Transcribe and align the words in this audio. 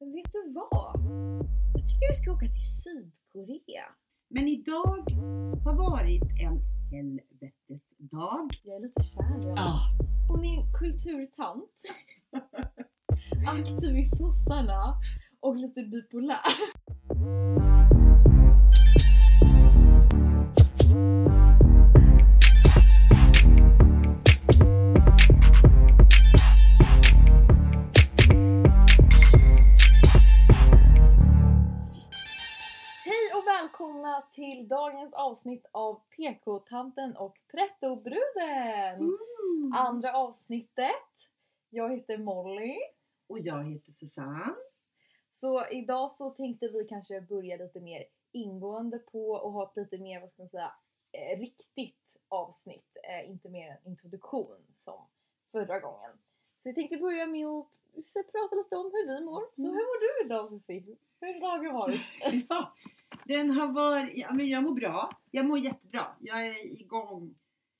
Men 0.00 0.12
vet 0.12 0.32
du 0.32 0.52
vad? 0.52 1.00
Jag 1.74 1.86
tycker 1.88 2.12
du 2.12 2.22
ska 2.22 2.32
åka 2.32 2.46
till 2.46 2.82
Sydkorea. 2.82 3.84
Men 4.28 4.48
idag 4.48 5.04
har 5.64 5.74
varit 5.74 6.22
en 6.22 6.60
helvetesdag. 6.90 8.48
Jag 8.62 8.76
är 8.76 8.80
lite 8.80 9.02
kär 9.02 9.48
i. 9.48 9.54
Ah. 9.56 9.78
Hon 10.28 10.44
är 10.44 10.60
en 10.60 10.72
kulturtant. 10.72 11.70
Aktiv 13.48 13.98
i 13.98 14.04
sossarna 14.04 14.94
och 15.40 15.56
lite 15.56 15.82
bipolär. 15.82 16.40
Till 34.36 34.68
dagens 34.68 35.14
avsnitt 35.14 35.66
av 35.72 36.00
PK-tanten 36.16 37.16
och 37.16 37.36
Pretto-bruden! 37.52 38.94
Mm. 38.98 39.72
Andra 39.76 40.12
avsnittet. 40.16 40.92
Jag 41.70 41.96
heter 41.96 42.18
Molly. 42.18 42.76
Och 43.26 43.38
jag 43.38 43.64
heter 43.64 43.92
Susanne. 43.92 44.54
Så 45.32 45.66
idag 45.70 46.12
så 46.12 46.30
tänkte 46.30 46.68
vi 46.68 46.84
kanske 46.84 47.20
börja 47.20 47.56
lite 47.56 47.80
mer 47.80 48.04
ingående 48.32 48.98
på 48.98 49.30
och 49.30 49.52
ha 49.52 49.64
ett 49.70 49.76
lite 49.76 49.98
mer, 49.98 50.20
vad 50.20 50.30
ska 50.32 50.42
man 50.42 50.48
säga, 50.50 50.72
eh, 51.12 51.38
riktigt 51.38 52.16
avsnitt. 52.28 52.96
Eh, 53.04 53.30
inte 53.30 53.48
mer 53.48 53.68
en 53.84 53.90
introduktion 53.90 54.66
som 54.72 55.00
förra 55.52 55.80
gången. 55.80 56.10
Så 56.62 56.68
vi 56.68 56.74
tänkte 56.74 56.96
börja 56.96 57.26
med 57.26 57.46
att 57.46 58.32
prata 58.32 58.54
lite 58.56 58.76
om 58.76 58.90
hur 58.92 59.06
vi 59.14 59.24
mår. 59.24 59.42
Så 59.56 59.62
Mm. 59.62 59.74
hur 59.74 59.80
mår 59.82 60.00
du 60.20 60.26
idag 60.26 60.60
Susie? 60.66 60.96
Hur 61.20 61.40
har 61.40 61.58
dagen 61.58 61.74
varit? 61.74 62.00
Ja, 62.48 62.74
den 63.24 63.50
har 63.50 63.72
varit, 63.72 64.12
ja, 64.16 64.34
men 64.34 64.48
jag 64.48 64.62
mår 64.62 64.74
bra. 64.74 65.10
Jag 65.30 65.46
mår 65.46 65.58
jättebra. 65.58 66.16
Jag 66.20 66.46
är 66.46 66.80
igång 66.80 67.34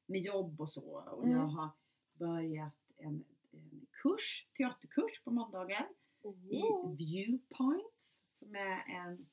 med 0.06 0.20
jobb 0.20 0.60
och 0.60 0.70
så. 0.70 1.02
Och 1.10 1.24
Mm. 1.24 1.36
jag 1.36 1.46
har 1.46 1.68
börjat 2.12 2.74
en, 2.96 3.24
en 3.52 3.86
kurs, 4.02 4.46
teaterkurs 4.56 5.22
på 5.24 5.30
måndagar. 5.30 5.88
i 6.22 6.26
Wow. 6.60 6.96
Viewpoints 6.96 8.20
som 8.38 8.54
är 8.54 8.84
en, 8.88 9.26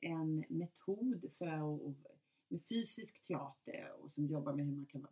en 0.00 0.44
metod 0.48 1.32
för 1.38 1.94
med 2.48 2.62
fysisk 2.68 3.26
teater 3.26 3.92
och 4.00 4.12
som 4.12 4.26
jobbar 4.26 4.52
med 4.52 4.66
hur 4.66 4.72
man 4.76 4.86
kan 4.86 5.06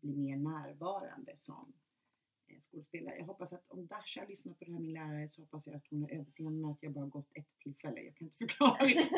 bli 0.00 0.16
mer 0.16 0.36
närvarande 0.36 1.34
som 1.38 1.72
skådespelare. 2.70 3.16
Jag 3.18 3.24
hoppas 3.24 3.52
att 3.52 3.64
om 3.70 3.86
Dasha 3.86 4.24
lyssnar 4.28 4.52
på 4.54 4.64
det 4.64 4.72
här, 4.72 4.80
min 4.80 4.92
lärare, 4.92 5.28
så 5.32 5.40
hoppas 5.40 5.66
jag 5.66 5.76
att 5.76 5.86
hon 5.90 6.02
har 6.02 6.10
överseende 6.10 6.60
med 6.62 6.70
att 6.70 6.82
jag 6.82 6.92
bara 6.92 7.06
gått 7.06 7.30
ett 7.34 7.58
tillfälle. 7.58 8.00
Jag 8.00 8.16
kan 8.16 8.24
inte 8.26 8.36
förklara 8.36 8.78
det. 8.86 9.08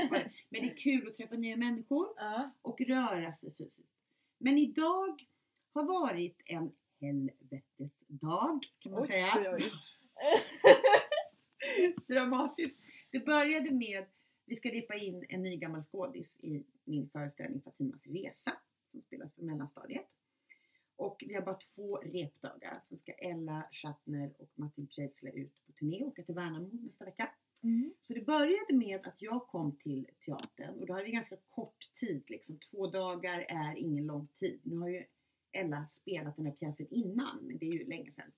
Men 0.48 0.62
det 0.62 0.70
är 0.72 0.76
kul 0.76 1.08
att 1.08 1.14
träffa 1.14 1.34
nya 1.34 1.56
människor 1.56 2.08
Ja. 2.16 2.50
och 2.62 2.80
röra 2.80 3.34
sig 3.34 3.54
fysiskt. 3.58 3.92
Men 4.38 4.58
idag 4.58 5.24
har 5.72 5.84
varit 5.84 6.40
en 6.44 6.72
helvetesdag 7.00 8.60
kan 8.78 8.92
man 8.92 9.02
Oj, 9.02 9.06
säga. 9.08 9.32
oj, 9.36 9.48
oj. 9.54 9.72
dramatiskt. 12.08 12.80
Det 13.10 13.20
började 13.20 13.70
med, 13.70 14.06
vi 14.46 14.56
ska 14.56 14.68
repa 14.68 14.94
in 14.94 15.26
en 15.28 15.42
ny 15.42 15.56
gammal 15.56 15.82
skådis 15.82 16.36
i 16.38 16.64
min 16.84 17.08
föreställning 17.08 17.62
Fatimas 17.62 18.06
resa 18.06 18.52
som 18.90 19.02
spelas 19.02 19.34
på 19.34 19.44
mellanstadiet. 19.44 20.06
Och 20.96 21.24
vi 21.26 21.34
har 21.34 21.42
bara 21.42 21.58
två 21.74 21.96
repdagar. 21.96 22.80
Sen 22.82 22.98
ska 22.98 23.12
Ella 23.12 23.68
Schattner 23.72 24.32
och 24.38 24.50
Martin 24.54 24.86
Preisler 24.86 25.32
ut 25.36 25.66
på 25.66 25.72
turné 25.72 26.02
och 26.02 26.08
åka 26.08 26.22
till 26.22 26.34
Värnamo 26.34 26.70
nästa 26.72 27.04
vecka. 27.04 27.30
Mm. 27.62 27.94
Så 28.06 28.12
det 28.12 28.26
började 28.26 28.74
med 28.74 29.06
att 29.06 29.22
jag 29.22 29.46
kom 29.46 29.76
till 29.76 30.06
teatern 30.24 30.80
och 30.80 30.86
då 30.86 30.92
hade 30.92 31.04
vi 31.04 31.10
ganska 31.10 31.36
kort 31.36 31.90
tid. 32.00 32.24
Liksom. 32.26 32.58
Två 32.70 32.86
dagar 32.86 33.46
är 33.48 33.76
ingen 33.76 34.06
lång 34.06 34.26
tid. 34.26 34.60
Nu 34.62 34.76
har 34.76 34.88
ju 34.88 35.04
Ella 35.52 35.86
spelat 35.92 36.36
den 36.36 36.46
här 36.46 36.52
pjäsen 36.52 36.86
innan, 36.90 37.38
men 37.42 37.58
det 37.58 37.66
är 37.66 37.72
ju 37.72 37.86
länge 37.86 38.12
sedan. 38.12 38.32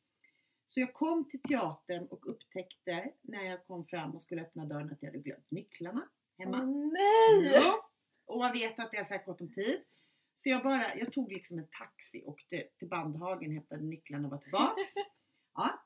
Så 0.66 0.80
jag 0.80 0.94
kom 0.94 1.24
till 1.24 1.42
teatern 1.42 2.06
och 2.06 2.30
upptäckte 2.30 3.12
när 3.22 3.44
jag 3.44 3.66
kom 3.66 3.86
fram 3.86 4.16
och 4.16 4.22
skulle 4.22 4.42
öppna 4.42 4.64
dörren 4.64 4.92
att 4.92 5.02
jag 5.02 5.08
hade 5.08 5.22
glömt 5.22 5.50
nycklarna 5.50 6.08
hemma. 6.38 6.62
Åh, 6.62 6.92
nej! 6.92 7.52
Ja. 7.54 7.90
Och 8.24 8.44
jag 8.44 8.52
vet 8.52 8.78
att 8.78 8.90
det 8.90 8.96
är 8.96 9.04
säkert 9.04 9.26
gott 9.26 9.40
om 9.40 9.52
tid. 9.52 9.80
Så 10.48 10.52
jag 10.52 10.62
bara, 10.62 10.96
jag 10.96 11.12
tog 11.12 11.32
liksom 11.32 11.58
en 11.58 11.66
taxi, 11.66 12.22
åkte 12.26 12.64
till 12.78 12.88
Bandhagen, 12.88 13.52
hämtade 13.52 13.82
nycklarna 13.82 14.24
och 14.24 14.30
var 14.30 14.38
tillbaks. 14.38 14.88
Ja, 15.54 15.82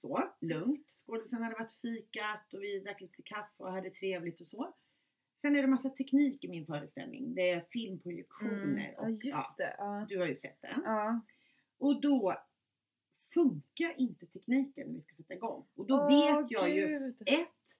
så, 0.00 0.30
lugnt. 0.40 0.90
Skådisen 1.06 1.42
hade 1.42 1.54
varit 1.54 1.72
fikat 1.72 2.54
och 2.54 2.62
vi 2.62 2.78
drack 2.78 3.00
lite 3.00 3.22
kaffe 3.22 3.62
och 3.62 3.72
hade 3.72 3.90
trevligt 3.90 4.40
och 4.40 4.46
så. 4.46 4.74
Sen 5.40 5.56
är 5.56 5.62
det 5.62 5.68
massa 5.68 5.90
teknik 5.90 6.44
i 6.44 6.48
min 6.48 6.66
föreställning. 6.66 7.34
Det 7.34 7.50
är 7.50 7.60
filmprojektioner 7.60 8.94
Mm. 8.98 9.14
Och 9.14 9.24
ja, 9.24 9.54
det. 9.58 9.74
Ja. 9.78 10.06
du 10.08 10.18
har 10.18 10.26
ju 10.26 10.36
sett 10.36 10.62
den. 10.62 10.82
Ja. 10.84 11.20
Och 11.78 12.00
då 12.00 12.34
funkar 13.34 14.00
inte 14.00 14.26
tekniken 14.26 14.86
när 14.88 14.94
vi 14.94 15.02
ska 15.02 15.14
sätta 15.16 15.34
igång. 15.34 15.66
Och 15.74 15.86
då 15.86 15.94
Åh, 15.94 16.06
vet 16.06 16.50
jag 16.50 16.76
ju 16.76 16.88
Gud. 16.88 17.16
ett, 17.26 17.78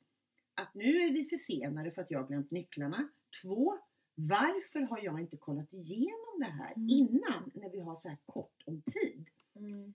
att 0.54 0.74
nu 0.74 0.96
är 1.00 1.12
vi 1.12 1.24
försenade 1.24 1.90
för 1.90 2.02
att 2.02 2.10
jag 2.10 2.18
har 2.18 2.26
glömt 2.26 2.50
nycklarna. 2.50 3.08
Två, 3.42 3.78
varför 4.14 4.80
har 4.80 4.98
jag 5.04 5.20
inte 5.20 5.36
kollat 5.36 5.72
igenom 5.72 6.38
det 6.38 6.44
här 6.44 6.72
Mm. 6.76 6.88
innan 6.88 7.50
när 7.54 7.70
vi 7.70 7.80
har 7.80 7.96
så 7.96 8.08
här 8.08 8.18
kort 8.26 8.62
om 8.66 8.82
tid? 8.82 9.28
Mm. 9.54 9.94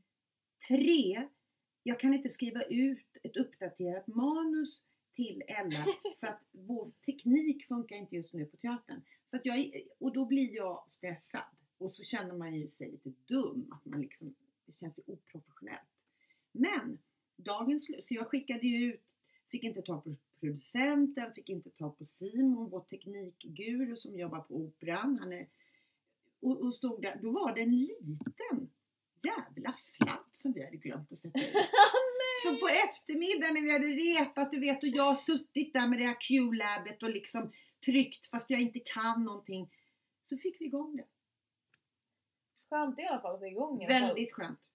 Tre, 0.68 1.28
jag 1.84 2.00
kan 2.00 2.14
inte 2.14 2.30
skriva 2.30 2.62
ut 2.64 3.18
ett 3.24 3.38
uppdaterat 3.38 4.08
manus 4.08 4.84
till 5.16 5.44
Ella 5.48 5.86
för 6.20 6.28
att 6.28 6.42
vår 6.52 6.92
teknik 7.06 7.68
funkar 7.68 7.96
inte 7.96 8.16
just 8.16 8.34
nu 8.34 8.46
på 8.46 8.58
teatern. 8.58 9.02
Så 9.32 9.38
att 9.38 9.46
jag, 9.46 9.82
och 10.00 10.14
då 10.14 10.26
blir 10.26 10.56
jag 10.56 10.86
stressad. 10.90 11.44
Och 11.78 11.94
så 11.94 12.04
känner 12.04 12.34
man 12.38 12.56
ju 12.56 12.70
sig 12.72 12.92
lite 12.92 13.10
dum. 13.28 13.72
Att 13.72 13.86
man 13.86 14.02
liksom, 14.02 14.36
det 14.66 14.72
känns 14.74 14.98
ju 14.98 15.04
oprofessionellt. 15.06 15.90
Men 16.52 17.00
dagens 17.36 17.86
slut, 17.86 18.08
så 18.08 18.14
jag 18.14 18.28
skickade 18.28 18.68
ju 18.68 18.94
ut, 18.94 19.18
fick 19.52 19.64
inte 19.64 19.82
ta 19.82 20.02
på 20.02 20.10
producenten, 20.40 21.34
fick 21.34 21.50
inte 21.50 21.70
ta 21.70 21.90
på 21.90 22.06
Simon, 22.06 22.70
vår 22.70 22.82
teknikguru 22.82 23.96
som 23.96 24.20
jobbar 24.20 24.40
på 24.40 24.56
Operan. 24.56 25.18
Han 25.20 25.34
är, 25.34 25.48
och, 26.40 26.62
och 26.62 26.76
stod 26.76 27.02
där, 27.02 27.20
då 27.22 27.32
var 27.32 27.56
det 27.56 27.62
en 27.62 27.80
liten 27.80 28.70
jävla 29.24 29.76
sladd 29.78 30.26
som 30.42 30.54
vi 30.54 30.64
hade 30.64 30.78
glömt 30.78 31.12
att 31.12 31.22
sätta 31.22 31.40
ut. 31.40 31.56
Så 32.44 32.58
på 32.58 32.68
eftermiddagen 32.68 33.54
när 33.54 33.62
vi 33.62 33.72
hade 33.72 33.88
repat, 33.88 34.52
du 34.52 34.60
vet, 34.60 34.84
och 34.84 34.90
jag 34.90 35.04
har 35.04 35.16
suttit 35.16 35.74
där 35.74 35.88
med 35.88 36.00
det 36.00 36.06
här 36.06 36.22
Q-labbet 36.22 37.04
och 37.04 37.10
liksom 37.10 37.52
tryckt 37.86 38.26
fast 38.28 38.50
jag 38.50 38.62
inte 38.62 38.80
kan 38.80 39.24
någonting. 39.24 39.72
Så 40.24 40.38
fick 40.38 40.62
vi 40.62 40.66
igång 40.66 40.96
det. 40.96 41.06
Skönt 42.70 43.00
i 43.00 43.04
alla 43.04 43.22
fall 43.22 43.34
att 43.34 43.40
få 43.40 43.48
igång 43.48 43.82
i 43.82 43.88
fall. 43.88 44.02
Väldigt 44.02 44.34
skönt. 44.34 44.72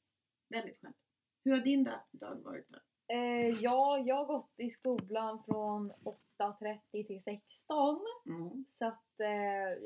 Väldigt 0.48 0.80
skönt. 0.80 0.96
Hur 1.44 1.52
har 1.52 1.60
din 1.60 1.84
dag 1.84 2.42
varit 2.42 2.68
då? 2.68 2.78
Eh, 3.08 3.48
ja, 3.60 3.98
jag 3.98 4.16
har 4.16 4.24
gått 4.24 4.54
i 4.56 4.70
skolan 4.70 5.42
från 5.46 5.92
8.30 5.92 7.06
till 7.06 7.22
16. 7.22 8.00
Mm. 8.26 8.64
Så 8.78 8.86
att 8.86 9.20
eh, 9.20 9.28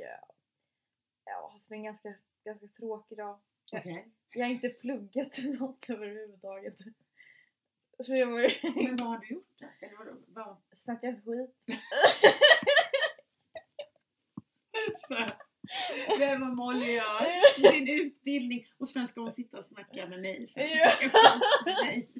ja, 0.01 0.35
jag 1.25 1.43
har 1.43 1.51
haft 1.51 1.71
en 1.71 1.83
ganska, 1.83 2.15
ganska 2.45 2.67
tråkig 2.67 3.19
dag. 3.19 3.39
Ja. 3.71 3.79
Okej. 3.79 4.09
Jag 4.35 4.47
har 4.47 4.53
inte 4.53 4.69
pluggat 4.69 5.39
något 5.61 5.91
överhuvudtaget. 5.91 6.79
Så 8.07 8.13
det 8.13 8.25
var 8.25 8.85
Men 8.85 8.97
vad 8.97 9.09
har 9.09 9.19
du 9.19 9.35
gjort 9.35 9.55
då? 9.59 9.67
Eller 9.81 9.97
vadå? 9.97 10.17
Vad? 10.27 10.57
snackat 10.77 11.15
skit. 11.25 11.65
Det 16.19 16.25
är 16.25 16.39
vad 16.39 16.57
Molly 16.57 16.93
gör. 16.93 17.71
Sin 17.71 17.89
utbildning. 17.89 18.67
Och 18.79 18.89
sen 18.89 19.09
ska 19.09 19.21
hon 19.21 19.33
sitta 19.33 19.59
och 19.59 19.67
snacka 19.67 20.07
med 20.07 20.21
mig. 20.21 20.53
Sen 20.55 20.69
ska 20.69 21.05
jag 21.05 21.87
med. 21.87 22.18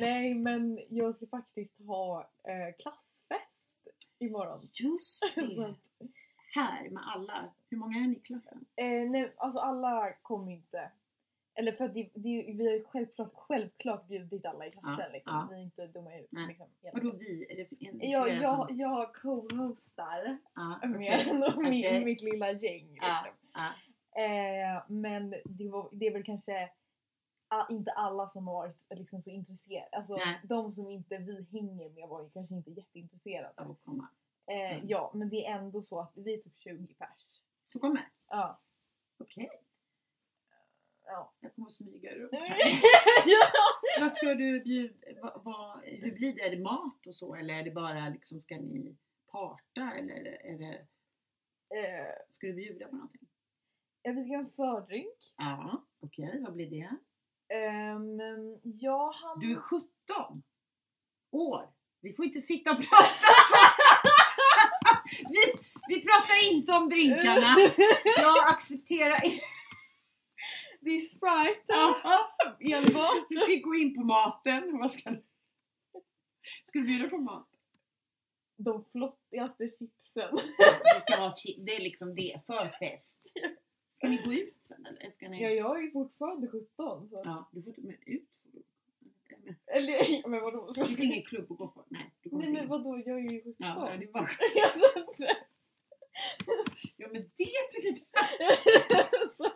Nej 0.06 0.34
men 0.34 0.80
jag 0.88 1.16
ska 1.16 1.26
faktiskt 1.26 1.86
ha 1.86 2.20
eh, 2.44 2.74
klassfest 2.78 3.88
imorgon. 4.18 4.68
Just 4.72 5.22
det. 5.34 5.66
att, 5.66 6.08
Här 6.54 6.90
med 6.90 7.02
alla. 7.14 7.52
Hur 7.70 7.76
många 7.78 7.96
är 7.96 8.06
ni 8.06 8.16
i 8.16 8.20
klassen? 8.20 8.64
eh, 8.76 9.10
nej, 9.10 9.32
alltså 9.36 9.58
alla 9.60 10.12
kommer 10.22 10.52
inte. 10.52 10.90
Eller 11.54 11.72
för 11.72 11.84
att 11.84 11.94
det, 11.94 12.10
det, 12.14 12.44
vi 12.56 12.66
har 12.66 12.74
ju 12.74 12.84
självklart, 12.84 13.30
självklart 13.34 14.08
bjudit 14.08 14.46
alla 14.46 14.66
i 14.66 14.70
klassen 14.70 14.98
Ja, 14.98 15.12
liksom. 15.12 15.34
ja. 15.34 15.48
Vi 15.50 15.56
är 15.56 15.62
inte 15.62 15.86
dumma 15.86 16.14
i 16.16 16.26
Nej. 16.30 16.46
liksom, 16.48 16.66
Vadå 16.92 17.10
vi? 17.18 17.46
Är 17.50 17.56
det 17.56 17.86
en, 17.88 18.10
jag, 18.10 18.34
jag, 18.34 18.66
jag 18.70 19.14
co-hostar 19.14 20.38
Ja, 20.54 20.80
med 20.88 21.42
och 21.56 21.62
min, 21.62 21.68
okej. 21.86 22.04
mitt 22.04 22.22
lilla 22.22 22.52
gäng. 22.52 22.88
Liksom. 22.92 23.32
Eh, 24.16 24.82
men 24.88 25.34
det, 25.44 25.68
var, 25.68 25.88
det 25.92 26.06
är 26.06 26.12
väl 26.12 26.24
kanske 26.24 26.70
inte 27.70 27.90
alla 27.92 28.28
som 28.30 28.46
har 28.46 28.54
varit 28.54 28.76
liksom, 28.90 29.22
så 29.22 29.30
intresserade. 29.30 29.88
Alltså 29.96 30.16
Nej. 30.16 30.40
de 30.44 30.72
som 30.72 30.90
inte 30.90 31.18
vi 31.18 31.46
hänger 31.52 31.90
med 31.90 32.08
var 32.08 32.22
ju 32.22 32.30
kanske 32.30 32.54
inte 32.54 32.70
jätteintresserade. 32.70 33.52
Av 33.56 33.70
att 33.70 33.82
komma. 33.84 34.08
Eh, 34.46 34.76
Mm. 34.76 34.88
Ja, 34.88 35.10
men 35.14 35.28
det 35.28 35.46
är 35.46 35.58
ändå 35.58 35.82
så 35.82 36.00
att 36.00 36.12
vi 36.14 36.34
är 36.34 36.38
typ 36.38 36.58
20 36.58 36.94
pers. 36.94 37.40
Så 37.72 37.78
kommer? 37.78 38.08
Ja. 38.28 38.60
Okej. 39.18 39.50
Ja. 41.06 41.32
Jag 41.40 41.54
kommer 41.54 41.66
att 41.68 41.74
smyga 41.74 42.14
runt 42.14 42.32
ja. 42.32 42.38
här. 42.38 44.00
Vad 44.00 44.12
ska 44.12 44.34
du 44.34 44.60
bjuda, 44.60 44.94
vad, 45.22 45.44
vad, 45.44 45.80
hur 45.84 46.12
blir 46.14 46.34
det? 46.34 46.40
Är 46.40 46.50
det 46.50 46.62
mat 46.62 47.06
och 47.06 47.14
så 47.14 47.34
eller 47.34 47.54
är 47.54 47.62
det 47.62 47.70
bara 47.70 48.08
liksom, 48.08 48.40
ska 48.40 48.56
ni 48.56 48.96
parta 49.32 49.92
eller 49.98 50.14
är 50.46 50.58
det, 50.58 50.86
Eh, 51.70 52.14
ska 52.30 52.46
du 52.46 52.52
bjuda 52.52 52.88
på 52.88 52.94
någonting? 52.96 53.28
ja, 54.02 54.12
vi 54.12 54.24
ska 54.24 54.32
ha 54.32 54.38
en 54.40 54.50
fördrink. 54.50 55.32
Ja, 55.36 55.84
okej, 56.00 56.40
vad 56.44 56.52
blir 56.54 56.70
det? 56.70 56.96
Um, 57.54 58.20
jag 58.62 59.12
hann... 59.12 59.40
Du 59.40 59.52
är 59.52 59.56
17 59.56 59.88
år. 61.30 61.70
Vi 62.00 62.12
får 62.12 62.24
inte 62.24 62.42
sitta 62.42 62.70
och 62.70 62.76
prata 62.76 63.10
vi, 65.28 65.60
vi 65.88 66.00
pratar 66.02 66.50
inte 66.52 66.72
om 66.72 66.88
drinkarna. 66.88 67.54
Jag 68.16 68.48
accepterar. 68.48 69.22
Det 70.80 70.90
är 70.90 71.00
Sprite 71.00 71.62
Ja. 71.66 71.96
enbart. 72.60 73.26
Vi 73.48 73.58
går 73.60 73.76
in 73.76 73.94
på 73.94 74.00
maten. 74.04 74.78
Vad 74.78 74.90
ska 74.90 75.10
du? 75.10 75.22
Ska 76.64 76.78
du 76.78 76.84
bjuda 76.84 77.08
på 77.08 77.18
mat? 77.18 77.48
De 78.56 78.84
flottigaste 78.92 79.68
chipsen. 79.68 80.38
Ska 81.02 81.16
ha 81.16 81.34
chi- 81.34 81.64
det 81.64 81.76
är 81.76 81.80
liksom 81.80 82.14
det, 82.14 82.40
för 82.46 82.68
fest. 82.68 83.18
Ska 83.98 84.08
ni 84.08 84.16
gå 84.24 84.32
ut 84.32 84.54
sen 84.62 84.86
eller? 84.86 85.10
Ska 85.10 85.28
ni? 85.28 85.42
Ja, 85.42 85.48
jag 85.50 85.84
är 85.84 85.90
fortfarande 85.90 86.48
17 86.48 87.08
så... 87.08 87.22
Ja, 87.24 87.48
du 87.52 87.62
får 87.62 87.68
inte 87.68 87.80
med 87.80 87.96
ut. 88.06 88.28
Eller 89.66 90.28
men 90.28 90.40
vadå? 90.42 90.66
Det 90.66 90.72
Ska 90.72 90.86
finns 90.86 91.00
ingen 91.00 91.22
klubb 91.22 91.52
att 91.52 91.58
gå 91.58 91.68
på. 91.68 91.84
Nej, 91.88 92.10
du 92.22 92.30
Nej 92.36 92.50
men 92.50 92.62
in. 92.62 92.68
vadå, 92.68 93.02
jag 93.06 93.18
är 93.18 93.30
ju 93.32 93.38
17. 93.42 93.54
Ja, 93.58 93.90
det 94.00 94.06
var... 94.12 94.30
Ja 96.96 97.08
men 97.12 97.22
det 97.22 97.28
tycker 97.36 97.88
inte 97.88 98.04
så- 99.36 99.52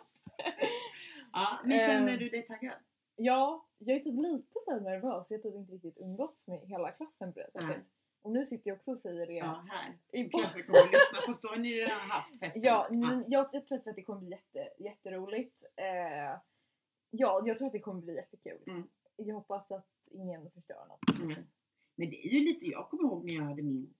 Ja, 1.33 1.59
men 1.63 1.71
Eh. 1.71 1.85
känner 1.87 2.17
du 2.17 2.29
dig 2.29 2.47
taggad? 2.47 2.73
ja, 3.15 3.67
jag 3.77 3.95
är 3.95 3.99
typ 3.99 4.15
lite 4.21 4.59
så 4.65 4.79
nervös 4.79 5.27
för 5.27 5.35
jag 5.35 5.39
har 5.43 5.43
typ 5.51 5.55
inte 5.55 5.73
riktigt 5.73 5.97
umgåtts 5.97 6.47
med 6.47 6.59
hela 6.67 6.91
klassen 6.91 7.33
på 7.33 7.39
det 7.39 7.51
sättet. 7.51 7.83
Och 8.23 8.31
nu 8.31 8.45
sitter 8.45 8.69
jag 8.69 8.75
också 8.75 8.91
och 8.91 8.99
säger 8.99 9.27
det. 9.27 9.33
Ja, 9.33 9.65
här. 9.69 9.97
i 10.11 10.29
Klassen 10.29 10.63
kommer 10.63 10.79
att 10.79 10.91
lyssna. 10.91 11.49
Har 11.49 11.57
ni 11.57 11.73
redan 11.73 11.99
haft 11.99 12.39
festen. 12.39 12.63
Ja, 12.63 12.87
men 12.91 13.25
jag, 13.27 13.49
jag 13.51 13.67
tror 13.67 13.89
att 13.89 13.95
det 13.95 14.03
kommer 14.03 14.21
bli 14.21 14.31
jätte, 14.31 14.69
jätteroligt. 14.83 15.63
Eh, 15.75 16.39
ja, 17.09 17.43
jag 17.45 17.57
tror 17.57 17.67
att 17.67 17.73
det 17.73 17.79
kommer 17.79 18.01
bli 18.01 18.15
jättekul. 18.15 18.63
Mm. 18.67 18.87
Jag 19.15 19.35
hoppas 19.35 19.71
att 19.71 19.87
ingen 20.11 20.51
förstör 20.51 20.85
något. 20.87 21.19
Mm. 21.19 21.43
Men 21.95 22.09
det 22.09 22.27
är 22.27 22.29
ju 22.29 22.39
lite, 22.39 22.65
jag 22.65 22.89
kommer 22.89 23.03
ihåg 23.03 23.25
när 23.25 23.33
jag 23.33 23.43
hade 23.43 23.61
min 23.61 23.93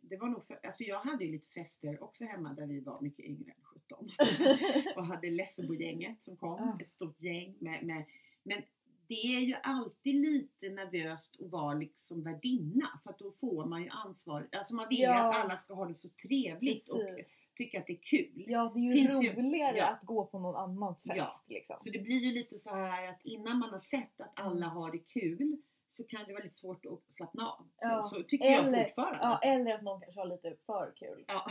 det 0.00 0.16
var 0.16 0.28
nog 0.28 0.44
för, 0.46 0.60
alltså 0.62 0.82
jag 0.82 1.00
hade 1.00 1.24
ju 1.24 1.32
lite 1.32 1.50
fester 1.50 2.02
också 2.02 2.24
hemma 2.24 2.54
där 2.54 2.66
vi 2.66 2.80
var 2.80 3.00
mycket 3.00 3.24
yngre 3.24 3.50
än 3.50 3.62
17. 3.62 4.10
och 4.96 5.06
hade 5.06 5.30
Lessebo-gänget 5.30 6.24
som 6.24 6.36
kom, 6.36 6.78
ett 6.80 6.90
stort 6.90 7.22
gäng 7.22 7.56
med, 7.58 7.86
med 7.86 8.04
men 8.42 8.62
det 9.10 9.34
är 9.36 9.40
ju 9.40 9.54
alltid 9.62 10.14
lite 10.14 10.68
nervöst 10.68 11.36
att 11.40 11.50
vara 11.50 11.74
liksom 11.74 12.22
värdinna 12.22 13.00
för 13.02 13.10
att 13.10 13.18
då 13.18 13.30
får 13.40 13.64
man 13.64 13.82
ju 13.82 13.88
ansvar. 13.88 14.48
Alltså 14.52 14.74
man 14.74 14.88
vill 14.88 14.98
ju 14.98 15.04
Ja. 15.04 15.28
att 15.28 15.36
alla 15.36 15.56
ska 15.56 15.74
ha 15.74 15.86
det 15.86 15.94
så 15.94 16.08
trevligt 16.08 16.88
och 16.88 17.00
Precis. 17.00 17.26
tycka 17.56 17.78
att 17.80 17.86
det 17.86 17.92
är 17.92 18.02
kul. 18.02 18.44
Ja, 18.48 18.72
det 18.74 18.80
är 18.80 18.82
ju 18.84 18.92
Finns 18.92 19.24
ju- 19.24 19.32
roligare 19.32 19.76
ja. 19.76 19.86
att 19.86 20.02
gå 20.02 20.24
på 20.26 20.38
någon 20.38 20.56
annans 20.56 21.02
fest 21.02 21.16
Ja. 21.16 21.40
liksom. 21.48 21.76
Så 21.84 21.90
det 21.90 21.98
blir 21.98 22.18
ju 22.18 22.32
lite 22.32 22.58
så 22.58 22.70
här 22.70 23.08
att 23.08 23.20
innan 23.24 23.58
man 23.58 23.70
har 23.70 23.78
sett 23.80 24.20
att 24.20 24.32
alla 24.34 24.66
Mm. 24.66 24.68
har 24.76 24.90
det 24.92 24.98
kul 24.98 25.56
så 25.96 26.04
kan 26.04 26.24
det 26.26 26.32
vara 26.32 26.42
lite 26.44 26.56
svårt 26.58 26.86
att 26.86 27.14
slappna 27.16 27.46
av. 27.48 27.66
Ja. 27.80 28.08
Så, 28.10 28.16
så 28.16 28.22
tycker 28.22 28.44
jag 28.46 28.64
Eller- 28.66 28.84
fortfarande. 28.84 29.18
Ja, 29.22 29.38
eller 29.38 29.74
att 29.74 29.82
någon 29.82 30.00
kanske 30.00 30.20
har 30.20 30.26
lite 30.26 30.56
för 30.66 30.92
kul. 30.96 31.24
Ja. 31.26 31.46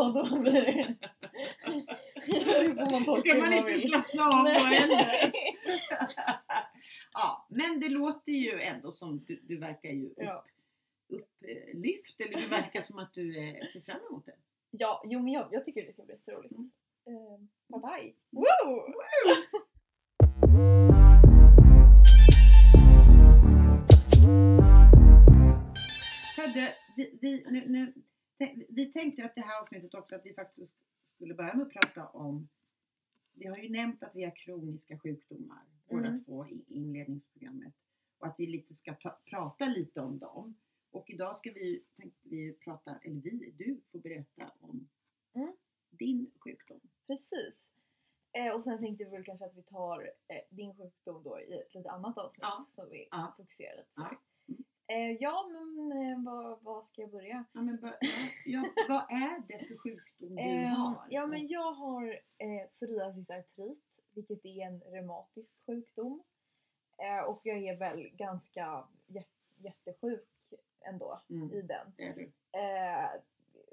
Och 0.00 0.14
då 0.14 0.38
blir 0.40 0.52
det... 0.52 0.94
det 2.60 2.74
får 2.74 2.90
man 2.90 3.04
Då 3.04 3.14
tolka 3.14 3.28
kan 3.30 3.36
hur 3.36 3.40
man 3.42 3.50
man 3.50 3.58
inte 3.58 3.72
vill. 3.72 3.82
slappna 3.82 4.22
av 4.24 4.44
då 4.44 4.50
heller. 4.50 5.32
Ja, 7.14 7.46
men 7.50 7.80
det 7.80 7.88
låter 7.88 8.32
ju 8.32 8.60
ändå 8.60 8.92
som 8.92 9.24
du, 9.24 9.40
du 9.42 9.56
verkar 9.58 9.88
ju 9.90 10.06
upp, 10.06 10.14
Ja. 10.16 10.44
upplyft 11.08 12.20
eller 12.20 12.40
du 12.40 12.48
verkar 12.48 12.80
som 12.80 12.98
att 12.98 13.12
du 13.14 13.38
eh, 13.48 13.66
ser 13.72 13.80
fram 13.80 14.00
emot 14.10 14.26
det. 14.26 14.36
ja, 14.70 15.02
jo 15.06 15.18
men 15.20 15.32
jag, 15.32 15.48
jag 15.52 15.64
tycker 15.64 15.86
det 15.86 15.92
ska 15.92 16.02
bli 16.02 16.14
jätteroligt. 16.14 16.54
Mm. 16.54 16.70
Eh, 17.06 17.38
bye 17.68 17.80
bye! 17.80 18.14
Woo! 18.30 18.92
Hörde, 26.36 26.74
vi, 26.96 27.18
vi, 27.22 27.44
nu, 27.50 27.68
nu, 27.68 27.92
vi 28.68 28.92
tänkte 28.92 29.24
att 29.24 29.34
det 29.34 29.40
här 29.40 29.60
avsnittet 29.60 29.94
också 29.94 30.14
att 30.14 30.26
vi 30.26 30.34
faktiskt 30.34 30.74
skulle 31.14 31.34
börja 31.34 31.54
med 31.54 31.66
att 31.66 31.72
prata 31.72 32.06
om 32.06 32.48
vi 33.34 33.46
har 33.46 33.56
ju 33.56 33.68
nämnt 33.70 34.02
att 34.02 34.16
vi 34.16 34.24
har 34.24 34.36
kroniska 34.36 34.98
sjukdomar 34.98 35.62
båda 35.88 36.08
Mm. 36.08 36.24
två 36.24 36.46
i 36.46 36.64
inledningsprogrammet 36.68 37.74
och 38.18 38.26
att 38.26 38.34
vi 38.38 38.46
lite 38.46 38.74
ska 38.74 38.94
ta, 38.94 39.20
prata 39.30 39.64
lite 39.66 40.00
om 40.00 40.18
dem. 40.18 40.54
Och 40.90 41.10
idag 41.10 41.36
ska 41.36 41.50
vi, 41.52 41.84
tänkte 41.96 42.28
vi 42.28 42.52
prata, 42.52 42.98
eller 43.02 43.20
vi, 43.20 43.50
du 43.58 43.80
får 43.92 43.98
berätta 43.98 44.52
om 44.60 44.88
Mm. 45.34 45.52
din 45.90 46.30
sjukdom. 46.40 46.80
Precis. 47.06 47.68
Eh, 48.32 48.54
och 48.54 48.64
sen 48.64 48.78
tänkte 48.78 49.04
vi 49.04 49.10
väl 49.10 49.24
kanske 49.24 49.44
att 49.46 49.56
vi 49.56 49.62
tar 49.62 50.12
eh, 50.28 50.40
din 50.50 50.74
sjukdom 50.76 51.22
då 51.22 51.40
i 51.40 51.52
ett 51.58 51.74
lite 51.74 51.90
annat 51.90 52.18
avsnitt 52.18 52.42
Ja. 52.42 52.66
som 52.72 52.90
vi 52.90 53.08
Ja. 53.10 53.34
fokuserar 53.36 53.76
lite 53.76 53.88
Ja. 53.96 54.20
Eh, 54.86 55.12
ja, 55.20 55.48
men 55.52 55.92
eh, 56.02 56.24
vad, 56.24 56.62
vad 56.62 56.84
ska 56.86 57.00
jag 57.00 57.10
börja? 57.10 57.44
Ja, 57.52 57.60
men, 57.62 57.76
bör- 57.80 57.98
ja, 58.44 58.64
vad 58.88 59.02
är 59.10 59.42
det 59.48 59.66
för 59.66 59.76
sjukdom 59.76 60.34
du 60.36 60.42
Ehm, 60.42 60.70
har? 60.74 61.06
Ja, 61.10 61.26
men 61.26 61.46
jag 61.46 61.72
har 61.72 62.20
eh, 62.38 62.68
psoriasis 62.70 63.30
artrit, 63.30 63.84
vilket 64.14 64.44
är 64.44 64.66
en 64.66 64.80
reumatisk 64.80 65.50
sjukdom. 65.66 66.22
Eh, 66.98 67.24
och 67.24 67.40
jag 67.44 67.58
är 67.58 67.76
väl 67.76 68.08
ganska 68.12 68.84
jät- 69.06 69.54
jättesjuk 69.56 70.28
ändå 70.80 71.20
Mm, 71.30 71.52
i 71.52 71.62
den. 71.62 71.86
Eh, 72.52 73.10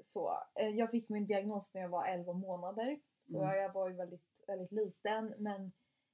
så, 0.06 0.38
eh, 0.54 0.68
jag 0.68 0.90
fick 0.90 1.08
min 1.08 1.26
diagnos 1.26 1.74
när 1.74 1.80
jag 1.80 1.88
var 1.88 2.06
11 2.06 2.32
månader. 2.32 3.00
Så 3.30 3.42
Mm. 3.42 3.56
jag 3.56 3.72
var 3.72 3.88
ju 3.88 3.94
väldigt, 3.94 4.26
väldigt 4.46 4.72
liten 4.72 5.34
men 5.38 5.72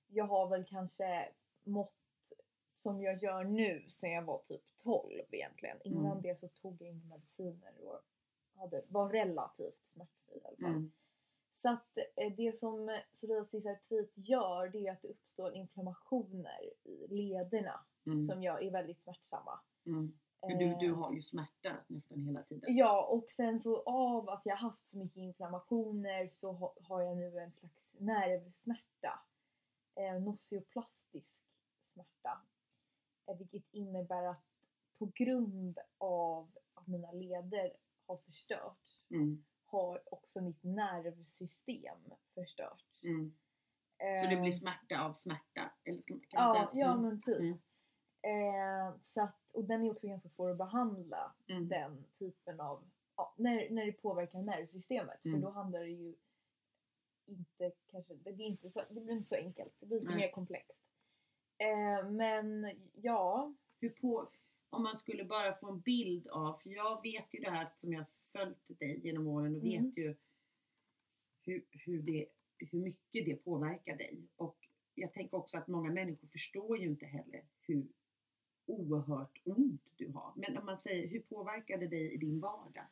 jag 0.09 0.25
har 0.25 0.49
väl 0.49 0.65
kanske 0.65 1.29
mått 1.65 1.93
som 2.75 3.03
jag 3.03 3.23
gör 3.23 3.45
nu 3.45 3.91
sen 3.91 4.11
jag 4.11 4.23
var 4.23 4.39
typ 4.49 4.63
12 4.89 5.23
egentligen. 5.31 5.79
Innan 5.85 6.07
Mm. 6.13 6.23
det 6.23 6.39
så 6.39 6.49
tog 6.49 6.83
jag 6.83 6.89
inga 6.91 7.05
mediciner 7.05 7.73
och 7.89 8.01
hade, 8.55 8.83
var 8.89 9.09
relativt 9.09 9.85
smärtfri 9.93 10.37
i 10.37 10.45
alla 10.45 10.57
fall. 10.57 10.71
Mm. 10.77 10.93
Så 11.55 11.69
att 11.71 11.99
eh, 12.17 12.33
det 12.37 12.57
som 12.59 13.01
psoriasis 13.13 13.67
artrit 13.67 14.13
gör 14.15 14.69
det 14.69 14.87
är 14.87 14.93
att 14.93 15.03
det 15.03 15.09
uppstår 15.09 15.55
inflammationer 15.55 16.61
i 16.85 17.07
lederna 17.09 17.85
Mm. 18.07 18.25
som 18.25 18.43
jag 18.43 18.63
är 18.63 18.71
väldigt 18.71 19.03
smärtsamma. 19.03 19.61
Mm. 19.87 20.13
Du, 20.59 20.77
du 20.81 20.93
har 20.93 21.13
ju 21.13 21.23
smärta 21.23 21.77
nästan 21.87 22.21
hela 22.21 22.43
tiden. 22.43 22.77
Ja, 22.77 23.07
och 23.07 23.31
sen 23.31 23.61
så 23.61 23.83
av 23.83 24.29
att 24.29 24.41
jag 24.45 24.57
haft 24.57 24.87
så 24.87 24.99
mycket 24.99 25.17
inflammationer 25.17 26.29
så 26.33 26.53
ha, 26.53 26.75
har 26.83 27.03
jag 27.03 27.17
nu 27.17 27.39
en 27.39 27.53
slags 27.53 27.95
nervsmärta. 27.99 29.21
Eh, 29.95 30.21
nocioplastisk 30.21 31.41
smärta. 31.93 32.41
Eh, 33.27 33.37
vilket 33.39 33.65
innebär 33.75 34.23
att 34.23 34.45
på 34.99 35.13
grund 35.15 35.79
av 35.99 36.51
att 36.75 36.87
mina 36.87 37.13
leder 37.13 37.73
har 38.07 38.17
förstörts 38.17 39.01
Mm. 39.11 39.45
har 39.65 40.15
också 40.15 40.41
mitt 40.41 40.63
nervsystem 40.65 41.99
förstörts. 42.35 43.03
Mm. 43.03 43.35
Så 44.23 44.31
det 44.31 44.37
blir 44.37 44.53
smärta 44.53 45.01
av 45.05 45.13
smärta? 45.13 45.71
Eller 45.85 46.03
ska 46.03 46.15
man, 46.15 46.21
kan 46.29 46.45
man 46.49 46.57
Ja, 46.57 46.69
säga? 46.71 46.81
ja 46.87 46.93
Mm. 46.93 47.03
men 47.09 47.21
typ. 47.21 47.39
Mm. 47.41 47.59
Eh, 48.23 48.95
så 49.05 49.23
att, 49.23 49.51
och 49.55 49.65
den 49.65 49.85
är 49.85 49.91
också 49.91 50.07
ganska 50.09 50.29
svår 50.29 50.51
att 50.51 50.59
behandla. 50.59 51.35
Mm. 51.49 51.69
den 51.69 52.05
typen 52.19 52.61
av, 52.61 52.91
ja, 53.17 53.35
när, 53.39 53.71
när 53.71 53.87
det 53.87 53.93
påverkar 53.93 54.43
nervsystemet. 54.43 55.25
Mm. 55.25 55.41
För 55.41 55.47
då 55.47 55.53
handlar 55.53 55.81
det 55.81 55.87
ju 55.91 56.15
inte 57.27 57.73
kanske, 57.91 58.15
det 58.15 58.33
blir 58.33 58.47
inte 58.47 58.71
så, 58.71 58.83
det 58.91 59.01
blir 59.01 59.15
inte 59.15 59.29
så 59.29 59.35
enkelt. 59.37 59.73
Det 59.81 59.87
blir 59.87 60.01
lite 60.01 60.15
mer 60.15 60.31
komplext. 60.31 60.85
Eh, 61.59 62.11
men 62.11 62.73
ja, 62.95 63.55
Hur 63.81 63.91
på, 63.91 64.29
om 64.71 64.83
man 64.83 64.99
skulle 64.99 65.25
bara 65.25 65.55
få 65.55 65.71
en 65.71 65.81
bild 65.81 66.29
av, 66.29 66.55
för 66.55 66.71
jag 66.71 67.03
vet 67.03 67.35
ju 67.35 67.41
det 67.41 67.51
här 67.51 67.69
som 67.81 67.93
jag 67.93 68.01
har 68.01 68.07
följt 68.33 68.79
dig 68.79 69.01
genom 69.07 69.27
åren 69.27 69.57
och 69.57 69.63
Mm. 69.67 69.85
vet 69.85 69.97
ju 69.99 70.15
hur, 71.45 71.65
hur, 71.71 72.03
det, 72.03 72.27
hur 72.59 72.79
mycket 72.79 73.25
det 73.27 73.37
påverkar 73.37 73.97
dig. 73.97 74.29
Och 74.37 74.57
jag 74.95 75.13
tänker 75.13 75.37
också 75.37 75.59
att 75.59 75.69
många 75.69 75.91
människor 75.91 76.29
förstår 76.29 76.79
ju 76.79 76.87
inte 76.87 77.07
heller 77.07 77.45
hur 77.61 77.87
oerhört 78.67 79.39
ont 79.45 79.83
du 79.97 80.13
har. 80.13 80.33
Men 80.37 80.59
om 80.59 80.67
man 80.67 80.79
säger, 80.79 81.09
hur 81.09 81.21
påverkar 81.21 81.79
det 81.79 81.87
dig 81.87 82.13
i 82.13 82.17
din 82.17 82.41
vardag? 82.41 82.85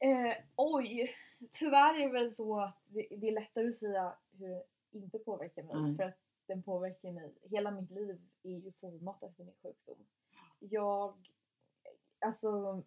eh, 0.00 0.34
oj, 0.56 1.14
tyvärr 1.52 1.94
är 2.00 2.06
det 2.06 2.12
väl 2.12 2.34
så 2.34 2.60
att 2.60 2.82
det, 2.86 3.06
det 3.10 3.28
är 3.28 3.32
lättare 3.32 3.68
att 3.68 3.76
säga 3.76 4.16
hur 4.38 4.48
det 4.90 4.98
inte 4.98 5.18
påverkar 5.18 5.62
mig. 5.62 5.76
Mm. 5.76 5.96
För 5.96 6.02
att 6.04 6.18
den 6.46 6.62
påverkar 6.62 7.12
mig, 7.12 7.34
hela 7.42 7.70
mitt 7.70 7.90
liv 7.90 8.20
är 8.42 8.50
ju 8.50 8.72
format 8.72 9.22
efter 9.22 9.44
min 9.44 9.54
sjukdom. 9.62 10.06
Jag, 10.58 11.30
alltså 12.18 12.82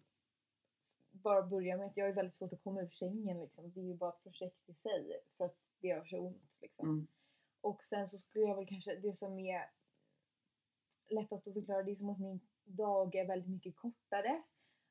bara 1.10 1.42
börja 1.42 1.76
med 1.76 1.86
att 1.86 1.96
jag 1.96 2.08
är 2.08 2.12
väldigt 2.12 2.36
svårt 2.36 2.52
att 2.52 2.62
komma 2.62 2.82
ur 2.82 2.88
sängen 2.88 3.40
liksom. 3.40 3.72
Det 3.72 3.80
är 3.80 3.84
ju 3.84 3.94
bara 3.94 4.10
ett 4.10 4.22
projekt 4.22 4.68
i 4.68 4.74
sig 4.74 5.20
för 5.36 5.44
att 5.44 5.56
det 5.80 5.88
gör 5.88 6.04
så 6.04 6.18
ont 6.18 6.50
liksom. 6.60 6.88
Mm. 6.88 7.06
Och 7.60 7.82
sen 7.84 8.08
så 8.08 8.18
skulle 8.18 8.44
jag 8.44 8.56
väl 8.56 8.66
kanske, 8.66 8.96
det 8.96 9.16
som 9.18 9.38
är 9.38 9.70
lättast 11.08 11.48
att 11.48 11.54
förklara, 11.54 11.82
det 11.82 11.90
är 11.90 11.94
som 11.96 12.10
att 12.10 12.18
min 12.20 12.40
dag 12.64 13.14
är 13.14 13.24
väldigt 13.24 13.50
mycket 13.50 13.76
kortare. 13.76 14.42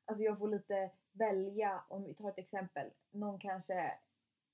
Alltså 0.04 0.22
jag 0.24 0.38
får 0.38 0.48
lite 0.48 0.90
välja, 1.12 1.84
om 1.88 2.04
vi 2.04 2.14
tar 2.14 2.28
ett 2.28 2.38
exempel. 2.38 2.90
Någon 3.10 3.38
kanske 3.38 3.74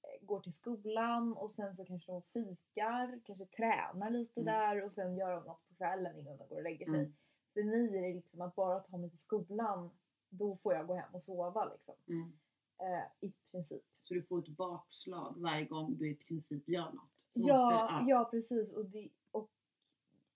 eh, 0.02 0.26
går 0.26 0.40
till 0.40 0.52
skolan 0.52 1.32
och 1.36 1.52
sen 1.52 1.76
så 1.76 1.84
kanske 1.84 2.12
de 2.12 2.22
fikar, 2.22 3.20
kanske 3.24 3.46
tränar 3.46 4.10
lite 4.10 4.40
Mm. 4.40 4.54
där 4.54 4.84
och 4.84 4.92
sen 4.92 5.16
gör 5.16 5.32
de 5.32 5.44
något 5.44 5.68
på 5.68 5.74
kvällen 5.74 6.18
innan 6.18 6.36
de 6.38 6.48
går 6.48 6.56
och 6.56 6.62
lägger 6.62 6.86
sig. 6.86 7.00
Mm. 7.00 7.14
För 7.56 7.64
mig 7.64 7.98
är 7.98 8.02
det 8.02 8.14
liksom 8.14 8.40
att 8.40 8.54
bara 8.54 8.80
ta 8.80 8.96
mig 8.96 9.10
till 9.10 9.18
skolan, 9.18 9.90
då 10.28 10.56
får 10.56 10.74
jag 10.74 10.86
gå 10.86 10.94
hem 10.94 11.14
och 11.14 11.22
sova 11.22 11.64
liksom. 11.64 11.94
Mm. 12.08 12.32
Eh, 12.78 13.04
I 13.28 13.32
princip. 13.50 13.82
Så 14.02 14.14
du 14.14 14.22
får 14.22 14.38
ett 14.38 14.48
bakslag 14.48 15.34
varje 15.36 15.64
gång 15.64 15.96
du 15.98 16.10
i 16.10 16.14
princip 16.14 16.68
gör 16.68 16.92
något. 16.92 17.10
Så 17.34 17.40
Ja, 17.48 17.70
måste- 17.90 18.10
ja 18.10 18.28
precis. 18.30 18.72
Och, 18.72 18.84
det, 18.84 19.08
och 19.30 19.50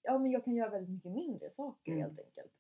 ja, 0.03 0.19
men 0.19 0.31
jag 0.31 0.45
kan 0.45 0.55
göra 0.55 0.71
väldigt 0.71 0.91
mycket 0.95 1.13
mindre 1.13 1.51
saker 1.51 1.93
Mm. 1.93 2.05
helt 2.05 2.19
enkelt. 2.21 2.53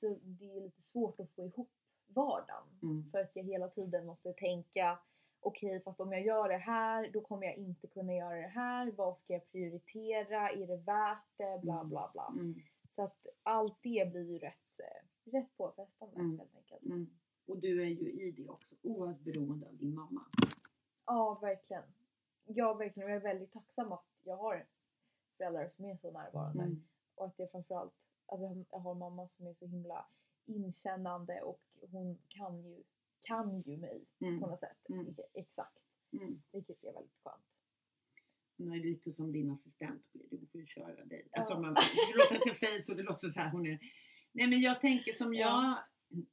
Så 0.00 0.16
det 0.22 0.56
är 0.56 0.60
lite 0.60 0.82
svårt 0.82 1.20
att 1.20 1.30
få 1.30 1.44
ihop 1.46 1.70
vardagen. 2.06 2.64
Mm. 2.82 3.04
För 3.04 3.18
att 3.20 3.30
jag 3.36 3.44
hela 3.44 3.68
tiden 3.68 4.06
måste 4.06 4.32
tänka 4.32 4.98
okej 5.40 5.80
fast 5.80 6.00
om 6.00 6.12
jag 6.12 6.22
gör 6.26 6.48
det 6.48 6.56
här 6.56 7.10
då 7.12 7.20
kommer 7.20 7.46
jag 7.46 7.56
inte 7.56 7.86
kunna 7.86 8.14
göra 8.14 8.34
det 8.36 8.46
här. 8.46 8.90
Vad 8.96 9.16
ska 9.18 9.32
jag 9.32 9.50
prioritera? 9.52 10.50
Är 10.50 10.66
det 10.66 10.76
värt 10.76 11.24
det? 11.36 11.58
Bla 11.62 11.74
Mm. 11.74 11.88
bla 11.88 12.10
bla. 12.12 12.26
Mm. 12.32 12.54
Så 12.96 13.02
att 13.02 13.26
allt 13.42 13.78
det 13.82 14.10
blir 14.12 14.30
ju 14.32 14.38
rätt, 14.38 14.80
eh, 14.80 15.30
rätt 15.32 15.56
påfrestande 15.56 16.14
Mm. 16.20 16.38
helt 16.38 16.54
enkelt. 16.56 16.82
Mm. 16.82 17.06
Och 17.46 17.58
du 17.58 17.82
är 17.82 17.86
ju 17.86 18.10
i 18.12 18.30
det 18.30 18.48
också 18.48 18.74
oerhört 18.82 19.20
beroende 19.20 19.66
av 19.66 19.76
din 19.76 19.94
mamma. 19.94 20.24
Ja, 21.06 21.38
verkligen. 21.42 21.82
Ja, 22.44 22.74
verkligen. 22.74 23.04
Och 23.08 23.10
jag 23.10 23.16
är 23.16 23.20
väldigt 23.34 23.52
tacksam 23.52 23.92
att 23.92 24.04
jag 24.22 24.36
har 24.36 24.66
föräldrar 25.36 25.70
som 25.76 25.84
är 25.84 25.96
så 25.96 26.10
närvarande. 26.10 26.62
Mm. 26.62 26.84
Och 27.14 27.26
att 27.26 27.38
jag 27.38 27.50
framförallt, 27.50 27.94
alltså 28.26 28.46
jag- 28.70 28.78
har 28.78 28.94
mamma 28.94 29.28
som 29.28 29.46
är 29.46 29.54
så 29.54 29.66
himla 29.66 30.06
inkännande 30.46 31.42
och 31.42 31.60
hon 31.90 32.18
kan 32.28 32.62
ju, 32.64 32.82
kan 33.20 33.62
ju 33.62 33.76
mig 33.76 34.04
Mm. 34.20 34.40
på 34.40 34.46
något 34.46 34.60
sätt. 34.60 34.88
Mm. 34.88 35.14
Exakt. 35.32 35.78
Mm. 36.12 36.42
Vilket 36.52 36.84
är 36.84 36.92
väldigt 36.92 37.16
skönt. 37.24 37.44
Hon 38.58 38.72
är 38.72 38.76
lite 38.76 39.12
som 39.12 39.32
din 39.32 39.50
assistent 39.50 40.12
blir. 40.12 40.40
Du 40.40 40.46
får 40.46 40.60
ju 40.60 40.66
köra 40.66 41.04
dig. 41.04 41.28
Ja. 41.32 41.38
Alltså, 41.38 41.60
man, 41.60 41.74
det 41.74 42.16
låter 42.16 42.34
att 42.34 42.46
jag 42.46 42.56
säger 42.56 42.82
så, 42.82 42.94
det 42.94 43.02
låter 43.02 43.30
så 43.30 43.40
här. 43.40 43.50
Hon 43.50 43.66
är... 43.66 43.78
Nej 44.32 44.46
men 44.46 44.60
jag 44.60 44.80
tänker 44.80 45.12
som 45.12 45.34
Ja. 45.34 45.40
jag 45.40 46.24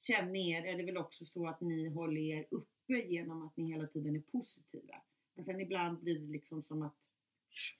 känner 0.00 0.40
er 0.40 0.64
är 0.66 0.76
det 0.76 0.84
väl 0.84 0.96
också 0.96 1.24
så 1.26 1.48
att 1.48 1.60
ni 1.60 1.88
håller 1.88 2.20
er 2.20 2.46
uppe 2.50 2.92
genom 2.92 3.46
att 3.46 3.56
ni 3.56 3.72
hela 3.72 3.86
tiden 3.86 4.16
är 4.16 4.20
positiva. 4.20 5.02
Men 5.34 5.44
sen 5.44 5.60
ibland 5.60 5.98
blir 6.02 6.18
det 6.18 6.32
liksom 6.32 6.62
som 6.62 6.82
att 6.82 6.96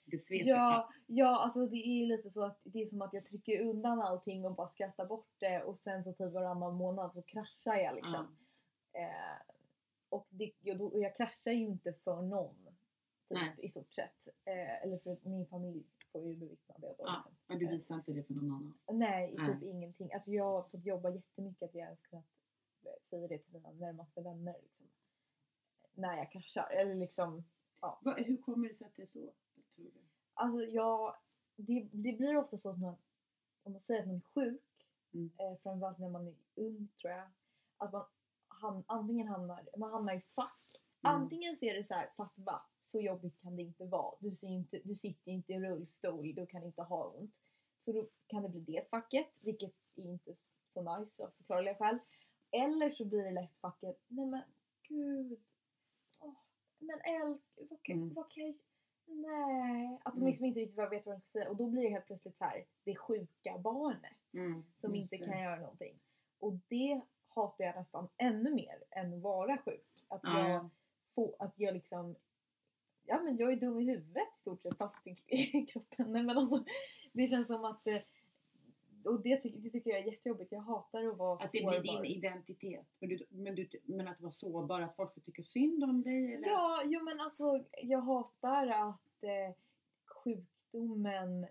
det 0.05 0.19
sveper. 0.19 0.49
Ja, 0.49 0.93
ja, 1.07 1.39
alltså 1.45 1.67
det 1.67 1.77
är 1.77 2.07
lite 2.07 2.31
så 2.31 2.45
att 2.45 2.61
det 2.63 2.83
är 2.83 2.87
som 2.87 3.03
att 3.03 3.13
jag 3.13 3.25
trycker 3.27 3.61
undan 3.61 4.01
allting 4.01 4.45
och 4.45 4.55
bara 4.55 4.69
skrattar 4.69 5.07
bort 5.07 5.31
det 5.39 5.63
och 5.63 5.77
sen 5.77 6.05
så 6.05 6.13
typ 6.13 6.33
varannan 6.33 6.75
månad 6.75 7.13
så 7.13 7.23
kraschar 7.23 7.77
jag 7.77 7.95
liksom. 7.95 8.37
Eh, 8.93 9.55
och 10.09 10.27
det, 10.31 10.53
jag, 10.61 10.91
jag 10.95 11.17
kraschar 11.17 11.53
ju 11.53 11.67
inte 11.67 11.93
för 11.93 12.23
någon. 12.23 12.66
Typ. 13.29 13.59
I 13.65 13.71
stort 13.71 13.93
sett. 13.93 14.27
Eh, 14.45 14.83
eller 14.83 14.97
för 14.99 15.19
min 15.29 15.47
familj 15.47 15.85
får 16.13 16.23
ju 16.29 16.37
bevittna 16.37 16.75
det. 16.79 16.95
Då, 16.99 17.05
Ja, 17.05 17.17
liksom. 17.27 17.35
men 17.47 17.59
du 17.59 17.67
visar 17.69 17.95
inte 17.95 18.13
det 18.13 18.23
för 18.25 18.35
någon 18.35 18.51
annan. 18.51 18.79
Nej, 18.93 19.35
Nej. 19.39 19.47
typ 19.55 19.63
ingenting. 19.63 20.13
Alltså 20.13 20.31
jag 20.31 20.45
har 20.45 20.63
fått 20.63 20.85
jobba 20.87 21.11
jättemycket 21.11 21.63
att 21.63 21.75
jag 21.75 21.85
ens 21.85 22.01
kunnat 22.01 22.25
eh, 22.85 22.93
säga 23.11 23.29
det 23.29 23.39
till 23.39 23.53
mina 23.53 23.71
närmaste 23.71 24.21
vänner. 24.23 24.57
Liksom. 24.63 24.87
När 25.95 26.17
jag 26.17 26.31
kraschar. 26.33 26.71
Eller 26.71 26.95
liksom, 26.95 27.45
Va, 27.81 27.99
hur 28.17 28.37
kommer 28.37 28.69
det 28.69 28.75
sig 28.75 28.87
att 28.87 28.97
det 28.97 29.03
är 29.03 29.07
så? 29.07 29.19
Tror 29.75 29.85
du? 29.85 29.93
alltså 30.35 30.61
jag, 30.67 31.17
det, 31.57 31.89
det 31.93 32.13
blir 32.13 32.37
ofta 32.37 32.59
så 32.59 32.71
att 32.71 32.79
man, 32.79 32.97
om 33.63 33.73
man 33.73 33.81
säger 33.81 34.01
att 34.01 34.07
man 34.07 34.17
är 34.17 34.21
sjuk, 34.21 34.63
Mm. 35.15 35.31
eh, 35.39 35.57
framförallt 35.63 35.99
när 35.99 36.09
man 36.09 36.27
är 36.29 36.35
ung 36.55 36.89
tror 37.01 37.13
jag, 37.13 37.29
att 37.77 37.93
man 37.93 38.05
ham, 38.49 38.85
antingen 38.87 39.29
hamnar, 39.29 39.69
man 39.77 39.93
hamnar 39.93 40.15
i 40.15 40.21
fack. 40.21 40.61
Mm. 41.03 41.17
Antingen 41.23 41.57
så 41.57 41.65
är 41.65 41.75
det 41.75 41.85
så 41.87 41.95
här, 41.95 42.11
fast 42.17 42.39
va, 42.39 42.63
så 42.97 43.03
jobbigt 43.03 43.41
kan 43.43 43.57
det 43.57 43.63
inte 43.63 43.85
vara. 43.85 44.15
Du, 44.21 44.35
ser 44.35 44.47
inte, 44.49 44.81
du 44.85 44.95
sitter 44.97 45.31
inte 45.31 45.53
i 45.53 45.61
rullstol, 45.61 46.35
du 46.35 46.47
kan 46.47 46.63
inte 46.65 46.83
ha 46.83 47.05
ont. 47.09 47.35
Så 47.79 47.93
då 47.93 48.07
kan 48.27 48.43
det 48.43 48.49
bli 48.49 48.61
det 48.61 48.89
facket, 48.91 49.27
vilket 49.41 49.73
är 49.97 50.03
inte 50.09 50.35
så 50.69 50.99
nice 50.99 51.25
av 51.25 51.31
förklarliga 51.31 51.75
skäl. 51.75 51.99
Eller 52.51 52.91
så 52.91 53.05
blir 53.05 53.25
det 53.25 53.31
lätt 53.31 53.57
facket, 53.61 53.97
nej 54.09 54.27
men 54.27 54.43
gud. 54.89 55.39
Åh, 56.21 56.35
men 56.79 57.01
älsk, 57.01 57.45
vad 57.71 57.83
kan, 57.83 57.97
Mm. 57.97 58.15
vad 58.15 58.31
kan 58.31 58.45
jag 58.47 58.55
Nej. 59.09 59.99
Att 60.05 60.13
de 60.15 60.19
Mm. 60.19 60.29
liksom 60.29 60.45
inte 60.45 60.61
riktigt 60.61 60.79
vet 60.79 61.07
vad 61.07 61.15
de 61.17 61.21
ska 61.21 61.31
säga. 61.33 61.49
Och 61.51 61.57
då 61.57 61.67
blir 61.67 61.83
det 61.83 61.89
helt 61.89 62.07
plötsligt 62.07 62.37
så 62.37 62.45
här, 62.45 62.65
det 62.85 62.97
sjuka 62.97 63.59
barnet 63.59 64.13
Mm, 64.35 64.65
som 64.79 64.95
inte 64.95 65.17
det. 65.17 65.25
kan 65.25 65.41
göra 65.43 65.61
någonting. 65.61 65.99
Och 66.39 66.53
det 66.69 67.01
hatar 67.29 67.65
jag 67.65 67.77
nästan 67.77 68.09
ännu 68.17 68.55
mer 68.55 68.83
än 68.91 69.15
att 69.15 69.21
vara 69.23 69.59
sjuk. 69.59 70.05
Att 70.09 70.21
Ja. 70.23 70.49
jag 70.49 70.69
får, 71.15 71.37
att 71.39 71.53
jag 71.59 71.75
liksom 71.75 72.17
Ja 73.07 73.23
men 73.23 73.37
jag 73.37 73.53
är 73.53 73.57
dum 73.57 73.81
i 73.81 73.85
huvudet 73.85 74.29
i 74.37 74.41
stort 74.41 74.63
sett 74.63 74.79
fast 74.79 75.07
i, 75.07 75.15
kroppen. 75.73 76.13
Nej 76.13 76.23
men 76.23 76.39
alltså 76.39 76.65
det 77.13 77.29
känns 77.29 77.47
som 77.47 77.65
att 77.65 77.87
eh, 77.87 77.99
och 79.05 79.21
det, 79.23 79.41
ty- 79.41 79.57
det 79.57 79.71
tycker 79.71 79.91
jag 79.91 79.99
är 79.99 80.05
jättejobbigt. 80.05 80.53
Jag 80.53 80.61
hatar 80.61 81.05
att 81.09 81.17
vara 81.19 81.35
Att 81.45 81.53
det 81.53 81.59
sårbar. 81.59 81.81
blir 81.81 81.93
din 81.93 82.05
identitet. 82.05 82.87
Men, 83.01 83.09
du, 83.09 83.27
men, 83.31 83.55
du, 83.55 83.69
men 83.85 84.09
att 84.09 84.21
vara 84.21 84.33
sårbar, 84.33 84.81
att 84.81 84.97
folk 84.97 85.25
tycka 85.25 85.43
synd 85.43 85.85
om 85.85 86.03
dig? 86.03 86.35
Eller? 86.35 86.49
Ja, 86.49 86.83
jo 86.85 87.03
men 87.05 87.21
alltså 87.21 87.65
jag 87.83 88.01
hatar 88.01 88.67
att 88.67 89.23
eh, 89.25 89.55
sjukdomen 90.25 91.45
eh, 91.45 91.49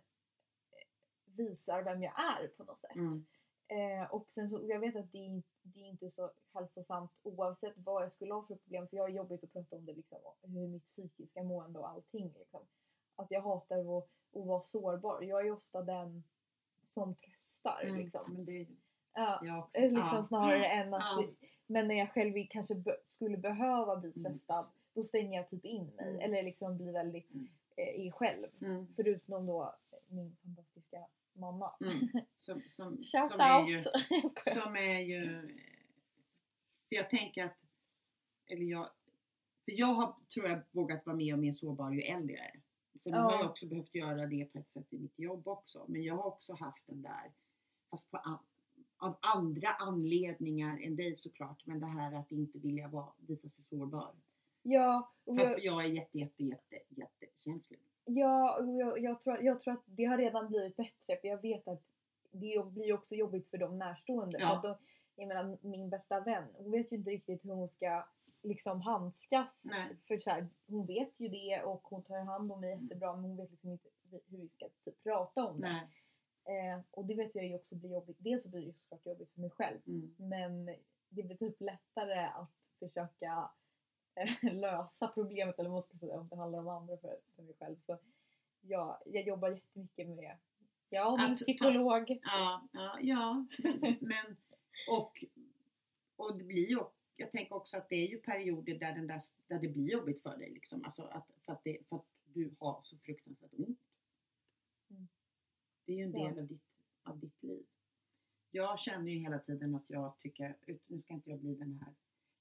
visar 1.35 1.83
vem 1.83 2.03
jag 2.03 2.13
är 2.19 2.47
på 2.47 2.63
något 2.63 2.81
sätt. 2.81 2.95
Mm. 2.95 3.25
Eh, 3.67 4.11
och 4.13 4.27
sen 4.31 4.49
så, 4.49 4.61
jag 4.67 4.79
vet 4.79 4.95
att 4.95 5.11
det 5.11 5.17
är, 5.25 5.43
det 5.73 5.79
är 5.79 5.85
inte 5.85 6.11
så 6.11 6.31
hälsosamt 6.53 7.19
oavsett 7.23 7.73
vad 7.77 8.03
jag 8.03 8.11
skulle 8.11 8.33
ha 8.33 8.41
för 8.47 8.55
problem 8.55 8.87
för 8.87 8.97
jag 8.97 9.03
har 9.03 9.09
jobbigt 9.09 9.43
att 9.43 9.53
prata 9.53 9.75
om 9.75 9.85
det 9.85 9.93
liksom, 9.93 10.17
hur 10.41 10.67
mitt 10.67 10.87
psykiska 10.91 11.43
mående 11.43 11.79
och 11.79 11.89
allting 11.89 12.33
liksom. 12.39 12.61
Att 13.15 13.31
jag 13.31 13.41
hatar 13.41 13.97
att, 13.97 14.03
att 14.35 14.45
vara 14.45 14.61
sårbar. 14.61 15.21
Jag 15.21 15.47
är 15.47 15.51
ofta 15.51 15.81
den 15.81 16.23
som 16.87 17.15
tröstar 17.15 17.81
Mm. 17.83 17.95
liksom. 17.97 18.33
Men 18.33 18.45
det, 18.45 18.67
ja, 19.13 19.39
jag 19.43 19.69
eh, 19.73 19.81
liksom 19.91 19.97
Ja. 20.17 20.25
snarare 20.27 20.65
än 20.67 20.93
att 20.93 21.01
Ja. 21.01 21.27
men 21.67 21.87
när 21.87 21.95
jag 21.95 22.11
själv 22.13 22.33
kanske 22.49 22.75
be, 22.75 22.97
skulle 23.03 23.37
behöva 23.37 23.95
bli 23.95 24.11
Mm. 24.15 24.23
tröstad 24.23 24.65
då 24.93 25.03
stänger 25.03 25.37
jag 25.37 25.49
typ 25.49 25.65
in 25.65 25.85
mig 25.85 26.09
Mm. 26.09 26.21
eller 26.21 26.43
liksom 26.43 26.77
blir 26.77 26.91
väldigt 26.93 27.31
Mm. 27.33 27.47
eh, 27.77 27.89
i 27.89 28.11
själv. 28.11 28.47
Mm. 28.61 28.87
Förutom 28.95 29.45
då 29.45 29.75
min 30.07 30.35
fantastiska 30.43 31.05
mamma. 31.35 31.75
Mm. 31.81 32.07
Som, 32.39 32.61
som, 32.69 32.97
Shout 33.03 33.31
som 33.31 33.39
är 33.39 33.61
out! 33.61 33.69
ju, 33.69 33.73
Jag 34.09 34.31
skojar. 34.31 34.63
som 34.65 34.75
är 34.75 34.99
ju... 34.99 35.47
För 36.89 36.95
jag 36.95 37.09
tänker 37.09 37.43
att... 37.45 37.57
Eller 38.47 38.65
jag... 38.65 38.89
För 39.65 39.71
jag 39.71 39.87
har, 39.93 40.15
tror 40.33 40.47
jag, 40.49 40.61
vågat 40.71 41.05
vara 41.05 41.15
mer 41.15 41.33
och 41.33 41.39
mer 41.39 41.51
sårbar 41.53 41.91
ju 41.91 42.01
äldre 42.01 42.35
jag 42.35 42.45
är. 42.45 42.61
Så 43.03 43.09
nu 43.09 43.15
Ja. 43.15 43.21
har 43.21 43.33
jag 43.33 43.49
också 43.49 43.65
behövt 43.67 43.95
göra 43.95 44.25
det 44.27 44.45
på 44.45 44.57
ett 44.59 44.71
sätt 44.71 44.93
i 44.93 44.97
mitt 44.99 45.19
jobb 45.19 45.47
också. 45.47 45.85
Men 45.87 46.03
jag 46.03 46.15
har 46.15 46.23
också 46.23 46.53
haft 46.53 46.87
den 46.87 47.01
där, 47.01 47.31
fast 47.89 48.11
på 48.11 48.17
an, 48.17 48.37
av 48.97 49.17
andra 49.21 49.69
anledningar 49.69 50.79
än 50.79 50.95
dig 50.95 51.15
såklart. 51.15 51.65
Men 51.65 51.79
det 51.79 51.85
här 51.85 52.13
att 52.13 52.31
inte 52.31 52.59
vilja 52.59 52.87
vara, 52.87 53.13
visa 53.17 53.49
sig 53.49 53.63
sårbar. 53.63 54.15
Ja, 54.61 55.11
och 55.23 55.37
Fast 55.39 55.51
jag, 55.51 55.59
jag 55.63 55.85
är 55.85 55.89
jätte, 55.89 56.17
jätte, 56.19 56.43
jätte, 56.43 56.75
jättekänslig. 56.89 57.79
Ja, 58.05 58.59
jag, 58.79 58.99
jag, 58.99 59.21
tror, 59.21 59.41
jag 59.41 59.59
tror 59.59 59.73
att 59.73 59.83
det 59.85 60.05
har 60.05 60.17
redan 60.17 60.47
blivit 60.47 60.75
bättre 60.75 61.17
för 61.21 61.27
jag 61.27 61.41
vet 61.41 61.67
att 61.67 61.81
det 62.31 62.65
blir 62.65 62.93
också 62.93 63.15
jobbigt 63.15 63.49
för 63.49 63.57
de 63.57 63.77
närstående. 63.77 64.39
Ja. 64.39 64.47
För 64.47 64.55
att 64.55 64.63
då, 64.63 64.85
jag 65.15 65.27
menar 65.27 65.57
min 65.61 65.89
bästa 65.89 66.19
vän, 66.19 66.43
hon 66.53 66.71
vet 66.71 66.91
ju 66.91 66.95
inte 66.95 67.09
riktigt 67.09 67.45
hur 67.45 67.53
hon 67.53 67.67
ska 67.67 68.05
liksom 68.43 68.81
handskas. 68.81 69.61
Nej. 69.65 69.97
För 70.07 70.17
så 70.17 70.29
här, 70.29 70.47
hon 70.67 70.85
vet 70.85 71.19
ju 71.19 71.27
det 71.27 71.61
och 71.63 71.81
hon 71.83 72.03
tar 72.03 72.19
hand 72.19 72.51
om 72.51 72.61
mig 72.61 72.69
jättebra 72.69 73.15
men 73.15 73.23
hon 73.23 73.37
vet 73.37 73.51
liksom 73.51 73.69
inte 73.71 73.89
hur 74.11 74.37
vi 74.37 74.49
ska 74.49 74.69
typ 74.85 75.03
prata 75.03 75.45
om 75.45 75.61
det. 75.61 75.87
Eh, 76.51 76.79
och 76.91 77.05
det 77.05 77.15
vet 77.15 77.35
jag 77.35 77.45
ju 77.45 77.55
också 77.55 77.75
blir 77.75 77.91
jobbigt. 77.91 78.17
Dels 78.19 78.43
så 78.43 78.49
blir 78.49 78.61
det 78.61 78.67
ju 78.67 78.73
såklart 78.73 79.05
jobbigt 79.05 79.33
för 79.33 79.41
mig 79.41 79.49
själv. 79.49 79.79
Mm. 79.87 80.15
Men 80.17 80.65
det 81.09 81.23
blir 81.23 81.37
typ 81.37 81.61
lättare 81.61 82.25
att 82.25 82.51
försöka 82.79 83.49
lösa 84.41 85.07
problemet 85.07 85.59
eller 85.59 85.69
vad 85.69 85.75
man 85.75 85.83
ska 85.83 85.97
säga 85.97 86.19
om 86.19 86.27
det 86.27 86.35
handlar 86.35 86.59
om 86.59 86.67
andra 86.67 86.97
för, 86.97 87.17
för 87.35 87.43
mig 87.43 87.53
själv. 87.59 87.75
Så 87.85 87.97
ja, 88.61 89.01
jag 89.05 89.27
jobbar 89.27 89.49
jättemycket 89.49 90.07
med 90.07 90.17
det. 90.17 90.37
Jag 90.89 91.13
och 91.13 91.19
min 91.19 91.35
psykolog. 91.35 92.19
Ja, 92.23 92.67
ja, 92.71 92.99
ja. 93.01 93.45
Men, 93.99 94.35
och, 94.89 95.23
och 96.15 96.37
det 96.37 96.43
blir 96.43 96.69
ju, 96.69 96.79
jag 97.15 97.31
tänker 97.31 97.55
också 97.55 97.77
att 97.77 97.89
det 97.89 97.95
är 97.95 98.07
ju 98.07 98.17
perioder 98.17 98.79
där, 98.79 98.93
den 98.95 99.07
där, 99.07 99.21
där 99.47 99.59
det 99.59 99.67
blir 99.67 99.91
jobbigt 99.91 100.21
för 100.23 100.37
dig. 100.37 100.49
Liksom. 100.49 100.85
Alltså 100.85 101.03
att, 101.03 101.27
för, 101.45 101.53
att 101.53 101.63
det, 101.63 101.77
för 101.89 101.95
att 101.95 102.05
du 102.23 102.55
har 102.59 102.81
så 102.83 102.97
fruktansvärt 102.97 103.53
ont. 103.53 103.79
Mm. 104.89 105.07
Det 105.85 105.91
är 105.91 105.97
ju 105.97 106.03
en 106.03 106.13
Ja. 106.13 106.27
del 106.29 106.39
av, 106.39 106.47
ditt, 106.47 106.63
av 107.03 107.19
ditt 107.19 107.43
liv. 107.43 107.65
Jag 108.51 108.79
känner 108.79 109.11
ju 109.11 109.19
hela 109.19 109.39
tiden 109.39 109.75
att 109.75 109.89
jag 109.89 110.19
tycker, 110.19 110.55
nu 110.87 111.01
ska 111.01 111.13
inte 111.13 111.29
jag 111.29 111.39
bli 111.39 111.55
den 111.55 111.79
här. 111.79 111.93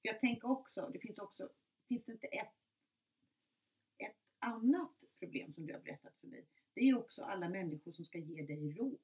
För 0.03 0.09
jag 0.09 0.21
tänker 0.21 0.51
också, 0.51 0.91
det 0.93 0.99
finns 0.99 1.19
också, 1.19 1.49
finns 1.89 2.05
det 2.05 2.13
inte 2.13 2.27
ett, 2.27 2.55
ett 3.99 4.17
annat 4.39 5.05
problem 5.19 5.53
som 5.55 5.67
du 5.67 5.73
har 5.73 5.81
berättat 5.81 6.17
för 6.21 6.27
mig. 6.27 6.47
Det 6.75 6.81
är 6.81 6.85
ju 6.85 6.97
också 6.97 7.25
alla 7.25 7.49
människor 7.49 7.93
som 7.93 8.05
ska 8.05 8.19
ge 8.19 8.43
dig 8.43 8.73
råd. 8.73 8.99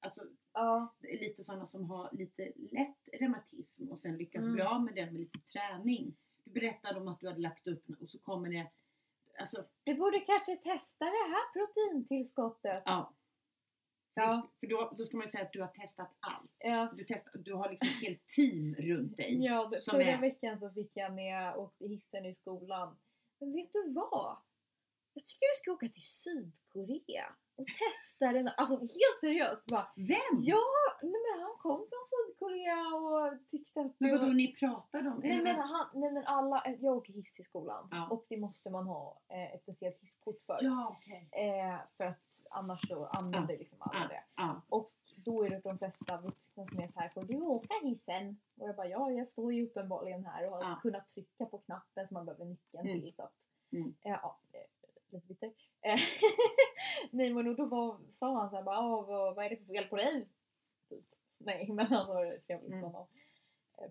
Alltså 0.00 0.22
Ja, 0.52 0.94
det 0.98 1.14
är 1.14 1.20
lite 1.20 1.44
sådana 1.44 1.66
som 1.66 1.84
har 1.90 2.08
lite 2.12 2.52
lätt 2.56 3.08
reumatism 3.12 3.88
och 3.88 4.00
sen 4.00 4.16
lyckas 4.16 4.42
Mm. 4.42 4.52
bli 4.54 4.62
av 4.62 4.84
med 4.84 4.94
den 4.94 5.12
med 5.12 5.20
lite 5.20 5.38
träning. 5.38 6.16
Du 6.44 6.50
berättade 6.50 7.00
om 7.00 7.08
att 7.08 7.20
du 7.20 7.26
hade 7.28 7.40
lagt 7.40 7.66
upp 7.66 7.84
och 8.00 8.10
så 8.10 8.18
kommer 8.18 8.48
det, 8.50 8.70
alltså 9.38 9.64
vi 9.84 9.94
borde 9.94 10.20
kanske 10.20 10.56
testa 10.56 11.04
det 11.04 11.10
här 11.34 11.52
proteintillskottet. 11.52 12.82
ja. 12.86 13.14
Ja. 14.22 14.48
För 14.60 14.66
då, 14.66 14.92
då 14.98 15.06
ska 15.06 15.16
man 15.16 15.28
säga 15.28 15.42
att 15.44 15.52
du 15.52 15.60
har 15.60 15.68
testat 15.68 16.10
allt. 16.20 16.50
Ja, 16.58 16.88
Du, 16.96 17.04
testar, 17.08 17.32
du 17.38 17.54
har 17.54 17.70
liksom 17.70 17.88
ett 17.88 18.02
helt 18.08 18.28
team 18.28 18.74
runt 18.74 19.16
dig. 19.16 19.44
ja 19.44 19.70
förra 19.90 20.02
är- 20.02 20.20
veckan 20.20 20.58
så 20.58 20.70
fick 20.70 20.90
jag 20.94 21.12
när 21.14 21.30
jag 21.30 21.58
åkte 21.58 21.86
hissen 21.86 22.26
i 22.26 22.34
skolan. 22.34 22.96
Men 23.40 23.52
vet 23.52 23.72
du 23.72 23.92
vad? 23.92 24.36
Jag 25.14 25.24
tycker 25.24 25.46
du 25.54 25.58
ska 25.62 25.72
åka 25.72 25.88
till 25.88 26.02
Sydkorea 26.02 27.26
och 27.56 27.66
testa 27.66 28.32
den. 28.32 28.50
Alltså 28.56 28.76
helt 28.78 29.20
seriöst. 29.20 29.66
Bara, 29.66 29.88
Vem? 29.96 30.38
ja, 30.40 30.58
nej 31.02 31.12
men 31.34 31.42
han 31.42 31.56
kom 31.58 31.76
från 31.78 32.04
Sydkorea 32.10 32.86
och 32.96 33.48
tyckte 33.50 33.80
att 33.80 34.00
Men 34.00 34.10
vadå 34.10 34.26
var- 34.26 34.32
ni 34.34 34.54
pratade 34.56 35.08
om? 35.10 35.20
Nej 35.24 35.42
men, 35.42 35.56
han, 35.56 35.86
nej 35.94 36.12
men 36.12 36.24
alla, 36.26 36.64
jag 36.80 36.96
åker 36.96 37.12
hiss 37.12 37.40
i 37.40 37.44
skolan 37.44 37.88
Ja. 37.90 38.08
och 38.10 38.26
det 38.28 38.36
måste 38.36 38.70
man 38.70 38.86
ha 38.86 39.20
eh, 39.28 39.54
ett 39.54 39.62
speciellt 39.62 40.00
hisskort 40.00 40.42
för. 40.46 40.58
Ja, 40.60 40.96
okej. 40.98 41.28
Eh, 41.32 41.78
för 41.96 42.04
att 42.04 42.27
annars 42.50 42.88
så 42.88 43.06
använder 43.06 43.58
liksom 43.58 43.78
alla 43.80 44.00
Ja. 44.02 44.08
det. 44.08 44.22
Ja. 44.36 44.62
Och 44.68 44.92
då 45.16 45.44
är 45.44 45.50
det 45.50 45.60
de 45.64 45.78
flesta 45.78 46.20
vuxna 46.20 46.66
som 46.66 46.78
är 46.78 46.88
så 46.88 47.00
här, 47.00 47.08
får 47.08 47.24
du 47.24 47.40
åka 47.40 47.74
hissen? 47.82 48.40
Och 48.58 48.68
jag 48.68 48.76
bara, 48.76 48.88
ja 48.88 49.10
jag 49.10 49.28
står 49.28 49.52
ju 49.52 49.66
uppenbarligen 49.66 50.24
här 50.24 50.46
och 50.46 50.52
har 50.56 50.62
Ja. 50.62 50.78
kunnat 50.82 51.14
trycka 51.14 51.46
på 51.46 51.58
knappen 51.58 52.08
som 52.08 52.14
man 52.14 52.24
behöver 52.26 52.44
nyckeln 52.44 52.86
Mm. 52.88 53.00
till. 53.02 53.14
Så 53.14 53.22
att, 53.22 53.32
Mm. 53.72 53.94
eh, 54.02 54.10
ja, 54.22 54.38
eh, 54.52 54.60
lite 55.10 55.26
bitter. 55.26 55.52
Eh, 55.80 55.98
nej 57.10 57.34
men 57.34 57.48
och 57.48 57.56
då 57.56 57.64
var, 57.66 57.96
sa 58.12 58.38
han 58.40 58.50
så 58.50 58.56
här, 58.56 58.62
bara, 58.62 58.76
"Ah, 58.78 59.02
vad, 59.02 59.34
vad 59.34 59.44
är 59.44 59.50
det 59.50 59.56
för 59.56 59.64
fel 59.64 59.84
på 59.84 59.96
dig? 59.96 60.28
Typ. 60.88 61.04
Nej 61.38 61.68
men 61.72 61.86
han 61.86 62.08
var 62.08 62.24
det 62.24 62.38
trevligt 62.38 62.72
Mm. 62.72 62.84
honom. 62.84 63.06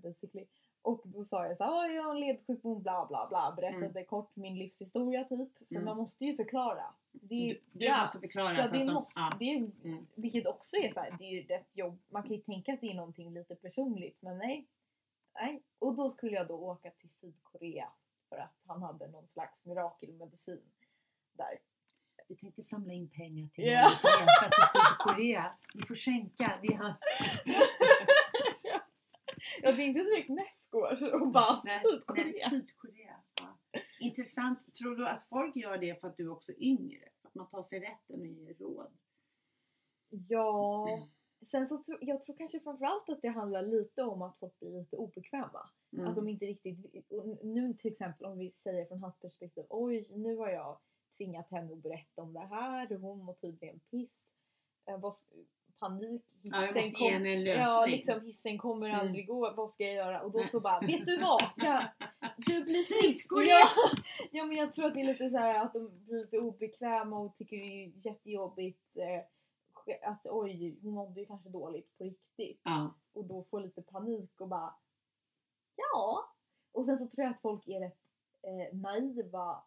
Basically. 0.04 0.46
Och 0.82 1.02
då 1.06 1.24
sa 1.26 1.46
jag 1.46 1.58
så 1.58 1.64
här, 1.64 1.72
"Ah, 1.72 1.88
jag 1.88 2.04
har 2.04 2.12
en 2.16 2.20
ledsjukdom 2.20 2.82
bla 2.82 3.06
bla 3.06 3.28
bla. 3.30 3.54
Berättade 3.56 4.04
kort 4.06 4.36
min 4.36 4.58
livshistoria 4.58 5.24
typ. 5.24 5.58
För 5.58 5.66
Mm. 5.76 5.86
man 5.86 5.98
måste 5.98 6.26
ju 6.26 6.36
förklara. 6.36 6.94
Det 7.30 7.36
Du, 7.54 7.62
du 7.80 7.86
ja, 7.86 8.02
måste 8.04 8.20
förklara 8.20 8.58
Ja, 8.58 8.64
för 8.64 8.78
det 8.78 8.84
de, 8.86 8.94
måste, 8.94 9.20
ja. 9.20 9.36
det 9.40 9.46
är, 9.46 9.58
Mm. 9.84 10.08
vilket 10.16 10.48
också 10.48 10.76
är 10.76 10.94
så 10.94 11.00
här, 11.00 11.16
det 11.20 11.26
är 11.26 11.32
ju 11.32 11.44
rätt 11.48 11.70
jobb. 11.74 12.00
Man 12.10 12.24
kan 12.24 12.32
ju 12.32 12.42
tänka 12.42 12.74
att 12.74 12.82
det 12.82 12.92
är 12.92 12.96
någonting 12.96 13.34
lite 13.34 13.56
personligt 13.56 14.18
men 14.22 14.38
nej. 14.38 14.68
nej. 15.34 15.64
Och 15.80 15.96
då 15.96 16.12
skulle 16.12 16.32
jag 16.36 16.48
då 16.48 16.54
åka 16.56 16.92
till 16.92 17.10
Sydkorea 17.10 17.90
för 18.30 18.38
att 18.38 18.56
han 18.68 18.82
hade 18.84 19.08
någon 19.08 19.28
slags 19.28 19.66
mirakelmedicin 19.66 20.62
där. 21.34 21.60
Vi 22.28 22.36
tänkte 22.36 22.64
samla 22.64 22.94
in 22.94 23.10
pengar 23.10 23.48
till. 23.48 23.66
Malins 23.74 24.04
resa 24.04 24.50
till 24.50 24.82
Sydkorea. 24.82 25.58
Vi 25.74 25.82
får 25.86 25.96
skänka. 25.96 26.60
Vi 26.62 26.74
har... 26.74 26.94
Jag 29.62 29.76
tänkte 29.76 30.04
direkt 30.04 30.30
nästgårds 30.30 31.02
och 31.02 31.28
bara 31.28 31.62
Nej, 31.64 31.82
Sydkorea. 31.92 32.24
Nej, 32.26 32.50
Sydkorea. 32.50 33.16
Ja. 33.42 33.80
Intressant. 34.00 34.76
Tror 34.76 34.96
du 34.96 35.08
att 35.08 35.28
folk 35.30 35.56
gör 35.56 35.78
det 35.78 36.02
för 36.02 36.08
att 36.08 36.18
du 36.18 36.30
också 36.30 36.52
är 36.52 36.64
yngre? 36.64 37.10
Man 37.38 37.50
tar 37.50 37.64
sig 37.64 37.80
rätten 37.80 38.20
och 38.20 38.28
ger 38.28 38.54
råd? 38.54 38.98
Ja, 40.10 40.88
sen 41.52 41.68
så 41.68 41.84
tror 41.84 41.98
jag 42.02 42.22
tror 42.22 42.38
kanske 42.38 42.60
framförallt 42.60 43.10
att 43.10 43.22
det 43.22 43.28
handlar 43.28 43.62
lite 43.62 44.04
om 44.04 44.22
att 44.22 44.40
folk 44.40 44.60
blir 44.60 44.80
lite 44.80 44.98
obekväma. 44.98 45.70
Mm. 45.92 46.08
Att 46.08 46.16
de 46.16 46.28
inte 46.28 46.46
riktigt, 46.46 46.78
nu 47.44 47.74
till 47.74 47.92
exempel 47.92 48.26
om 48.26 48.38
vi 48.38 48.54
säger 48.64 48.86
från 48.86 49.02
hans 49.02 49.20
perspektiv, 49.20 49.66
oj 49.70 50.08
nu 50.10 50.36
har 50.36 50.50
jag 50.50 50.80
tvingat 51.18 51.50
henne 51.50 51.74
att 51.74 51.84
berätta 51.84 52.22
om 52.22 52.34
det 52.34 52.40
här 52.40 52.94
och 52.94 53.02
hon 53.02 53.24
mår 53.24 53.34
tydligen 53.34 53.80
piss. 53.80 54.34
Eh, 54.86 55.00
vad, 55.00 55.14
panik, 55.80 56.26
ja, 56.42 56.62
hissen, 56.62 56.84
ge 56.84 56.92
kom, 56.92 57.26
ja, 57.62 57.86
liksom, 57.86 58.22
hissen 58.22 58.58
kommer 58.58 58.88
Mm. 58.90 59.00
aldrig 59.00 59.28
gå, 59.28 59.54
vad 59.54 59.72
ska 59.72 59.84
jag 59.84 59.94
göra? 59.96 60.22
Och 60.22 60.32
då 60.32 60.48
så 60.48 60.60
bara, 60.60 60.80
vet 60.80 61.06
du 61.06 61.18
vad? 61.18 61.42
Jag, 61.56 61.84
du 62.38 62.64
blir 62.64 63.02
frisk! 63.02 63.28
Ja, 63.32 63.68
ja 64.32 64.46
men 64.46 64.58
jag 64.58 64.74
tror 64.74 64.86
att 64.86 64.94
det 64.94 65.02
är 65.02 65.06
lite 65.06 65.30
så 65.30 65.38
här 65.38 65.56
att 65.66 65.74
de 65.74 66.06
blir 66.06 66.18
lite 66.20 66.40
obekväma 66.40 67.20
och 67.20 67.36
tycker 67.38 67.58
det 67.58 67.84
är 67.86 67.92
jättejobbigt. 68.06 68.98
Eh, 68.98 69.22
att 70.12 70.26
oj, 70.26 70.80
hon 70.84 70.94
mådde 70.94 71.20
ju 71.20 71.26
kanske 71.26 71.50
dåligt 71.50 71.98
på 71.98 72.04
riktigt. 72.04 72.62
Ja. 72.64 72.94
Och 73.14 73.26
då 73.26 73.44
får 73.44 73.62
lite 73.62 73.82
panik 73.82 74.42
och 74.42 74.48
bara 74.48 74.74
ja. 75.76 76.26
Och 76.72 76.86
sen 76.86 76.98
så 77.00 77.08
tror 77.08 77.24
jag 77.26 77.34
att 77.34 77.42
folk 77.42 77.68
är 77.68 77.80
rätt 77.80 77.98
eh, 78.42 78.78
naiva 78.78 79.64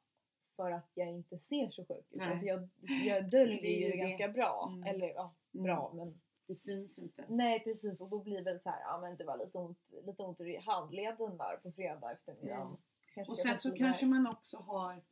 för 0.56 0.70
att 0.70 0.90
jag 0.94 1.08
inte 1.08 1.38
ser 1.38 1.70
så 1.70 1.84
sjuk 1.84 2.04
ut. 2.10 2.20
Alltså 2.20 2.46
jag, 2.46 2.68
jag 3.06 3.30
döljer 3.30 3.64
ju 3.80 3.84
det 3.90 3.90
det. 3.90 3.96
ganska 3.96 4.28
bra. 4.28 4.72
Mm. 4.72 4.94
Eller 4.94 5.08
ja, 5.08 5.20
Mm. 5.22 5.34
Bra 5.52 5.92
men 5.94 6.20
Det 6.46 6.56
syns 6.56 6.98
inte. 6.98 7.24
nej 7.28 7.60
precis 7.64 8.00
och 8.00 8.08
då 8.10 8.18
blir 8.22 8.36
det 8.36 8.42
väl 8.52 8.60
så 8.60 8.70
här, 8.70 8.80
ja 8.80 9.00
men 9.00 9.16
det 9.16 9.24
var 9.24 9.38
lite 9.44 9.58
ont, 9.58 9.78
lite 10.06 10.22
ont 10.22 10.40
i 10.40 10.56
handleden 10.56 11.36
där 11.36 11.56
på 11.62 11.72
fredag 11.72 12.12
eftermiddag. 12.12 12.54
Mm. 12.62 12.76
Kanske 13.14 13.30
Och 13.32 13.38
sen 13.38 13.58
så 13.58 13.70
kanske 13.76 14.06
man 14.06 14.26
också 14.26 14.56
har, 14.56 15.02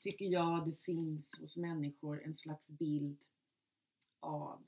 tycker 0.00 0.24
jag, 0.24 0.66
det 0.68 0.72
finns 0.76 1.38
hos 1.40 1.56
människor 1.56 2.22
en 2.24 2.36
slags 2.36 2.66
bild 2.68 3.18
av 4.20 4.62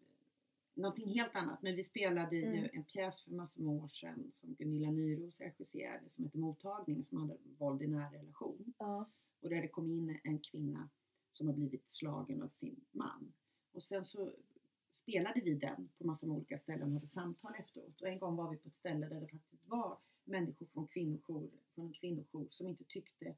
någonting 0.74 1.08
helt 1.08 1.34
annat. 1.36 1.62
Men 1.62 1.76
vi 1.76 1.84
spelade 1.84 2.36
ju 2.36 2.44
Mm. 2.46 2.70
en 2.72 2.84
pjäs 2.84 3.22
för 3.24 3.30
massor 3.30 3.62
med 3.62 3.82
år 3.82 3.88
sedan 3.88 4.30
som 4.34 4.54
Gunilla 4.54 4.90
Nyros 4.90 5.38
regisserade 5.40 6.10
som 6.14 6.24
heter 6.24 6.38
Mottagning 6.38 7.04
som 7.04 7.18
hade 7.18 7.36
våld 7.58 7.82
i 7.82 7.86
nära 7.86 8.12
relation. 8.12 8.74
Ja. 8.78 9.08
Och 9.40 9.48
där 9.50 9.62
det 9.62 9.68
kom 9.68 9.90
in 9.90 10.20
en 10.24 10.38
kvinna 10.38 10.88
som 11.32 11.46
har 11.46 11.54
blivit 11.54 11.84
slagen 11.90 12.42
av 12.42 12.48
sin 12.48 12.80
man. 12.92 13.32
Och 13.72 13.82
sen 13.82 14.06
så 14.06 14.30
spelade 15.04 15.40
vi 15.40 15.54
den 15.54 15.88
på 15.98 16.04
med 16.04 16.36
olika 16.36 16.58
ställen 16.58 16.88
och 16.88 16.94
hade 16.94 17.08
samtal 17.08 17.54
efteråt. 17.58 18.00
Och 18.00 18.08
en 18.08 18.18
gång 18.18 18.36
var 18.36 18.50
vi 18.50 18.56
på 18.56 18.68
ett 18.68 18.76
ställe 18.76 19.08
där 19.08 19.20
det 19.20 19.28
faktiskt 19.28 19.66
var 19.66 19.98
människor 20.24 20.66
från, 20.66 20.86
kvinnojour, 20.88 21.50
från 21.74 21.86
en 21.86 21.92
kvinnojour 21.92 22.48
som 22.50 22.68
inte 22.68 22.84
tyckte 22.84 23.34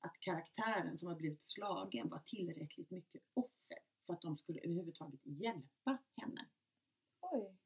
att 0.00 0.20
karaktären 0.20 0.98
som 0.98 1.08
har 1.08 1.14
blivit 1.14 1.50
slagen 1.50 2.08
var 2.08 2.22
tillräckligt 2.26 2.90
mycket 2.90 3.22
offer 3.34 3.78
för 4.06 4.12
att 4.12 4.22
de 4.22 4.38
skulle 4.38 4.60
överhuvudtaget 4.60 5.20
hjälpa 5.24 5.98
henne. 6.16 6.48
Oj. 7.20 7.56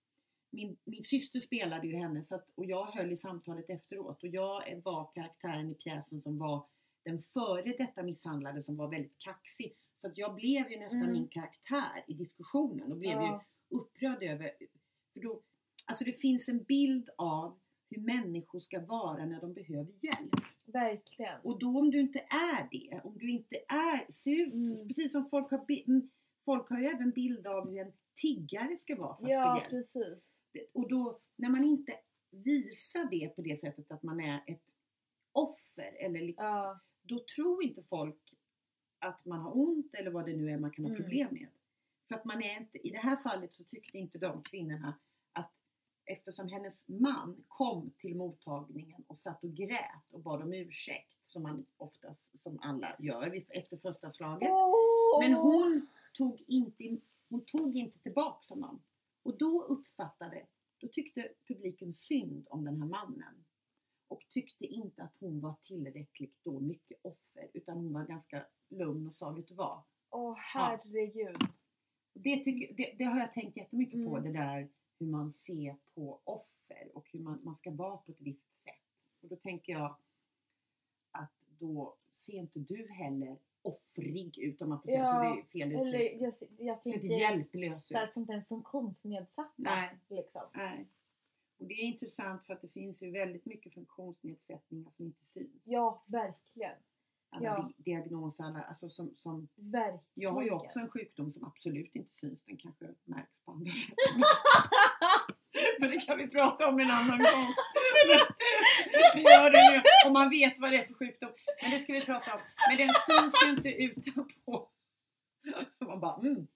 Min, 0.51 0.77
min 0.85 1.05
syster 1.05 1.41
spelade 1.41 1.87
ju 1.87 1.97
henne 1.97 2.25
så 2.25 2.35
att, 2.35 2.49
och 2.55 2.65
jag 2.65 2.87
höll 2.87 3.13
i 3.13 3.17
samtalet 3.17 3.71
efteråt 3.71 4.23
och 4.23 4.29
jag 4.29 4.83
var 4.85 5.11
karaktären 5.15 5.71
i 5.71 5.75
pjäsen 5.75 6.23
som 6.23 6.39
var 6.39 6.67
den 7.05 7.23
före 7.23 7.77
detta 7.79 8.03
misshandlade 8.03 8.63
som 8.63 8.77
var 8.77 8.89
väldigt 8.89 9.19
kaxig. 9.19 9.77
Att 10.05 10.19
jag 10.19 10.35
blev 10.35 10.71
ju 10.71 10.79
nästan 10.79 11.01
Mm. 11.03 11.13
min 11.13 11.29
karaktär 11.29 12.05
i 12.07 12.15
diskussionen 12.15 12.93
och 12.93 12.99
blev 12.99 13.13
Ja. 13.13 13.43
ju 13.71 13.77
upprörd 13.79 14.23
över, 14.23 14.51
för 15.15 15.21
då, 15.21 15.41
alltså 15.87 16.05
det 16.05 16.13
finns 16.13 16.49
en 16.49 16.63
bild 16.63 17.11
av 17.19 17.59
hur 17.91 18.01
människor 18.03 18.61
ska 18.61 18.81
vara 18.81 19.27
när 19.27 19.41
de 19.41 19.53
behöver 19.53 19.93
hjälp. 20.01 20.31
Verkligen. 20.65 21.41
Och 21.43 21.59
då 21.59 21.79
om 21.79 21.91
du 21.91 22.01
inte 22.01 22.19
är 22.19 22.69
det, 22.71 23.01
om 23.05 23.19
du 23.19 23.31
inte 23.31 23.57
är, 23.69 24.13
ser 24.13 24.47
Mm. 24.53 24.89
precis 24.89 25.13
som 25.13 25.29
folk 25.29 25.51
har, 25.51 25.65
mm, 25.87 26.11
folk 26.45 26.69
har 26.71 26.79
ju 26.79 26.87
även 26.87 27.11
bild 27.11 27.47
av 27.47 27.71
hur 27.71 27.79
en 27.81 27.93
tiggare 28.17 28.79
ska 28.79 28.97
vara 28.97 29.17
för 29.17 29.25
att 29.25 29.31
Ja 29.31 29.55
få 29.57 29.61
hjälp. 29.61 29.71
precis. 29.93 30.19
Och 30.73 30.89
då, 30.89 31.21
när 31.37 31.49
man 31.49 31.65
inte 31.65 31.97
visar 32.31 33.11
det 33.11 33.29
på 33.37 33.43
det 33.43 33.61
sättet 33.61 33.91
att 33.91 34.03
man 34.03 34.21
är 34.21 34.43
ett 34.47 34.63
offer, 35.33 35.97
eller, 36.01 36.35
Ja. 36.37 36.81
då 37.03 37.25
tror 37.37 37.65
inte 37.65 37.83
folk 37.83 38.34
att 39.05 39.25
man 39.25 39.41
har 39.41 39.57
ont 39.59 39.95
eller 39.95 40.11
vad 40.11 40.27
det 40.27 40.37
nu 40.37 40.51
är 40.51 40.59
man 40.59 40.71
kan 40.71 40.85
ha 40.85 40.91
Mm. 40.91 41.03
problem 41.03 41.29
med. 41.33 41.47
För 42.09 42.15
att 42.15 42.25
man 42.25 42.43
är 42.43 42.57
inte, 42.61 42.87
i 42.87 42.91
det 42.91 42.99
här 42.99 43.17
fallet 43.17 43.55
så 43.55 43.65
tyckte 43.65 43.99
inte 43.99 44.19
de 44.19 44.43
kvinnorna 44.43 44.95
att 45.33 45.53
eftersom 46.05 46.49
hennes 46.49 46.83
man 46.87 47.45
kom 47.49 47.91
till 47.99 48.17
mottagningen 48.17 49.05
och 49.07 49.19
satt 49.19 49.45
och 49.45 49.55
grät 49.55 50.11
och 50.11 50.21
bad 50.21 50.43
om 50.43 50.53
ursäkt, 50.53 51.17
som 51.27 51.43
man 51.43 51.67
oftast, 51.77 52.43
som 52.43 52.59
alla 52.63 52.97
gör 52.99 53.43
efter 53.49 53.77
första 53.77 54.13
slaget. 54.13 54.49
Åh! 54.53 55.21
Men 55.23 55.33
hon 55.35 55.87
tog 56.13 56.45
inte, 56.47 56.97
hon 57.29 57.45
tog 57.45 57.77
inte 57.77 57.99
tillbaks 57.99 58.49
honom. 58.49 58.83
Och 59.23 59.39
då 59.39 59.63
uppfattade, 59.63 60.47
då 60.79 60.89
tyckte 60.89 61.29
publiken 61.49 61.95
synd 61.95 62.47
om 62.51 62.65
den 62.65 62.81
här 62.83 62.89
mannen. 62.89 63.44
Och 64.15 64.23
tyckte 64.31 64.67
inte 64.67 65.03
att 65.03 65.17
hon 65.21 65.41
var 65.41 65.55
tillräckligt 65.65 66.35
då 66.43 66.61
mycket 66.61 66.99
offer. 67.03 67.49
Utan 67.55 67.77
hon 67.77 67.93
var 67.93 68.05
ganska 68.05 68.47
lugn 68.69 69.07
och 69.07 69.17
sa, 69.17 69.31
vet 69.31 69.49
du 69.49 69.55
vad? 69.55 69.83
Åh 70.11 70.35
herregud. 70.39 71.37
Det, 72.13 72.45
tycker, 72.45 72.75
det, 72.75 72.95
det 72.99 73.05
har 73.05 73.19
jag 73.21 73.33
tänkt 73.35 73.57
jättemycket 73.57 74.05
på, 74.05 74.17
Mm. 74.17 74.33
det 74.33 74.39
där 74.39 74.69
hur 74.99 75.07
man 75.07 75.33
ser 75.33 75.77
på 75.95 76.21
offer 76.25 76.89
och 76.95 77.09
hur 77.13 77.21
man, 77.21 77.41
man 77.43 77.57
ska 77.57 77.71
vara 77.71 77.97
på 77.97 78.13
ett 78.13 78.21
visst 78.21 78.63
sätt. 78.65 78.75
Och 79.23 79.29
då 79.29 79.37
tänker 79.37 79.73
jag 79.73 79.97
att 81.11 81.33
då 81.59 81.97
ser 82.19 82.33
inte 82.33 82.59
du 82.59 82.89
heller 82.93 83.39
offrig 83.63 84.39
ut 84.39 84.63
om 84.63 84.69
man 84.69 84.81
får 84.81 84.87
säga 84.89 84.99
Ja, 84.99 85.15
så. 85.29 85.35
Det 85.35 85.41
är 85.41 85.45
fel 85.45 85.73
Eller 85.73 85.99
uttryck. 85.99 86.23
jag, 86.59 86.67
jag 86.69 86.83
Ser 86.83 86.95
inte 86.95 87.07
hjälplös 87.07 87.93
ut. 87.93 88.13
som 88.13 88.27
den 88.27 88.45
funktionsnedsatta. 88.45 89.53
Nej. 89.57 89.99
Liksom. 90.09 90.43
Nej. 90.55 90.87
Och 91.59 91.67
det 91.67 91.75
är 91.75 91.83
intressant 91.83 92.47
för 92.47 92.55
att 92.55 92.63
det 92.63 92.69
finns 92.73 93.03
ju 93.03 93.11
väldigt 93.11 93.47
mycket 93.47 93.75
funktionsnedsättningar 93.75 94.91
som 94.97 95.05
inte 95.07 95.25
syns. 95.25 95.63
Ja, 95.65 96.05
verkligen. 96.07 96.77
alla 97.31 97.45
Ja. 97.45 97.71
di- 97.77 97.83
diagnoser, 97.91 98.45
alla, 98.45 98.63
alltså 98.63 98.89
som, 98.89 99.15
som 99.17 99.49
Verkligen. 99.55 100.01
jag 100.15 100.31
har 100.31 100.43
ju 100.43 100.51
också 100.51 100.79
en 100.79 100.91
sjukdom 100.91 101.33
som 101.33 101.45
absolut 101.45 101.95
inte 101.95 102.15
syns, 102.21 102.41
den 102.45 102.57
kanske 102.57 102.85
märks 103.05 103.33
på 103.45 103.53
andra 103.53 103.73
sätt. 103.73 103.95
Men 105.79 105.91
det 105.91 106.01
kan 106.01 106.19
vi 106.19 106.29
prata 106.29 106.69
om 106.69 106.79
en 106.81 106.91
annan 106.91 107.19
gång. 107.19 107.47
Vi 109.15 109.23
gör 109.23 109.51
det 109.51 109.71
nu, 109.73 109.83
om 110.07 110.13
man 110.13 110.31
vet 110.31 110.59
vad 110.59 110.73
det 110.73 110.79
är 110.83 110.85
för 110.87 110.95
sjukdom. 110.95 111.31
Men 111.63 111.71
det 111.71 111.81
ska 111.83 111.93
vi 111.93 112.01
prata 112.01 112.35
om. 112.35 112.41
Men 112.69 112.77
den 112.79 112.89
syns 113.07 113.35
ju 113.45 113.51
inte 113.51 113.69
utanpå. 113.85 114.69
Man 115.81 116.01
bara 116.01 116.17
mm. 116.21 116.47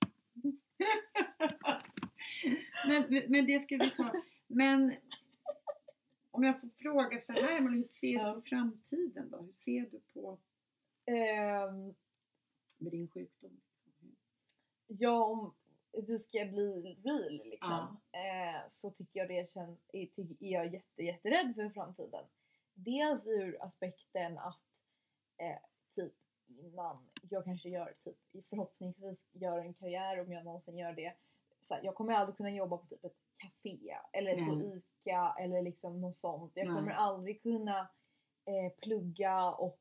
men, 2.88 3.22
men 3.28 3.46
det 3.46 3.60
ska 3.60 3.76
vi 3.76 3.90
ta. 3.90 4.12
Men 4.48 4.94
om 6.30 6.44
jag 6.44 6.60
får 6.60 6.68
fråga 6.68 7.20
så 7.20 7.32
här, 7.32 7.60
men 7.60 7.72
hur 7.72 7.88
ser 8.00 8.24
du 8.24 8.34
på 8.34 8.40
framtiden 8.40 9.30
då? 9.30 9.36
Hur 9.36 9.54
ser 9.56 9.90
du 9.90 10.00
på 10.12 10.38
med 12.78 12.92
din 12.92 13.08
sjukdom? 13.08 13.60
ja, 14.88 15.24
om 15.24 15.54
vi 16.06 16.18
ska 16.18 16.44
bli 16.44 16.96
real 17.04 17.40
liksom. 17.44 18.00
Eh, 18.12 18.60
så 18.70 18.90
tycker 18.90 19.20
jag 19.20 19.28
det 19.28 19.52
känns, 19.52 19.78
är, 19.92 20.02
är 20.40 20.52
jag 20.52 20.74
jätte, 20.74 21.02
jätterädd 21.02 21.54
för 21.54 21.70
framtiden. 21.70 22.24
Dels 22.74 23.26
ur 23.26 23.62
aspekten 23.62 24.38
att 24.38 24.80
eh, 25.36 25.58
typ 25.94 26.12
innan 26.48 27.08
jag 27.30 27.44
kanske 27.44 27.68
gör 27.68 27.94
typ 28.04 28.46
förhoppningsvis 28.48 29.18
gör 29.32 29.58
en 29.58 29.74
karriär 29.74 30.20
om 30.20 30.32
jag 30.32 30.44
någonsin 30.44 30.78
gör 30.78 30.92
det. 30.92 31.12
Så 31.68 31.74
här, 31.74 31.80
jag 31.84 31.94
kommer 31.94 32.12
aldrig 32.12 32.36
kunna 32.36 32.50
jobba 32.50 32.76
på 32.76 32.86
eller 34.18 34.46
på 34.46 34.54
Nej. 34.54 34.82
ICA 35.04 35.34
eller 35.38 35.62
liksom 35.62 36.00
något 36.00 36.18
sånt. 36.20 36.52
Jag 36.54 36.66
Nej. 36.66 36.76
kommer 36.76 36.92
aldrig 36.92 37.42
kunna 37.42 37.88
eh, 38.44 38.72
plugga 38.82 39.50
och 39.50 39.80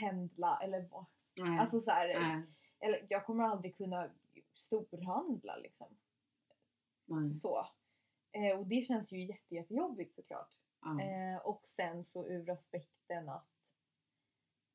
pendla 0.00 0.60
eller 0.62 0.86
vad. 0.90 1.04
Nej. 1.36 1.58
Alltså 1.58 1.80
så 1.80 1.90
här, 1.90 2.20
nej, 2.20 2.42
eller 2.80 3.06
jag 3.08 3.26
kommer 3.26 3.44
aldrig 3.44 3.76
kunna 3.76 4.10
storhandla 4.54 5.56
liksom. 5.56 5.96
nej. 7.04 7.36
Så. 7.36 7.66
Eh, 8.32 8.58
och 8.58 8.66
det 8.66 8.86
känns 8.86 9.12
ju 9.12 9.24
jätte, 9.24 9.54
jättejobbigt 9.54 10.14
såklart. 10.14 10.50
Ja. 10.80 11.00
Eh, 11.00 11.38
och 11.38 11.62
sen 11.66 12.04
så 12.04 12.26
ur 12.26 12.50
aspekten 12.50 13.28
att 13.28 13.48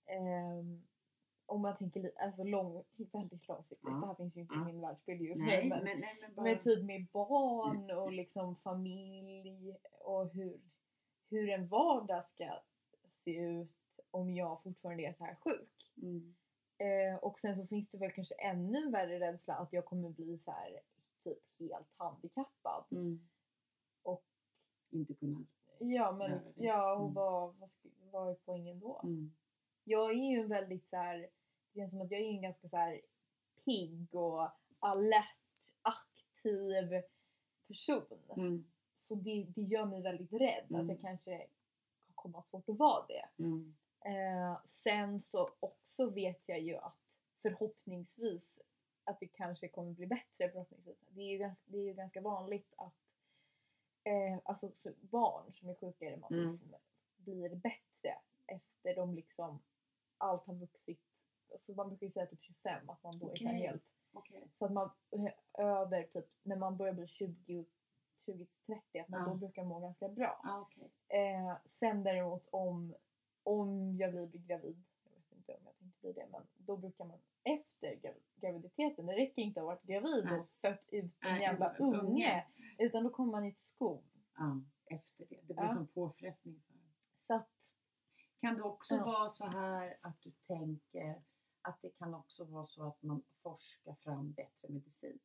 ehm, 0.05 0.83
om 1.51 1.61
man 1.61 1.77
tänker 1.77 2.11
alltså 2.15 2.43
lång, 2.43 2.83
väldigt 3.13 3.47
långsiktigt, 3.47 3.79
Ja. 3.81 3.89
det 3.99 4.07
här 4.07 4.15
finns 4.15 4.37
ju 4.37 4.41
inte 4.41 4.53
Ja. 4.53 4.61
i 4.61 4.65
min 4.65 4.81
världsbild 4.81 5.21
just 5.21 5.41
Nej, 5.41 5.63
nu 5.63 5.69
men, 5.69 5.83
men, 5.83 5.99
nej, 5.99 6.17
men 6.21 6.33
bara... 6.35 6.43
men 6.43 6.59
typ 6.59 6.83
med 6.85 7.07
barn 7.13 7.91
och 7.91 8.11
liksom 8.11 8.55
familj 8.55 9.75
och 10.05 10.29
hur, 10.33 10.59
hur 11.29 11.49
en 11.49 11.67
vardag 11.67 12.25
ska 12.27 12.59
se 13.23 13.35
ut 13.35 13.71
om 14.11 14.33
jag 14.35 14.63
fortfarande 14.63 15.03
är 15.03 15.13
så 15.13 15.23
här 15.23 15.35
sjuk. 15.35 15.91
Mm. 16.01 16.35
Eh, 16.77 17.15
och 17.15 17.39
sen 17.39 17.55
så 17.61 17.67
finns 17.67 17.89
det 17.89 17.97
väl 17.97 18.11
kanske 18.11 18.33
ännu 18.35 18.89
värre 18.91 19.19
rädsla 19.19 19.55
att 19.55 19.73
jag 19.73 19.85
kommer 19.85 20.09
bli 20.09 20.37
så 20.39 20.51
här 20.51 20.79
typ 21.23 21.37
helt 21.59 21.87
handikappad. 21.97 22.85
Mm. 22.91 23.29
Och- 24.03 24.23
Inte 24.89 25.13
kunna... 25.13 25.45
Ja 25.79 26.11
men 26.11 26.39
ja 26.55 26.93
och 26.93 27.01
Mm. 27.01 27.13
vad, 27.13 27.55
vad, 27.55 27.69
vad 28.11 28.29
är 28.29 28.35
poängen 28.45 28.79
då? 28.79 29.01
Mm. 29.03 29.31
Jag 29.83 30.09
är 30.09 30.13
ju 30.31 30.39
en 30.41 30.49
väldigt 30.49 30.89
så 30.89 30.95
här, 30.95 31.29
det 31.73 31.79
känns 31.79 31.91
som 31.91 32.01
att 32.01 32.11
jag 32.11 32.21
är 32.21 32.25
en 32.29 32.41
ganska 32.41 32.69
så 32.69 32.77
här 32.77 33.01
pigg 33.65 34.15
och 34.15 34.49
alert, 34.79 35.37
aktiv 35.81 37.01
person. 37.67 38.19
Mm. 38.37 38.65
Så 38.99 39.15
det, 39.15 39.45
det 39.55 39.61
gör 39.61 39.85
mig 39.85 40.01
väldigt 40.01 40.33
rädd 40.33 40.63
att 40.63 40.71
Mm. 40.71 40.89
jag 40.89 41.01
kanske 41.01 41.37
kan 41.37 41.47
komma 42.15 42.37
ha 42.37 42.43
svårt 42.43 42.69
att 42.69 42.77
vara 42.77 43.05
det. 43.07 43.29
Mm. 43.43 43.75
Eh, 44.05 44.57
sen 44.65 45.21
så 45.21 45.49
också 45.59 46.09
vet 46.09 46.41
jag 46.45 46.59
ju 46.59 46.75
att 46.77 46.97
förhoppningsvis 47.41 48.59
att 49.03 49.19
det 49.19 49.27
kanske 49.27 49.67
kommer 49.67 49.91
bli 49.93 50.07
bättre 50.07 50.49
förhoppningsvis. 50.51 50.97
Det 51.09 51.21
är 51.21 51.31
ju 51.31 51.37
ganska, 51.37 51.63
det 51.71 51.77
är 51.77 51.83
ju 51.83 51.93
ganska 51.93 52.21
vanligt 52.21 52.73
att 52.77 52.93
eh, 54.03 54.39
alltså, 54.43 54.71
så 54.75 54.91
barn 55.01 55.53
som 55.53 55.69
är 55.69 55.75
sjuka 55.75 56.05
i 56.05 56.09
reumatism 56.11 56.67
Mm. 56.67 56.79
blir 57.17 57.55
bättre 57.55 58.15
efter 58.47 58.95
de 58.95 59.15
liksom 59.15 59.59
allt 60.17 60.45
har 60.45 60.53
vuxit. 60.53 60.99
Så 61.59 61.73
man 61.73 61.87
brukar 61.89 62.05
ju 62.07 62.11
säga 62.11 62.25
typ 62.25 62.41
25 62.41 62.89
att 62.89 63.03
man 63.03 63.19
då 63.19 63.31
är 63.31 63.35
så 63.35 63.43
här 63.47 63.53
Okej. 63.55 63.67
helt 63.67 63.83
Okej. 64.13 64.47
så 64.57 64.65
att 64.65 64.71
man 64.71 64.89
eh, 65.11 65.65
över 65.65 66.03
typ 66.03 66.25
när 66.43 66.55
man 66.55 66.77
börjar 66.77 66.93
bli 66.93 67.07
20 67.07 67.65
20-30 68.27 68.47
att 69.01 69.09
man 69.09 69.19
Ja. 69.19 69.25
då 69.25 69.35
brukar 69.35 69.63
må 69.63 69.79
ganska 69.79 70.09
bra. 70.09 70.41
Ah, 70.43 70.59
okej. 70.59 70.91
Eh, 71.07 71.55
sen 71.79 72.03
däremot 72.03 72.47
om, 72.51 72.95
om 73.43 73.97
jag 73.97 74.11
blir 74.11 74.27
gravid, 74.27 74.83
jag 75.03 75.11
vet 75.11 75.31
inte 75.31 75.53
om 75.53 75.59
jag 75.65 75.77
tänkte 75.77 75.99
bli 76.01 76.13
det, 76.13 76.27
men 76.31 76.41
då 76.57 76.77
brukar 76.77 77.05
man 77.05 77.19
efter 77.43 77.95
grav- 77.95 78.19
graviditeten, 78.35 79.05
det 79.05 79.13
räcker 79.17 79.41
inte 79.41 79.59
att 79.59 79.63
ha 79.63 79.67
varit 79.73 79.83
gravid 79.83 80.25
Nej. 80.25 80.39
och 80.39 80.49
fött 80.49 80.89
ut 80.89 81.03
en 81.03 81.11
Nej, 81.31 81.41
jävla 81.41 81.75
unge. 81.75 81.99
unge, 81.99 82.45
utan 82.77 83.03
då 83.03 83.09
kommer 83.09 83.31
man 83.31 83.45
i 83.45 83.49
ett 83.49 83.61
skov. 83.61 84.03
Efter 84.85 85.25
det. 85.29 85.35
Det 85.47 85.53
blir 85.53 85.63
Ja. 85.65 85.73
som 85.73 85.87
påfrestning 85.87 86.61
för. 86.67 86.75
Så 87.27 87.33
att, 87.33 87.49
Kan 88.41 88.55
det 88.55 88.63
också 88.63 88.97
vara 88.97 89.29
så 89.29 89.45
här 89.45 89.97
att 90.01 90.21
du 90.21 90.31
tänker 90.31 91.21
att 91.61 91.81
det 91.81 91.89
kan 91.89 92.13
också 92.13 92.43
vara 92.43 92.65
så 92.65 92.83
att 92.87 93.03
man 93.03 93.21
forskar 93.43 93.93
fram 93.93 94.31
bättre 94.31 94.67
medicin? 94.69 95.19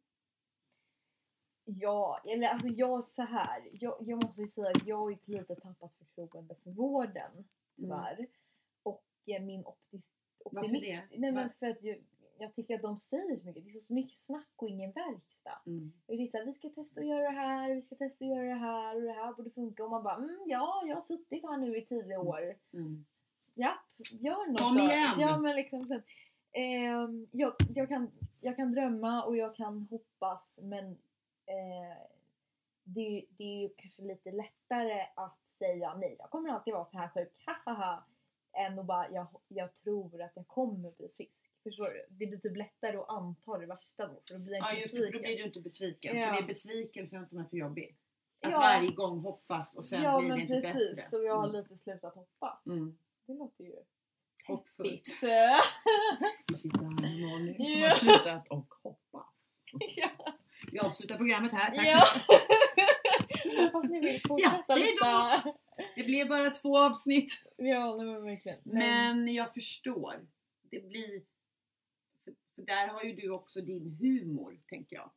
ja, 1.68 2.20
eller 2.25 2.49
alltså 2.49 2.68
jag 2.68 3.05
så 3.05 3.22
här, 3.22 3.68
jag, 3.72 3.94
jag 4.01 4.25
måste 4.25 4.40
ju 4.40 4.49
säga 4.49 4.68
att 4.70 4.87
jag 4.87 4.96
har 4.96 5.18
lite 5.25 5.55
tappat 5.55 5.94
förtroende 5.99 6.55
för 6.55 6.70
vården 6.70 7.49
tyvärr. 7.77 8.27
Och 8.83 9.05
eh, 9.27 9.42
min 9.42 9.64
opti- 9.64 10.03
Varför 10.44 10.81
det? 10.81 11.03
Nej 11.16 11.33
men 11.33 11.51
för 11.51 11.66
att 11.66 11.83
jag, 11.83 11.96
jag 12.38 12.55
tycker 12.55 12.75
att 12.75 12.83
de 12.83 12.99
säger 12.99 13.38
så 13.38 13.44
mycket, 13.46 13.64
det 13.64 13.70
är 13.70 13.81
så 13.81 13.92
mycket 13.94 14.18
snack 14.18 14.49
och 14.57 14.68
ingen 14.68 14.92
verkstad. 14.92 15.61
Mm. 15.66 15.92
Det 16.07 16.12
är 16.12 16.27
så 16.27 16.38
här, 16.38 16.44
vi 16.44 16.53
ska 16.55 16.68
testa 16.68 17.01
att 17.01 17.07
göra 17.07 17.22
det 17.22 17.38
här, 17.38 17.75
vi 17.75 17.83
ska 17.83 17.96
testa 17.96 18.25
att 18.25 18.31
göra 18.31 18.49
det 18.49 18.55
här 18.61 18.96
och 18.96 19.03
det 19.03 19.12
här 19.12 19.33
borde 19.33 19.51
funka. 19.51 19.85
Och 19.85 19.90
man 19.90 20.03
bara, 20.03 20.14
mm, 20.14 20.40
ja, 20.46 20.83
jag 20.87 20.94
har 20.96 21.03
suttit 21.03 21.42
här 21.42 21.57
nu 21.59 21.79
i 21.79 21.87
tio 21.87 22.16
år. 22.16 22.55
Mm. 22.72 23.05
Japp, 23.55 23.79
gör 24.11 24.46
något 24.51 24.61
Kom 24.61 24.77
då. 24.77 24.83
igen! 24.83 25.20
Ja, 25.20 25.38
men 25.38 25.57
liksom 25.57 25.87
sen, 25.87 26.03
ehm, 26.57 27.29
jag, 27.33 27.55
jag, 27.75 27.88
kan, 27.88 28.11
jag 28.40 28.57
kan 28.57 28.73
drömma 28.73 29.25
och 29.25 29.37
jag 29.37 29.57
kan 29.57 29.87
hoppas 29.90 30.55
men 30.57 30.85
eh, 31.47 31.97
det, 32.85 33.25
det 33.31 33.45
är 33.45 33.62
ju 33.62 33.69
kanske 33.77 34.03
lite 34.03 34.31
lättare 34.33 35.07
att 35.16 35.38
säga 35.59 35.95
nej, 35.95 36.16
jag 36.19 36.31
kommer 36.31 36.51
alltid 36.51 36.75
vara 36.75 36.87
så 36.87 36.99
här 36.99 37.09
sjuk, 37.09 37.33
hahaha. 37.47 38.05
Än 38.53 38.79
att 38.79 38.87
bara, 38.87 39.11
jag, 39.11 39.27
jag 39.49 39.75
tror 39.75 40.23
att 40.23 40.33
jag 40.35 40.47
kommer 40.49 40.90
bli 40.90 41.09
frisk. 41.09 41.33
Förstår 41.62 41.85
du? 41.85 42.07
Det 42.11 42.27
blir 42.27 42.38
typ 42.38 42.57
lättare 42.57 42.97
att 42.97 43.09
anta 43.11 43.59
det 43.59 43.66
värsta 43.66 44.07
då 44.07 44.14
för 44.29 44.35
då 44.35 44.40
blir 44.45 44.55
jag 44.55 44.62
Ja 44.64 44.71
inte 44.71 44.83
just 44.83 44.95
det, 44.95 45.07
för 45.07 45.12
då 45.12 45.19
blir 45.19 45.37
du 45.37 45.42
inte 45.42 45.61
besviken. 45.61 46.16
Ja. 46.19 46.27
För 46.27 46.33
det 46.37 46.42
är 46.42 46.47
besvikelsen 46.47 47.27
som 47.29 47.38
är 47.38 47.45
så 47.45 47.57
jobbig. 47.57 47.97
Att 48.40 48.53
Ja. 48.53 48.59
varje 48.59 48.90
gång 48.90 49.19
hoppas 49.21 49.75
och 49.75 49.85
sen 49.85 50.03
ja 50.03 50.19
blir 50.19 50.29
det 50.29 50.35
men 50.35 50.40
inte 50.42 50.61
precis, 50.73 50.97
bättre. 50.97 51.11
så 51.11 51.23
jag 51.23 51.37
har 51.37 51.49
Mm. 51.49 51.57
lite 51.62 51.79
slutat 51.79 52.14
hoppas. 52.14 52.66
Mm. 52.66 52.99
Det 53.27 53.35
låter 53.35 53.64
ju 53.64 53.77
Med 57.00 57.20
Molly 57.20 57.54
som 57.64 57.82
har 57.82 57.90
slutat 57.90 58.48
och 58.48 58.74
hoppa. 58.82 59.26
ja. 59.96 60.11
Vi 60.72 60.78
avslutar 60.78 61.16
programmet 61.16 61.52
här. 61.52 61.74
Tack. 61.74 61.87
ja. 61.87 62.06
Hoppas 63.72 63.90
ni 63.90 64.00
vill 64.00 64.20
fortsätta 64.28 64.64
Ja, 64.68 64.76
lyssna. 64.76 65.42
Det 65.96 66.04
blev 66.04 66.28
bara 66.28 66.50
två 66.50 66.78
avsnitt. 66.78 67.42
Ja, 67.56 67.96
nej 67.96 68.06
men 68.06 68.24
verkligen. 68.24 68.59
Men 68.64 69.35
jag 69.35 69.54
förstår. 69.54 70.26
Det 70.70 70.80
blir... 70.88 71.22
För, 72.24 72.35
där 72.54 72.88
har 72.88 73.02
ju 73.02 73.12
du 73.12 73.30
också 73.30 73.61
din 73.61 73.96
humor, 74.00 74.59
tänker 74.68 74.96
jag. 74.96 75.11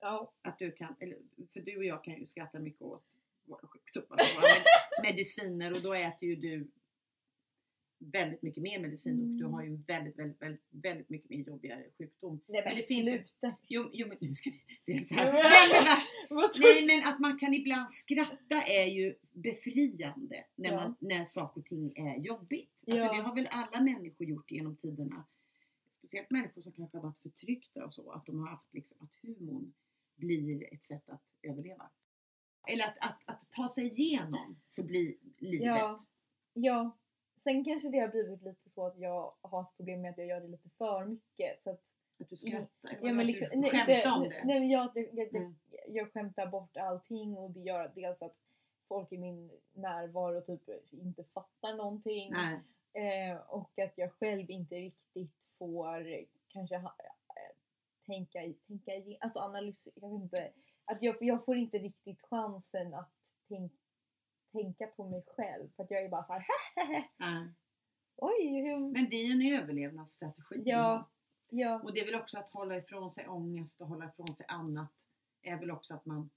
ja. 0.00 0.32
Att 0.42 0.58
du 0.58 0.72
kan, 0.72 0.96
eller, 1.00 1.18
för 1.52 1.60
du 1.60 1.76
och 1.76 1.84
jag 1.84 2.04
kan 2.04 2.14
ju 2.14 2.26
skratta 2.26 2.58
mycket 2.58 2.82
åt 2.82 3.04
våra 3.44 3.66
sjukdomar 3.66 4.16
och 4.16 4.42
våra 4.42 4.42
med, 4.42 4.64
mediciner 5.02 5.72
och 5.72 5.82
då 5.82 5.94
äter 5.94 6.28
ju 6.28 6.36
du 6.36 6.70
väldigt 8.12 8.42
mycket 8.42 8.62
mer 8.62 8.78
medicin 8.80 9.20
och 9.20 9.26
du 9.28 9.44
Mm. 9.44 9.52
har 9.52 9.62
ju 9.62 9.76
väldigt, 9.76 10.18
väldigt, 10.18 10.42
väldigt, 10.42 10.64
väldigt 10.70 11.08
mycket 11.10 11.30
mer 11.30 11.38
jobbigare 11.38 11.84
sjukdom. 11.98 12.40
Nej 12.46 12.62
men 12.64 12.76
det 12.76 12.82
finns 12.82 13.08
sluta. 13.08 13.56
Jo, 13.68 13.90
jo 13.92 14.08
men 14.08 14.16
nu 14.20 14.34
ska 14.34 14.50
vi... 14.50 14.62
Det 14.84 14.92
är 14.92 15.04
så 15.04 15.14
här, 15.14 15.32
Men-? 15.32 16.36
Vad 16.36 16.50
Nej 16.60 16.86
men 16.86 17.08
att 17.12 17.18
man 17.18 17.38
kan 17.38 17.54
ibland 17.54 17.92
skratta 17.94 18.62
är 18.62 18.86
ju 18.86 19.14
befriande 19.32 20.44
när, 20.54 20.70
Ja. 20.70 20.76
man, 20.76 20.94
när 21.00 21.26
saker 21.26 21.60
och 21.60 21.66
ting 21.66 21.92
är 21.96 22.16
jobbigt. 22.16 22.70
Alltså 22.86 23.04
Ja. 23.04 23.12
det 23.12 23.22
har 23.22 23.34
väl 23.34 23.48
alla 23.50 23.80
människor 23.80 24.26
gjort 24.26 24.50
genom 24.50 24.76
tiderna. 24.76 25.24
Speciellt 25.90 26.30
människor 26.30 26.62
som 26.62 26.72
kanske 26.72 26.96
har 26.96 27.02
varit 27.02 27.20
förtryckta 27.22 27.84
och 27.84 27.94
så. 27.94 28.10
Att 28.10 28.26
de 28.26 28.38
har 28.40 28.48
haft 28.48 28.74
liksom, 28.74 28.96
att 29.00 29.14
humorn 29.22 29.72
blir 30.16 30.74
ett 30.74 30.84
sätt 30.84 31.08
att 31.08 31.22
överleva. 31.42 31.90
Eller 32.68 32.84
att, 32.84 32.96
att, 33.00 33.20
att 33.24 33.50
ta 33.50 33.68
sig 33.68 33.86
igenom 33.86 34.60
så 34.68 34.82
blir 34.82 35.14
livet. 35.38 35.66
Ja. 35.66 36.04
Ja. 36.54 36.98
Sen 37.44 37.64
kanske 37.64 37.88
det 37.88 37.98
har 37.98 38.08
blivit 38.08 38.42
lite 38.42 38.70
så 38.70 38.86
att 38.86 38.98
jag 38.98 39.32
har 39.40 39.58
haft 39.62 39.76
problem 39.76 40.00
med 40.02 40.10
att 40.10 40.18
jag 40.18 40.26
gör 40.26 40.40
det 40.40 40.48
lite 40.48 40.68
för 40.68 41.04
mycket. 41.04 41.62
Så 41.62 41.70
att, 41.70 41.80
Att 42.20 42.28
du 42.30 42.36
skrattar. 42.36 42.98
ja, 43.02 43.12
men 43.12 43.26
liksom, 43.26 43.48
nej, 43.60 43.70
skämtar 43.70 44.16
om 44.16 44.22
det. 44.28 44.44
Nej, 44.44 44.60
men 44.60 44.68
jag, 44.70 44.90
jag, 44.94 45.08
jag, 45.12 45.34
Mm. 45.34 45.54
jag 45.88 46.12
skämtar 46.12 46.46
bort 46.46 46.76
allting 46.76 47.36
och 47.36 47.50
det 47.50 47.60
gör 47.60 47.92
dels 47.94 48.22
att 48.22 48.36
folk 48.88 49.12
i 49.12 49.18
min 49.18 49.50
närvaro 49.72 50.40
typ 50.40 50.92
inte 50.92 51.24
fattar 51.24 51.74
någonting. 51.76 52.32
Eh, 52.94 53.36
och 53.36 53.78
att 53.78 53.92
jag 53.98 54.12
själv 54.12 54.50
inte 54.50 54.74
riktigt 54.74 55.36
får 55.58 56.06
kanske 56.48 56.76
ha, 56.76 56.94
eh, 57.28 57.56
tänka, 58.06 58.40
tänka 58.66 58.92
alltså 59.20 59.38
analysera, 59.38 59.94
jag 59.96 60.10
vet 60.10 60.22
inte. 60.22 60.52
Att 60.84 61.02
jag, 61.02 61.16
jag 61.20 61.44
får 61.44 61.56
inte 61.56 61.78
riktigt 61.78 62.20
chansen 62.22 62.94
att 62.94 63.12
tänk, 63.48 63.72
tänka 64.52 64.86
på 64.86 65.04
mig 65.08 65.22
själv 65.26 65.68
för 65.76 65.82
att 65.84 65.90
jag 65.90 66.02
är 66.04 66.08
bara 66.08 66.24
såhär 66.24 66.44
Ja. 67.16 67.46
oj 68.16 68.60
hur... 68.62 68.78
Men 68.92 69.10
det 69.10 69.16
är 69.16 69.24
ju 69.24 69.32
en 69.54 69.62
överlevnadsstrategi. 69.62 70.62
Ja. 70.64 71.08
Ja, 71.54 71.80
Och 71.82 71.92
det 71.92 72.00
är 72.00 72.04
väl 72.06 72.14
också 72.14 72.38
att 72.38 72.50
hålla 72.52 72.76
ifrån 72.76 73.10
sig 73.10 73.28
ångest 73.28 73.80
och 73.80 73.88
hålla 73.88 74.08
ifrån 74.08 74.34
sig 74.36 74.46
annat. 74.48 74.90
Är 75.42 75.56
väl 75.56 75.70
också 75.70 75.94
att 75.94 76.06
man... 76.06 76.30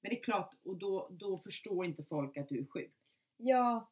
Men 0.00 0.10
det 0.10 0.18
är 0.18 0.22
klart, 0.22 0.54
och 0.62 0.76
då, 0.76 1.08
då 1.10 1.38
förstår 1.38 1.84
inte 1.84 2.02
folk 2.04 2.36
att 2.36 2.48
du 2.48 2.60
är 2.60 2.64
sjuk. 2.66 2.94
ja, 3.36 3.90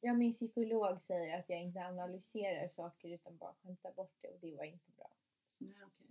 ja, 0.00 0.14
min 0.14 0.34
psykolog 0.34 1.00
säger 1.02 1.38
att 1.38 1.48
jag 1.48 1.62
inte 1.62 1.80
analyserar 1.80 2.68
saker 2.68 3.08
utan 3.08 3.36
bara 3.36 3.54
skämtar 3.62 3.92
bort 3.92 4.12
det 4.20 4.28
och 4.28 4.40
det 4.40 4.56
var 4.56 4.64
inte 4.64 4.90
bra. 4.96 5.10
Nej, 5.58 5.76
okej. 5.86 6.03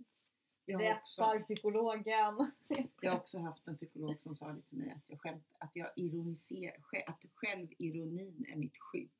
Jag, 0.66 0.78
har 0.78 0.94
också, 0.96 1.22
Rättar 1.22 1.40
psykologen. 1.40 2.52
jag 3.00 3.10
har 3.12 3.18
också 3.18 3.38
haft 3.38 3.66
en 3.68 3.74
psykolog 3.74 4.20
som 4.22 4.36
sa 4.36 4.52
det 4.52 4.62
till 4.62 4.78
mig 4.78 4.90
att 4.90 5.02
jag, 5.06 5.20
skämt, 5.20 5.46
att 5.58 5.70
jag 5.74 5.90
ironiserar, 5.96 6.76
att 7.06 7.22
självironin 7.34 8.46
är 8.48 8.56
mitt 8.56 8.76
skydd. 8.78 9.10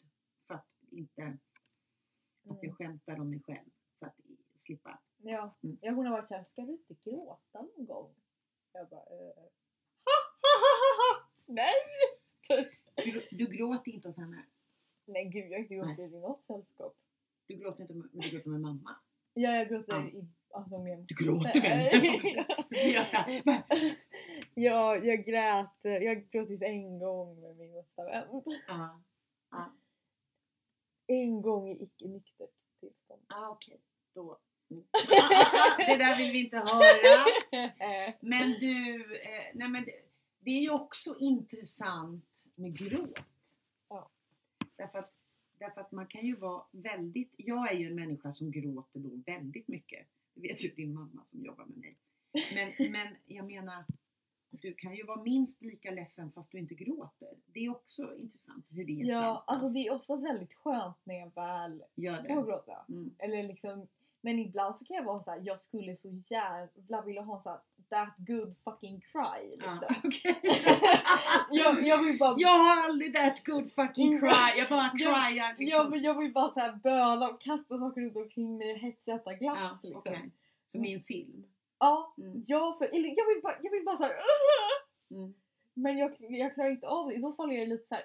För 0.47 0.55
att 0.55 0.67
inte, 0.91 1.23
att 2.49 2.63
jag 2.63 2.65
Mm. 2.65 2.75
skämtar 2.77 3.21
om 3.21 3.31
mig 3.31 3.41
själv. 3.43 3.71
För 3.99 4.07
att 4.07 4.17
slippa. 4.59 5.01
Ja. 5.17 5.57
Mm. 5.63 5.79
ja, 5.81 5.93
hon 5.93 6.07
har 6.07 6.13
varit 6.13 6.29
såhär, 6.29 6.45
ska 6.45 6.63
du 6.63 6.73
inte 6.73 6.95
gråta 7.05 7.63
någon 7.63 7.87
gång? 7.87 8.15
Jag 8.73 8.89
bara, 8.89 9.01
eh. 9.01 9.45
Nej! 11.47 11.75
Du, 12.97 13.27
du 13.31 13.47
gråter 13.47 13.93
inte 13.93 14.09
hos 14.09 14.17
henne. 14.17 14.45
Nej 15.05 15.25
gud, 15.29 15.45
jag 15.45 15.51
har 15.59 15.59
inte 15.63 15.75
gråtit 15.75 15.99
i 16.13 16.19
något 16.21 16.43
sällskap. 16.43 16.97
Du 17.47 17.55
gråter 17.55 17.83
inte 17.83 17.95
med, 17.95 18.09
men 18.13 18.21
du 18.21 18.31
gråter 18.31 18.51
med 18.51 18.61
mamma. 18.61 18.97
Ja, 19.35 19.57
jag 19.57 19.69
gråter 19.69 19.93
Ja. 19.93 20.09
i, 20.09 20.29
alltså 20.55 20.79
med 20.79 20.99
Du 20.99 21.25
gråter 21.25 21.61
"Va?" 23.45 23.63
Ja, 24.55 24.97
jag 24.97 25.25
grät. 25.25 25.79
Jag 25.83 26.15
har 26.15 26.31
gråtit 26.33 26.63
en 26.63 26.99
gång 26.99 27.41
med 27.41 27.57
min 27.57 27.73
bästa 27.73 28.05
vän. 28.05 28.43
Ja. 28.69 29.03
Ja. 29.51 29.73
En 31.07 31.43
gång 31.43 31.69
i 31.69 31.83
icke 31.85 32.09
nyktert 32.09 32.51
tillstånd. 32.81 33.23
Ah, 33.29 33.49
okej. 33.49 33.81
Då. 34.15 34.39
Mm. 34.71 34.85
det 35.79 35.97
där 35.97 36.17
vill 36.17 36.33
vi 36.33 36.45
inte 36.45 36.57
höra. 36.57 37.25
Men 38.21 38.51
du, 38.51 38.95
eh, 39.17 39.45
nej 39.55 39.69
men 39.69 39.85
det, 39.85 39.93
det 40.39 40.51
är 40.51 40.61
ju 40.61 40.71
också 40.71 41.17
intressant 41.19 42.25
med 42.55 42.79
gråt. 42.79 43.19
Ja. 43.89 44.11
Därför 44.77 44.99
att, 44.99 45.13
därför 45.59 45.81
att 45.81 45.93
man 45.93 46.07
kan 46.07 46.27
ju 46.27 46.37
vara 46.37 46.65
väldigt, 46.71 47.35
jag 47.37 47.71
är 47.73 47.75
ju 47.75 47.87
en 47.87 47.95
människa 47.95 48.33
som 48.33 48.51
gråter 48.51 49.01
då 49.01 49.23
väldigt 49.27 49.69
mycket. 49.69 50.07
Det 50.35 50.41
vet 50.49 50.65
ju 50.65 50.69
din 50.69 50.95
mamma 50.95 51.25
som 51.27 51.45
jobbar 51.45 51.65
med 51.65 51.79
mig. 51.79 51.97
Men, 52.55 52.93
men 52.93 53.17
jag 53.27 53.47
menar, 53.47 53.85
du 54.51 54.75
kan 54.75 54.95
ju 54.95 55.05
vara 55.05 55.23
minst 55.23 55.63
lika 55.63 55.91
ledsen 55.91 56.33
fast 56.33 56.51
du 56.51 56.59
inte 56.59 56.75
gråter. 56.75 57.29
Det 57.47 57.61
är 57.61 57.71
också 57.71 58.17
intressant 58.17 58.67
hur 58.71 58.85
det 58.85 58.93
Ja, 58.93 58.99
gestaltas. 59.05 59.45
alltså 59.47 59.69
det 59.69 59.87
är 59.87 59.93
oftast 59.93 60.25
väldigt 60.25 60.55
skönt 60.55 60.97
när 61.05 61.15
jag 61.15 61.35
väl 61.35 61.85
får 62.27 62.47
gråta. 62.47 62.85
Mm. 62.89 63.15
Eller 63.19 63.43
liksom, 63.43 63.87
men 64.25 64.39
ibland 64.39 64.79
så 64.79 64.85
kan 64.85 64.97
jag 64.97 65.05
vara 65.05 65.23
så 65.23 65.31
här, 65.31 65.41
jag 65.45 65.61
skulle 65.61 65.97
så 65.97 66.23
jävla 66.31 67.03
vilja 67.03 67.23
ha 67.23 67.43
så 67.43 67.49
här, 67.51 67.59
that 67.89 68.15
good 68.17 68.57
fucking 68.65 69.01
cry 69.01 69.51
liksom. 69.51 69.79
Ja, 69.89 69.95
okej. 70.05 70.41
jag, 71.51 71.87
jag 71.87 72.03
vill 72.03 72.19
bara 72.19 72.35
Jag 72.39 72.49
har 72.59 72.85
aldrig 72.85 73.15
that 73.15 73.45
good 73.47 73.73
fucking 73.73 74.09
Mm. 74.09 74.21
cry. 74.21 74.59
Jag 74.59 74.69
bara 74.69 74.91
Jag- 74.95 74.99
cryar 74.99 75.31
Jag, 75.31 75.59
liksom. 75.59 75.91
vill- 75.91 76.05
jag 76.05 76.19
vill 76.19 76.33
bara 76.33 76.53
så 76.53 76.61
här 76.61 76.73
böla 76.73 77.29
och 77.29 77.41
kasta 77.41 77.79
saker 77.79 78.01
runt 78.01 78.17
omkring 78.17 78.57
mig 78.59 78.73
och 78.73 78.79
hetsäta 78.79 79.33
glass 79.35 79.59
Ja, 79.59 79.79
liksom. 79.83 79.99
okej. 79.99 80.31
Som 80.67 80.85
i 80.85 80.93
en 80.95 81.01
film. 81.03 81.45
Ja, 81.79 82.15
Mm. 82.19 82.45
ja 82.47 82.75
för, 82.79 82.85
eller 82.87 83.09
jag 83.17 83.27
vill 83.35 83.41
bara, 83.43 83.57
jag 83.63 83.71
vill 83.71 83.85
bara 83.85 83.97
såhär 83.97 84.13
Mm. 85.11 85.35
Men 85.75 85.99
jag, 85.99 86.17
jag 86.19 86.55
klarar 86.55 86.71
inte 86.71 86.89
av 86.89 87.09
det, 87.09 87.15
i 87.15 87.21
så 87.21 87.33
fall 87.33 87.53
är 87.53 87.59
det 87.61 87.67
lite 87.67 87.87
såhär 87.89 88.05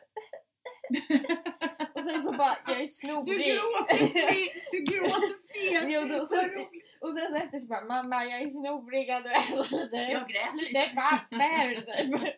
sen 2.11 2.23
så 2.23 2.31
bara, 2.31 2.57
jag 2.67 2.75
är 2.75 2.81
Du 2.81 2.87
snorig 2.87 3.45
gråter 3.47 3.95
fel! 4.07 4.61
Du 4.71 4.79
gråter 4.79 5.37
fel! 5.53 5.85
Jo, 5.91 6.01
då- 6.01 6.17
Vad 6.17 6.29
sen-. 6.29 6.65
Och 7.01 7.13
sen 7.13 7.27
så 7.27 7.35
efter 7.35 7.59
så 7.59 7.67
bara, 7.67 7.85
mamma 7.85 8.25
jag 8.25 8.41
är 8.41 8.49
snorig, 8.49 9.07
du 9.07 9.97
Jag 9.97 10.29
grät 10.29 10.53
lite 10.53 10.79
lite. 10.79 10.91
papper? 10.95 11.75
typ. 11.75 12.35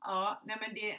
Ja, 0.00 0.42
nej 0.46 0.56
men 0.60 0.74
det... 0.74 0.98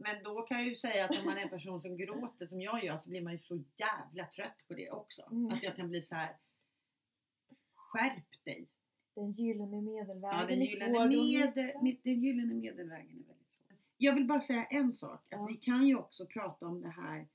Men 0.00 0.22
då 0.22 0.42
kan 0.42 0.58
jag 0.58 0.66
ju 0.66 0.74
säga 0.74 1.04
att 1.04 1.18
om 1.18 1.24
man 1.24 1.38
är 1.38 1.42
en 1.42 1.48
person 1.48 1.80
som 1.80 1.96
gråter 1.96 2.46
som 2.46 2.60
jag 2.60 2.84
gör 2.84 2.98
så 2.98 3.08
blir 3.08 3.20
man 3.20 3.32
ju 3.32 3.38
så 3.38 3.62
jävla 3.76 4.26
trött 4.26 4.56
på 4.68 4.74
det 4.74 4.90
också. 4.90 5.22
Mm. 5.30 5.52
Att 5.52 5.62
jag 5.62 5.76
kan 5.76 5.88
bli 5.88 6.02
så 6.02 6.14
här. 6.14 6.36
Skärp 7.74 8.44
dig! 8.44 8.68
Den 9.14 9.32
gyllene 9.32 9.80
medelvägen 9.80 10.38
Ja, 10.38 10.44
den 10.46 10.62
är 10.62 10.66
gyllene, 10.66 10.94
svår 10.94 11.02
att 11.02 11.08
med, 11.08 11.18
hitta. 11.18 11.82
med, 11.82 11.96
den 12.04 12.20
gyllene 12.22 12.54
medelvägen 12.54 13.08
är 13.24 13.26
väldigt. 13.26 13.37
Jag 14.00 14.14
vill 14.14 14.26
bara 14.26 14.40
säga 14.40 14.64
en 14.64 14.92
sak. 14.92 15.32
Att 15.34 15.50
vi 15.50 15.56
kan 15.56 15.86
ju 15.86 15.96
också 15.96 16.26
prata 16.26 16.66
om 16.66 16.80
det 16.80 16.88
här. 16.88 17.28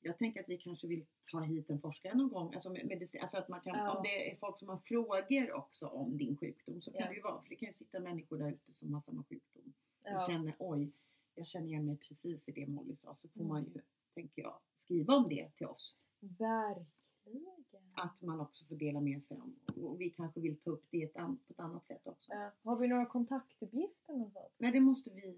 Jag 0.00 0.18
tänker 0.18 0.40
att 0.40 0.48
vi 0.48 0.58
kanske 0.58 0.86
vill 0.86 1.06
ta 1.30 1.40
hit 1.40 1.70
en 1.70 1.78
forskare 1.78 2.14
någon 2.14 2.28
gång. 2.28 2.54
Alltså, 2.54 2.70
med, 2.70 2.86
medicin, 2.86 3.20
alltså 3.20 3.36
att 3.36 3.48
man 3.48 3.60
kan, 3.60 3.78
Ja. 3.78 3.96
om 3.96 4.02
det 4.02 4.30
är 4.32 4.36
folk 4.36 4.58
som 4.58 4.68
har 4.68 4.78
frågor 4.78 5.52
också 5.52 5.86
om 5.86 6.18
din 6.18 6.36
sjukdom 6.36 6.80
så 6.82 6.90
kan 6.92 7.00
Ja. 7.00 7.08
det 7.08 7.14
ju 7.14 7.20
vara. 7.22 7.42
För 7.42 7.48
det 7.48 7.56
kan 7.56 7.68
ju 7.68 7.72
sitta 7.74 8.00
människor 8.00 8.38
där 8.38 8.48
ute 8.52 8.72
som 8.74 8.94
har 8.94 9.00
samma 9.00 9.24
sjukdom. 9.24 9.72
Och 10.02 10.08
Ja. 10.10 10.26
känner 10.26 10.54
oj, 10.58 10.92
jag 11.34 11.46
känner 11.46 11.66
igen 11.66 11.86
mig 11.86 11.96
precis 11.96 12.48
i 12.48 12.52
det 12.52 12.66
Molly 12.66 12.96
sa. 12.96 13.14
Så 13.14 13.28
får 13.28 13.40
Mm. 13.40 13.48
man 13.48 13.64
ju, 13.64 13.80
tänker 14.14 14.42
jag, 14.42 14.58
skriva 14.84 15.14
om 15.14 15.28
det 15.28 15.50
till 15.56 15.66
oss. 15.66 15.96
Verkligen. 16.20 17.46
Att 17.94 18.22
man 18.22 18.40
också 18.40 18.64
får 18.64 18.76
dela 18.76 19.00
med 19.00 19.24
sig 19.24 19.36
om. 19.40 19.54
Och 19.84 20.00
vi 20.00 20.10
kanske 20.10 20.40
vill 20.40 20.56
ta 20.60 20.70
upp 20.70 20.84
det 20.90 21.06
på 21.14 21.36
ett 21.48 21.60
annat 21.60 21.86
sätt 21.86 22.06
också. 22.06 22.32
Ja. 22.32 22.50
Har 22.62 22.76
vi 22.76 22.88
några 22.88 23.06
kontaktuppgifter 23.06 24.12
någonstans? 24.12 24.46
Nej, 24.58 24.72
det 24.72 24.80
måste 24.80 25.10
vi 25.10 25.36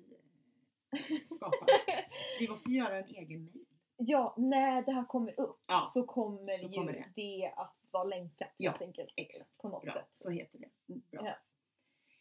skapa. 1.36 1.66
Vi 2.38 2.48
måste 2.48 2.70
göra 2.70 2.98
en 2.98 3.08
egen 3.08 3.44
mail. 3.44 3.64
Ja, 3.96 4.34
när 4.38 4.82
det 4.82 4.92
här 4.92 5.04
kommer 5.04 5.40
upp 5.40 5.58
Ja, 5.68 5.90
så 5.94 6.02
kommer 6.02 6.58
så 6.58 6.62
ju 6.66 6.72
kommer 6.72 6.92
det. 6.92 7.04
det. 7.16 7.52
att 7.56 7.76
vara 7.90 8.04
länkat 8.04 8.48
Ja, 8.56 8.70
helt 8.70 8.82
enkelt. 8.82 9.12
exakt. 9.16 9.58
På 9.58 9.68
något 9.68 9.82
bra. 9.82 9.92
sätt. 9.92 10.08
Så 10.22 10.30
heter 10.30 10.58
det. 10.58 10.68
Mm, 10.92 11.02
bra. 11.10 11.20
Ja. 11.26 11.32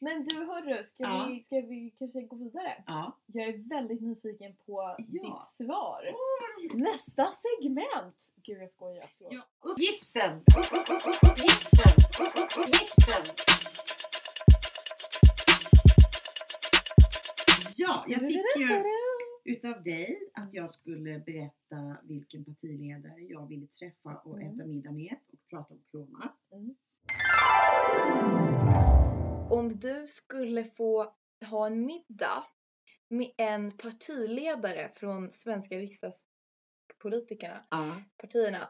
Men 0.01 0.23
du 0.27 0.35
hörru, 0.45 0.85
ska, 0.85 1.03
Ja. 1.03 1.27
vi, 1.29 1.43
ska 1.43 1.55
vi 1.55 1.93
kanske 1.99 2.21
gå 2.21 2.35
vidare? 2.35 2.83
Ja. 2.87 3.17
Jag 3.25 3.47
är 3.47 3.69
väldigt 3.69 4.01
nyfiken 4.01 4.55
på 4.65 4.95
ditt 4.99 5.21
svar. 5.57 6.03
Roligt. 6.57 6.73
Nästa 6.73 7.33
segment! 7.33 8.15
Gud 8.43 8.61
jag 8.61 8.71
skojar, 8.71 9.09
förlåt. 9.17 9.33
Ja, 9.33 9.41
uppgiften! 9.69 10.43
Uppgiften! 11.21 11.93
Uppgiften! 12.25 13.35
Ja, 17.81 18.05
jag 18.07 18.19
fick 18.19 18.37
ju 18.57 18.83
utav 19.53 19.83
dig 19.83 20.19
att 20.33 20.53
jag 20.53 20.71
skulle 20.71 21.19
berätta 21.19 21.97
vilken 22.03 22.45
partiledare 22.45 23.19
jag 23.21 23.47
ville 23.47 23.67
träffa 23.67 24.15
och 24.17 24.41
Mm. 24.41 24.53
äta 24.59 24.65
middag 24.67 24.91
med 24.91 25.15
och 25.33 25.39
prata 25.49 25.73
om 25.73 25.81
corona. 25.91 26.33
Om 29.49 29.69
du 29.69 30.07
skulle 30.07 30.63
få 30.63 31.13
ha 31.49 31.67
en 31.67 31.85
middag 31.85 32.43
med 33.09 33.27
en 33.37 33.71
partiledare 33.71 34.89
från 34.95 35.29
svenska 35.29 35.75
riksdagspolitikerna, 35.77 37.61
Ja. 37.69 38.01
partierna, 38.17 38.69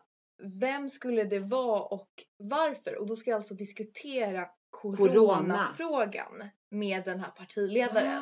vem 0.61 0.89
skulle 0.89 1.23
det 1.23 1.39
vara 1.39 1.81
och 1.81 2.09
varför? 2.37 2.95
Och 2.99 3.07
då 3.07 3.15
ska 3.15 3.31
jag 3.31 3.37
alltså 3.37 3.53
diskutera 3.53 4.49
Corona. 4.69 5.13
coronafrågan 5.13 6.49
med 6.69 7.03
den 7.05 7.19
här 7.19 7.31
partiledaren. 7.31 8.21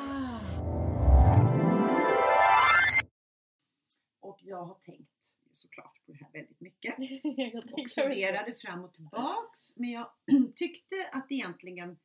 Och 4.41 4.47
jag 4.47 4.65
har 4.65 4.75
tänkt 4.75 5.39
såklart 5.53 6.05
på 6.05 6.11
det 6.11 6.17
här 6.17 6.31
väldigt 6.31 6.61
mycket. 6.61 6.95
och 7.73 7.91
funderade 7.95 8.53
fram 8.53 8.83
och 8.83 8.93
tillbaks. 8.93 9.75
Men 9.75 9.89
jag 9.89 10.09
tyckte 10.55 11.09
att 11.11 11.29
det 11.29 11.35
egentligen 11.35 11.97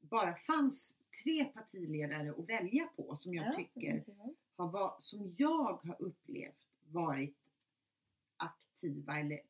bara 0.00 0.36
fanns 0.36 0.94
tre 1.24 1.44
partiledare 1.44 2.30
att 2.30 2.48
välja 2.48 2.88
på 2.96 3.16
som 3.16 3.34
jag 3.34 3.46
Ja, 3.46 3.56
tycker 3.56 4.04
har 4.56 4.68
var, 4.68 4.96
som 5.00 5.34
jag 5.38 5.74
har 5.82 5.96
upplevt 5.98 6.66
varit 6.84 7.36
aktiva 8.36 9.18
eller 9.18 9.40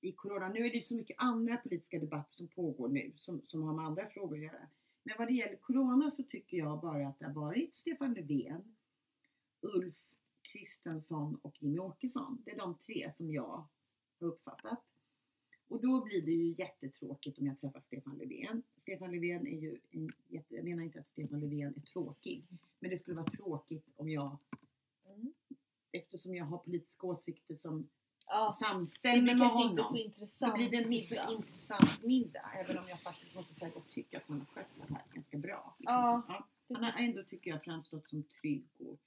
i 0.00 0.12
corona. 0.12 0.48
Nu 0.48 0.66
är 0.66 0.72
det 0.72 0.84
så 0.84 0.94
mycket 0.94 1.16
andra 1.18 1.56
politiska 1.56 1.98
debatter 1.98 2.32
som 2.32 2.48
pågår 2.48 2.88
nu 2.88 3.12
som, 3.16 3.42
som 3.44 3.62
har 3.62 3.74
med 3.74 3.84
andra 3.84 4.06
frågor 4.06 4.36
att 4.36 4.42
göra. 4.42 4.68
Men 5.02 5.14
vad 5.18 5.28
det 5.28 5.34
gäller 5.34 5.56
corona 5.56 6.10
så 6.10 6.22
tycker 6.22 6.56
jag 6.56 6.80
bara 6.80 7.08
att 7.08 7.18
det 7.18 7.24
har 7.24 7.32
varit 7.32 7.76
Stefan 7.76 8.14
Löfven, 8.14 8.76
Ulf 9.60 10.10
Kristensson 10.52 11.38
och 11.42 11.62
Jimmie 11.62 11.78
Åkesson. 11.80 12.42
Det 12.44 12.50
är 12.50 12.58
de 12.58 12.74
tre 12.78 13.12
som 13.16 13.32
jag 13.32 13.46
har 14.18 14.28
uppfattat. 14.28 14.78
Och 15.68 15.80
då 15.80 16.04
blir 16.04 16.22
det 16.22 16.30
ju 16.32 16.54
jättetråkigt 16.58 17.38
om 17.38 17.46
jag 17.46 17.58
träffar 17.58 17.80
Stefan 17.80 18.18
Löfven. 18.18 18.62
Stefan 18.82 19.10
Löfven 19.12 19.46
är 19.46 19.58
ju 19.60 19.78
en 19.90 20.12
jätte, 20.28 20.54
jag 20.54 20.64
menar 20.64 20.82
inte 20.82 21.00
att 21.00 21.08
Stefan 21.08 21.40
Löfven 21.40 21.74
är 21.76 21.80
tråkig. 21.80 22.44
Men 22.80 22.90
det 22.90 22.98
skulle 22.98 23.16
vara 23.16 23.30
tråkigt 23.30 23.88
om 23.96 24.08
jag 24.10 24.38
Mm. 25.06 25.32
efter 25.92 25.98
eftersom 25.98 26.34
jag 26.34 26.44
har 26.44 26.58
politiska 26.58 27.06
åsikter 27.06 27.54
som 27.54 27.88
Ja, 28.26 28.56
samstämmer 28.60 29.34
med 29.34 29.48
honom. 29.50 29.70
inte 29.70 29.84
så 29.84 29.96
intressant 29.96 30.52
så 30.52 30.56
blir 30.56 30.70
det 30.70 30.76
inte 30.76 30.88
middag. 30.88 31.26
så 31.26 31.34
intressant 31.34 32.02
middag. 32.02 32.50
Även 32.64 32.78
om 32.78 32.88
jag 32.88 33.00
faktiskt 33.00 33.34
måste 33.34 33.54
säga 33.54 33.68
att 33.68 33.74
jag 33.74 33.88
tycker 33.88 34.16
att 34.18 34.24
han 34.26 34.38
har 34.38 34.46
skött 34.46 34.66
det 34.76 34.94
här 34.94 35.02
ganska 35.12 35.38
bra. 35.38 35.74
liksom. 35.78 35.94
Ja. 35.94 36.46
Han 36.68 36.84
har 36.84 36.92
ändå, 37.02 37.22
tycker 37.22 37.50
jag, 37.50 37.62
framstått 37.64 38.06
som 38.08 38.22
trygg 38.22 38.64
och 38.78 38.98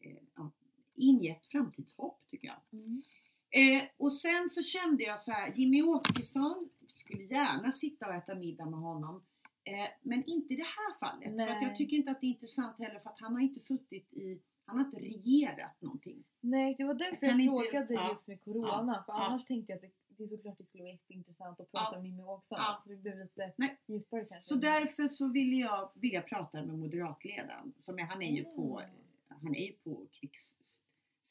eh, 0.00 0.16
ja, 0.34 0.50
ingett 0.94 1.46
framtidshopp, 1.46 2.20
tycker 2.28 2.46
jag. 2.48 2.80
Mm. 2.80 3.02
Eh, 3.50 3.82
och 3.96 4.12
sen 4.12 4.48
så 4.48 4.62
kände 4.62 5.02
jag 5.04 5.22
så 5.22 5.30
här, 5.30 5.52
Jimmy 5.56 5.82
Åkesson, 5.82 6.68
skulle 6.94 7.22
gärna 7.24 7.72
sitta 7.72 8.06
och 8.08 8.14
äta 8.14 8.34
middag 8.34 8.66
med 8.66 8.80
honom. 8.80 9.22
Eh, 9.64 9.88
men 10.02 10.24
inte 10.24 10.54
i 10.54 10.56
det 10.56 10.62
här 10.66 10.98
fallet. 10.98 11.38
För 11.38 11.48
att 11.48 11.60
Nej. 11.60 11.68
jag 11.68 11.76
tycker 11.76 11.96
inte 11.96 12.10
att 12.10 12.20
det 12.20 12.26
är 12.26 12.28
intressant 12.28 12.78
heller 12.78 12.98
för 13.00 13.10
att 13.10 13.20
han 13.20 13.32
har 13.34 13.40
inte 13.40 13.60
suttit 13.60 14.12
i, 14.12 14.38
han 14.64 14.78
har 14.78 14.84
inte 14.84 15.00
regerat 15.00 15.80
någonting. 15.80 16.24
Nej, 16.40 16.74
det 16.78 16.84
var 16.84 16.94
därför 16.94 17.26
Jag 17.26 17.40
jag, 17.40 17.50
frågade 17.52 17.94
ja. 17.94 18.08
just 18.10 18.26
med 18.26 18.44
Corona. 18.44 19.02
för 19.06 19.12
ja. 19.12 19.26
annars 19.26 19.44
tänkte 19.44 19.72
jag 19.72 19.76
att 19.76 19.82
det, 19.82 19.90
det 20.16 20.24
är 20.24 20.28
såklart 20.28 20.58
det 20.58 20.64
skulle 20.64 20.82
vara 20.84 20.92
jätteintressant 20.92 21.60
att 21.60 21.70
prata 21.72 21.86
Ja. 21.96 22.00
med 22.02 22.02
Mimmi 22.10 22.22
Åkesson. 22.22 22.58
Ja. 22.60 22.80
Så 22.84 22.88
det 22.90 22.96
blev 22.96 23.18
lite 23.18 23.52
Nej. 23.56 23.78
djupare 23.86 24.24
kanske. 24.24 24.48
Så 24.48 24.54
därför 24.54 25.08
så 25.08 25.28
vill 25.28 25.58
jag, 25.58 25.90
vill 25.94 26.12
jag 26.12 26.26
prata 26.26 26.62
med 26.64 26.78
moderatledaren. 26.78 27.72
Som 27.84 27.98
är, 27.98 28.02
han 28.02 28.22
är 28.22 28.32
ju 28.36 28.44
på, 28.44 28.80
Mm. 28.80 29.42
han 29.42 29.54
är 29.54 29.66
ju 29.66 29.72
på 29.72 30.06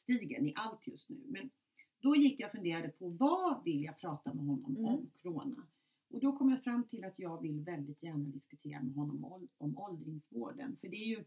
krigsstigen 0.06 0.48
i 0.48 0.54
allt 0.56 0.88
just 0.88 1.10
nu. 1.10 1.18
Men 1.28 1.50
då 2.00 2.16
gick 2.16 2.40
jag 2.40 2.48
och 2.48 2.52
funderade 2.52 2.90
på 2.90 3.10
vad 3.10 3.64
vill 3.64 3.84
jag 3.84 4.00
prata 4.00 4.34
med 4.34 4.46
honom 4.46 4.78
Mm. 4.78 4.86
om 4.86 5.10
Corona? 5.22 5.68
Och 6.10 6.20
då 6.20 6.38
kom 6.38 6.50
jag 6.50 6.64
fram 6.64 6.84
till 6.88 7.04
att 7.04 7.20
jag 7.20 7.42
vill 7.42 7.60
väldigt 7.62 8.04
gärna 8.04 8.30
diskutera 8.30 8.82
med 8.84 8.96
honom 8.96 9.48
om, 9.58 9.78
åldringsvården. 9.78 10.78
För 10.82 10.88
det 10.88 10.96
är 10.98 11.08
ju, 11.08 11.24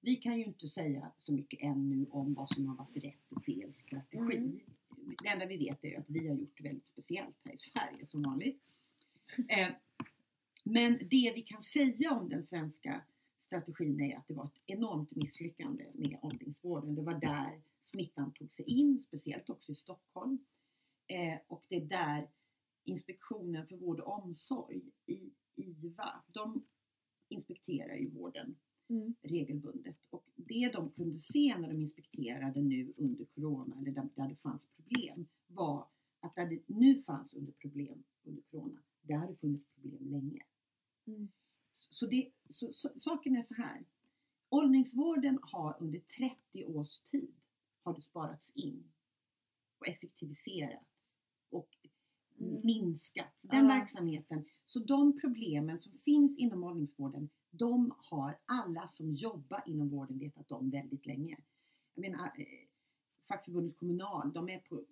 vi 0.00 0.16
kan 0.16 0.38
ju 0.38 0.44
inte 0.44 0.68
säga 0.68 1.12
så 1.20 1.32
mycket 1.32 1.60
ännu 1.62 2.06
om 2.10 2.34
vad 2.34 2.50
som 2.54 2.66
har 2.68 2.76
varit 2.76 3.04
rätt 3.04 3.32
och 3.32 3.44
fel 3.44 3.74
strategi. 3.74 4.36
Mm. 4.36 4.60
Det 5.22 5.28
enda 5.28 5.46
vi 5.46 5.56
vet 5.56 5.84
är 5.84 5.98
att 5.98 6.04
vi 6.10 6.28
har 6.28 6.36
gjort 6.36 6.60
väldigt 6.60 6.86
speciellt 6.86 7.36
här 7.44 7.52
i 7.52 7.56
Sverige 7.56 8.06
som 8.06 8.22
vanligt. 8.22 8.62
Eh, 9.48 9.68
men 10.64 10.92
det 10.98 11.32
vi 11.34 11.42
kan 11.42 11.62
säga 11.62 12.12
om 12.12 12.28
den 12.28 12.46
svenska 12.46 13.00
strategin 13.40 14.00
är 14.00 14.16
att 14.16 14.28
det 14.28 14.34
var 14.34 14.44
ett 14.44 14.60
enormt 14.66 15.16
misslyckande 15.16 15.86
med 15.94 16.18
åldringsvården. 16.22 16.94
Det 16.94 17.02
var 17.02 17.20
där 17.20 17.60
smittan 17.82 18.32
tog 18.32 18.54
sig 18.54 18.64
in, 18.64 19.04
speciellt 19.06 19.50
också 19.50 19.72
i 19.72 19.74
Stockholm. 19.74 20.38
Eh, 21.06 21.38
och 21.46 21.64
det 21.68 21.76
är 21.76 21.86
där 21.86 22.30
Inspektionen 22.84 23.66
för 23.66 23.76
vård 23.76 24.00
och 24.00 24.22
omsorg, 24.22 24.82
i 25.06 25.32
IVA, 25.54 26.24
de 26.26 26.64
inspekterar 27.28 27.94
ju 27.94 28.10
vården 28.10 28.56
Mm. 28.90 29.14
regelbundet. 29.22 29.96
Och 30.10 30.24
det 30.34 30.72
de 30.72 30.90
kunde 30.90 31.20
se 31.20 31.58
när 31.58 31.68
de 31.68 31.80
inspekterade 31.80 32.60
nu 32.60 32.94
under 32.96 33.24
Corona, 33.24 33.78
eller 33.78 33.90
där, 33.92 34.08
där 34.14 34.28
det 34.28 34.36
fanns 34.36 34.66
problem, 34.66 35.26
var 35.46 35.88
att 36.20 36.34
där 36.34 36.46
det 36.46 36.62
nu 36.66 37.02
fanns 37.02 37.34
under 37.34 37.52
problem 37.52 38.04
under 38.22 38.42
Corona, 38.42 38.82
där 39.00 39.16
hade 39.16 39.36
funnits 39.36 39.66
problem 39.66 40.10
länge. 40.10 40.42
Mm. 41.06 41.28
Så, 41.72 42.06
det, 42.06 42.30
så, 42.48 42.72
så 42.72 42.88
saken 42.96 43.36
är 43.36 43.42
så 43.42 43.54
här. 43.54 43.84
Åldringsvården 44.48 45.38
har 45.42 45.76
under 45.80 46.00
30 46.00 46.64
års 46.64 47.00
tid 47.00 47.39
har 47.82 47.94
det 47.94 48.02
sparats 48.02 48.50
in 48.54 48.84
och 49.78 49.88
effektiviserats 49.88 51.14
och 51.50 51.68
Mm. 52.40 52.60
minskat. 52.64 53.34
Den 53.40 53.58
Ja. 53.68 53.78
verksamheten. 53.78 54.44
Så 54.66 54.78
de 54.78 55.20
problemen 55.20 55.80
som 55.80 55.92
finns 55.92 56.38
inom 56.38 56.64
åldringsvården, 56.64 57.28
de 57.50 57.92
har 57.98 58.38
alla 58.44 58.88
som 58.96 59.14
jobbar 59.14 59.62
inom 59.66 59.88
vården 59.88 60.18
vetat 60.18 60.52
om 60.52 60.70
väldigt 60.70 61.06
länge. 61.06 61.36
Jag 61.94 62.00
menar, 62.10 62.26
eh, 62.26 62.46
fackförbundet 63.28 63.76
Kommunal, 63.76 64.32
de 64.32 64.48
är 64.48 64.58
på 64.58 64.84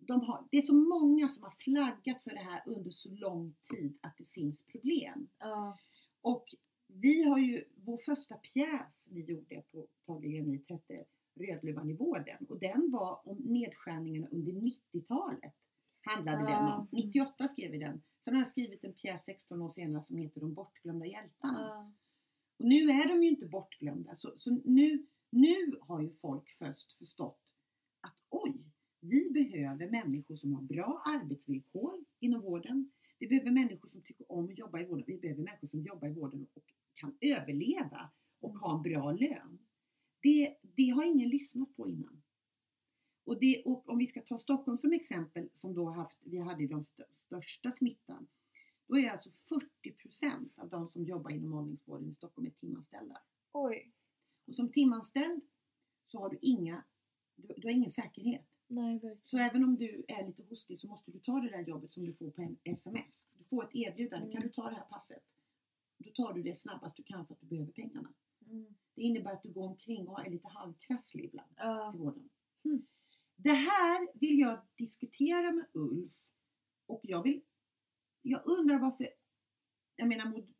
de 0.00 0.20
har, 0.20 0.44
det 0.50 0.56
är 0.56 0.62
så 0.62 0.74
många 0.74 1.28
som 1.28 1.42
har 1.42 1.50
flaggat 1.50 2.22
för 2.24 2.30
det 2.30 2.40
här 2.40 2.62
under 2.66 2.90
så 2.90 3.10
lång 3.10 3.54
tid 3.62 3.98
att 4.00 4.16
det 4.18 4.24
finns 4.24 4.62
problem. 4.62 5.28
Ja. 5.38 5.78
Och 6.20 6.54
vi 6.86 7.22
har 7.22 7.38
ju, 7.38 7.64
vår 7.74 7.98
första 7.98 8.34
pjäs 8.36 9.08
vi 9.10 9.20
gjorde 9.24 9.62
på 9.72 9.86
Tage 10.06 10.22
Granit 10.24 10.68
hette 10.68 11.04
Rödluvan 11.40 11.90
i 11.90 11.94
vården 11.94 12.46
och 12.48 12.58
den 12.58 12.90
var 12.90 13.28
om 13.28 13.36
nedskärningarna 13.36 14.28
under 14.30 14.52
90-talet. 14.52 15.54
Handlade 16.02 16.38
den 16.38 16.50
Ja. 16.50 16.76
om. 16.76 16.88
98 16.92 17.48
skrev 17.48 17.70
vi 17.70 17.78
den. 17.78 18.02
Sen 18.24 18.34
har 18.34 18.40
jag 18.40 18.48
skrivit 18.48 18.84
en 18.84 18.92
pjäs 18.92 19.24
16 19.24 19.62
år 19.62 19.70
senare 19.70 20.04
som 20.04 20.16
heter 20.16 20.40
De 20.40 20.54
bortglömda 20.54 21.06
hjältarna. 21.06 21.60
Ja. 21.60 21.92
Och 22.58 22.64
nu 22.64 22.90
är 22.90 23.08
de 23.08 23.22
ju 23.22 23.28
inte 23.28 23.46
bortglömda. 23.46 24.16
Så, 24.16 24.32
så 24.36 24.50
nu, 24.64 25.06
nu 25.30 25.78
har 25.80 26.00
ju 26.00 26.10
folk 26.10 26.50
först 26.58 26.92
förstått 26.92 27.40
att 28.00 28.16
oj, 28.28 28.54
vi 29.00 29.30
behöver 29.30 29.90
människor 29.90 30.36
som 30.36 30.52
har 30.54 30.62
bra 30.62 31.02
arbetsvillkor 31.06 32.04
inom 32.18 32.40
vården. 32.40 32.90
Vi 33.18 33.28
behöver 33.28 33.50
människor 33.50 33.88
som 33.88 34.02
tycker 34.02 34.32
om 34.32 34.44
att 34.44 34.58
jobba 34.58 34.80
i 34.80 34.84
vården. 34.84 35.04
Vi 35.06 35.18
behöver 35.18 35.42
människor 35.42 35.68
som 35.68 35.80
jobbar 35.80 36.08
i 36.08 36.12
vården 36.12 36.46
och 36.54 36.62
kan 36.94 37.16
överleva 37.20 38.10
och 38.40 38.58
ha 38.58 38.76
en 38.76 38.82
bra 38.82 39.12
lön. 39.12 39.58
Det, 40.22 40.56
det 40.62 40.88
har 40.88 41.04
ingen 41.04 41.28
lyssnat 41.28 41.76
på 41.76 41.88
innan. 41.88 42.22
Och, 43.24 43.40
det, 43.40 43.62
och 43.64 43.88
om 43.88 43.98
vi 43.98 44.06
ska 44.06 44.19
ta 44.30 44.38
Stockholm 44.38 44.78
som 44.78 44.92
exempel, 44.92 45.48
som 45.56 45.74
då 45.74 45.90
haft, 45.90 46.18
vi 46.24 46.38
hade 46.38 46.66
den 46.66 46.84
stö- 46.84 47.04
största 47.26 47.72
smittan. 47.72 48.26
Då 48.86 48.98
är 48.98 49.10
alltså 49.10 49.30
40% 49.84 50.48
av 50.56 50.68
de 50.68 50.88
som 50.88 51.04
jobbar 51.04 51.30
inom 51.30 51.52
åldringsvården 51.54 52.10
i 52.10 52.14
Stockholm 52.14 52.46
är 52.46 52.50
timanställda. 52.50 53.22
Oj. 53.52 53.92
Och 54.46 54.54
som 54.54 54.72
timanställd 54.72 55.40
så 56.06 56.18
har 56.18 56.30
du, 56.30 56.38
inga, 56.42 56.84
du, 57.36 57.54
du 57.56 57.68
har 57.68 57.72
ingen 57.72 57.92
säkerhet. 57.92 58.46
Nej, 58.66 58.92
verkligen. 58.94 59.20
Så 59.24 59.38
även 59.38 59.64
om 59.64 59.76
du 59.76 60.04
är 60.08 60.26
lite 60.26 60.42
hostig 60.42 60.78
så 60.78 60.86
måste 60.88 61.10
du 61.10 61.18
ta 61.18 61.40
det 61.40 61.50
där 61.50 61.60
jobbet 61.62 61.92
som 61.92 62.04
du 62.06 62.12
får 62.12 62.30
på 62.30 62.42
en 62.42 62.56
sms. 62.64 63.24
Du 63.38 63.44
får 63.44 63.64
ett 63.64 63.74
erbjudande, 63.74 64.26
Mm. 64.26 64.32
kan 64.32 64.42
du 64.42 64.48
ta 64.48 64.70
det 64.70 64.76
här 64.76 64.84
passet? 64.84 65.24
Då 65.98 66.10
tar 66.10 66.32
du 66.32 66.42
det 66.42 66.60
snabbast 66.60 66.96
du 66.96 67.02
kan 67.02 67.26
för 67.26 67.34
att 67.34 67.40
du 67.40 67.46
behöver 67.46 67.72
pengarna. 67.72 68.12
Mm. 68.46 68.74
Det 68.94 69.02
innebär 69.02 69.32
att 69.32 69.42
du 69.42 69.52
går 69.52 69.68
omkring 69.68 70.08
och 70.08 70.20
är 70.26 70.30
lite 70.30 70.48
halvkrasslig 70.48 71.24
ibland 71.24 71.50
Ja. 71.56 71.90
till 71.92 72.00
vården. 72.00 72.30
Mm. 72.64 72.86
Det 73.36 73.52
här 73.52 74.08
vill 74.20 74.38
jag 74.38 74.60
diskutera 74.76 75.52
med 75.52 75.66
Ulf 75.72 76.12
och 76.86 77.00
jag 77.02 77.22
vill, 77.22 77.40
jag 78.22 78.42
undrar 78.46 78.78
varför, 78.78 79.10
jag 79.96 80.08
menar 80.08 80.30
mod, 80.30 80.52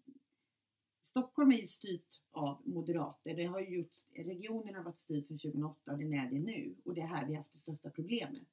Stockholm 1.04 1.52
är 1.52 1.56
ju 1.58 1.68
styrt 1.68 2.22
av 2.30 2.62
moderater. 2.68 3.34
Det 3.34 3.44
har 3.44 3.60
ju 3.60 3.68
gjorts, 3.76 4.04
regionen 4.14 4.74
har 4.74 4.82
varit 4.82 4.98
styrd 4.98 5.24
sedan 5.24 5.29
2008 5.42 5.92
och 5.92 5.98
den 5.98 6.14
är 6.14 6.30
det 6.30 6.38
nu 6.38 6.74
och 6.84 6.94
det 6.94 7.00
är 7.00 7.06
här 7.06 7.26
vi 7.26 7.34
har 7.34 7.42
haft 7.42 7.52
det 7.52 7.58
största 7.58 7.90
problemet. 7.90 8.48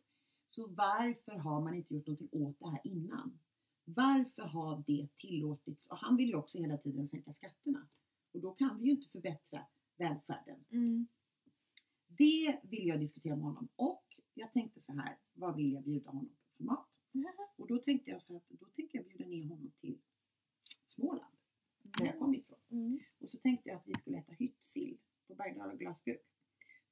Så 0.50 0.68
varför 0.68 1.32
har 1.32 1.62
man 1.62 1.76
inte 1.76 1.94
gjort 1.94 2.08
någonting 2.08 2.44
åt 2.44 2.60
det 2.60 2.70
här 2.70 2.82
innan? 2.84 3.40
Varför 3.84 4.42
har 4.42 4.84
det 4.88 5.08
tillåtits? 5.18 5.88
Och 5.88 5.98
han 5.98 6.18
vill 6.18 6.30
ju 6.30 6.36
också 6.36 6.58
hela 6.58 6.78
tiden 6.78 7.10
sänka 7.10 7.34
skatter. 7.34 7.76
Och 8.32 8.42
då 8.42 8.52
kan 8.52 8.80
vi 8.80 8.86
ju 8.86 8.92
inte 8.92 9.10
förbättra 9.10 9.66
välfärden. 9.98 10.66
Mm. 10.70 11.08
Det 12.08 12.60
vill 12.64 12.88
jag 12.88 13.00
diskutera 13.00 13.36
med 13.36 13.46
honom. 13.46 13.68
Och 13.76 14.04
jag 14.34 14.52
tänkte 14.52 14.82
så 14.82 14.92
här, 14.92 15.18
vad 15.34 15.56
vill 15.56 15.74
jag 15.74 15.84
bjuda 15.84 16.10
honom 16.10 16.30
på 16.30 16.56
för 16.58 16.64
mat? 16.64 16.88
Och 17.56 17.68
då 17.68 17.78
tänkte 17.78 18.12
jag 18.12 18.22
så 18.22 18.36
att 18.36 18.50
då 18.50 18.66
tänker 18.66 18.98
jag 18.98 19.08
bjuda 19.08 19.26
ner 19.26 19.44
honom 19.44 19.72
till 19.82 19.98
Småland, 20.88 21.36
där 21.84 22.06
jag 22.06 22.20
kom 22.20 22.36
ifrån. 22.36 22.60
Mm. 22.70 23.00
Och 23.20 23.30
så 23.30 23.38
tänkte 23.38 23.70
jag 23.70 23.78
att 23.78 23.88
vi 23.88 23.94
skulle 23.94 24.18
äta 24.18 24.34
hyttsill 24.34 24.98
på 25.28 25.36
Bergdala 25.36 25.76
glasbruk. 25.76 26.22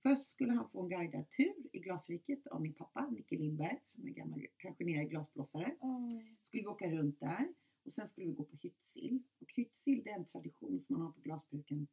Först 0.03 0.25
skulle 0.25 0.53
han 0.53 0.69
få 0.69 0.81
en 0.83 0.89
guidad 0.89 1.29
tur 1.29 1.55
i 1.71 1.79
glasriket 2.05 2.47
av 2.47 2.61
min 2.61 2.73
pappa, 2.73 3.09
Nicke 3.09 3.35
Lindberg, 3.37 3.79
som 3.85 4.07
är 4.07 4.11
gammal 4.11 4.45
pensionerad 4.61 5.09
glasblåsare. 5.09 5.75
Oj. 5.79 6.37
Skulle 6.47 6.63
vi 6.63 6.67
åka 6.67 6.89
runt 6.91 7.19
där 7.19 7.53
och 7.83 7.93
sen 7.93 8.07
skulle 8.07 8.27
vi 8.27 8.33
gå 8.33 8.43
på 8.43 8.57
hyttsill. 8.61 9.23
Och 9.39 9.53
hyttsill 9.55 10.03
det 10.03 10.09
är 10.09 10.15
en 10.19 10.25
tradition 10.25 10.81
som 10.81 10.93
man 10.97 11.05
har 11.05 11.11
på 11.11 11.21
glasbruken. 11.21 11.87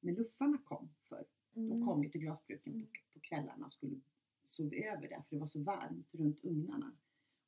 Men 0.00 0.14
luffarna 0.14 0.58
kom 0.64 0.88
förr. 1.02 1.24
De 1.52 1.60
Mm. 1.72 1.86
kom 1.86 2.02
ju 2.04 2.10
till 2.10 2.20
glasbruken 2.20 2.72
på, 2.80 2.86
på 3.14 3.20
kvällarna 3.20 3.66
och 3.66 3.72
skulle 3.72 4.00
sov 4.44 4.74
över 4.74 5.08
där 5.08 5.22
för 5.22 5.36
det 5.36 5.40
var 5.40 5.48
så 5.48 5.62
varmt 5.62 6.14
runt 6.14 6.44
ugnarna. 6.44 6.92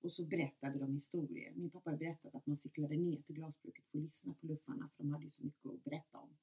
Och 0.01 0.12
så 0.12 0.25
berättade 0.25 0.79
de 0.79 0.95
historier. 0.95 1.53
Min 1.55 1.71
pappa 1.71 1.91
har 1.91 1.97
berättat 1.97 2.35
att 2.35 2.46
man 2.46 2.57
cyklade 2.57 2.96
ner 2.96 3.23
till 3.23 3.35
glasbruket 3.35 3.85
för 3.90 3.98
att 3.98 4.05
lyssna 4.05 4.35
på 4.35 4.46
luffarna 4.46 4.88
för 4.88 5.03
de 5.05 5.11
hade 5.13 5.25
ju 5.25 5.31
så 5.31 5.44
mycket 5.44 5.67
att 5.67 5.85
berätta 5.85 6.19
om. 6.19 6.37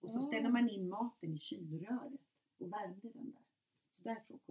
Och 0.00 0.10
så 0.10 0.20
ställde 0.20 0.48
man 0.48 0.68
in 0.68 0.88
maten 0.88 1.32
i 1.34 1.38
kylröret 1.38 2.20
och 2.58 2.72
värmde 2.72 3.10
den 3.10 3.30
där. 3.30 3.42
Så 3.96 4.02
därifrån. 4.02 4.38
Mm. 4.38 4.45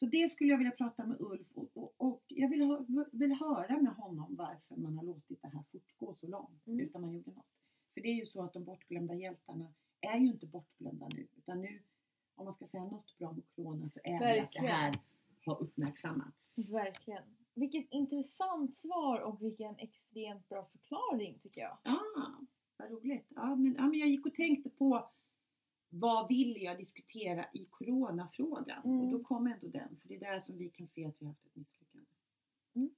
Så 0.00 0.06
det 0.06 0.30
skulle 0.30 0.50
jag 0.50 0.58
vilja 0.58 0.70
prata 0.72 1.06
med 1.06 1.16
Ulf 1.20 1.46
och, 1.54 1.70
och, 1.74 1.94
och 1.96 2.22
jag 2.28 2.48
vill, 2.48 2.62
ha, 2.62 2.84
vill 3.12 3.32
höra 3.32 3.80
med 3.80 3.92
honom 3.92 4.36
varför 4.36 4.76
man 4.76 4.96
har 4.98 5.04
låtit 5.04 5.42
det 5.42 5.48
här 5.48 5.62
fortgå 5.72 6.14
så 6.14 6.26
långt 6.26 6.66
Mm. 6.66 6.80
utan 6.80 7.00
man 7.00 7.12
gjorde 7.12 7.30
något. 7.30 7.52
För 7.94 8.00
det 8.00 8.08
är 8.08 8.14
ju 8.14 8.26
så 8.26 8.42
att 8.42 8.52
de 8.52 8.64
bortglömda 8.64 9.14
hjältarna 9.14 9.72
är 10.00 10.18
ju 10.18 10.26
inte 10.26 10.46
bortglömda 10.46 11.08
nu 11.08 11.26
utan 11.36 11.60
nu 11.60 11.82
om 12.34 12.44
man 12.44 12.54
ska 12.54 12.66
säga 12.66 12.84
något 12.84 13.18
bra 13.18 13.28
om 13.28 13.42
corona 13.56 13.88
så 13.88 14.00
är 14.04 14.18
det 14.20 14.42
att 14.42 14.52
det 14.52 14.60
här 14.60 14.98
har 15.46 15.62
uppmärksammats. 15.62 16.52
Verkligen. 16.56 17.22
Vilket 17.54 17.86
intressant 17.90 18.76
svar 18.76 19.20
och 19.20 19.42
vilken 19.42 19.78
extremt 19.78 20.48
bra 20.48 20.68
förklaring 20.72 21.38
tycker 21.42 21.60
jag. 21.60 21.78
Ja, 21.84 22.00
vad 22.76 22.90
roligt. 22.90 23.26
Ja 23.28 23.56
men, 23.56 23.74
ja, 23.74 23.82
men 23.86 23.98
jag 23.98 24.08
gick 24.08 24.26
och 24.26 24.34
tänkte 24.34 24.70
på 24.70 25.10
vad 25.90 26.28
vill 26.28 26.62
jag 26.62 26.78
diskutera 26.78 27.46
i 27.54 27.66
coronafrågan? 27.70 28.82
Mm. 28.84 29.00
Och 29.00 29.12
då 29.12 29.24
kom 29.24 29.46
ändå 29.46 29.68
den, 29.68 29.96
för 29.96 30.08
det 30.08 30.14
är 30.14 30.20
där 30.20 30.40
som 30.40 30.58
vi 30.58 30.70
kan 30.70 30.86
se 30.86 31.04
att 31.04 31.14
vi 31.18 31.24
har 31.24 31.32
haft 31.32 31.44
ett 31.46 31.56
misslyckande. 31.56 32.06
Mm. 32.76 32.90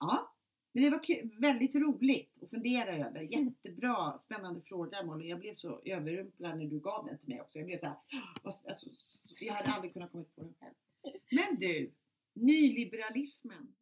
Ja, 0.00 0.34
men 0.72 0.82
det 0.82 0.90
var 0.90 1.04
kul, 1.04 1.30
väldigt 1.40 1.74
roligt 1.74 2.42
att 2.42 2.50
fundera 2.50 2.96
över. 2.96 3.20
Jättebra, 3.20 4.18
spännande 4.18 4.60
fråga 4.60 5.02
Molly. 5.02 5.28
Jag 5.28 5.38
blev 5.38 5.54
så 5.54 5.80
överrumplad 5.84 6.58
när 6.58 6.66
du 6.66 6.80
gav 6.80 7.06
den 7.06 7.18
till 7.18 7.28
mig 7.28 7.40
också. 7.40 7.58
Jag 7.58 7.66
blev 7.66 7.78
så 7.80 7.86
här, 7.86 7.96
alltså, 8.42 8.90
jag 9.40 9.54
hade 9.54 9.72
aldrig 9.72 9.92
kunnat 9.92 10.12
komma 10.12 10.24
på 10.34 10.40
den 10.40 10.54
själv. 10.60 10.74
Men 11.30 11.58
du, 11.58 11.92
nyliberalismen. 12.34 13.74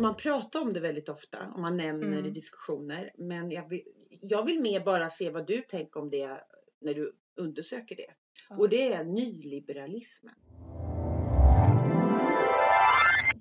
Man 0.00 0.14
pratar 0.16 0.62
om 0.62 0.72
det 0.72 0.80
väldigt 0.80 1.08
ofta 1.08 1.52
och 1.54 1.60
man 1.60 1.76
nämner 1.76 2.06
Mm. 2.06 2.22
det 2.22 2.28
i 2.28 2.32
diskussioner. 2.32 3.10
Men 3.18 3.50
jag 3.50 3.68
vill, 3.68 3.82
jag 4.20 4.44
vill 4.46 4.60
mer 4.60 4.80
bara 4.80 5.10
se 5.10 5.30
vad 5.30 5.46
du 5.46 5.62
tänker 5.62 6.00
om 6.00 6.10
det 6.10 6.40
när 6.80 6.94
du 6.94 7.16
undersöker 7.36 7.96
det. 7.96 8.10
Ja. 8.50 8.56
Och 8.58 8.68
det 8.68 8.92
är 8.92 9.04
nyliberalismen. 9.04 10.34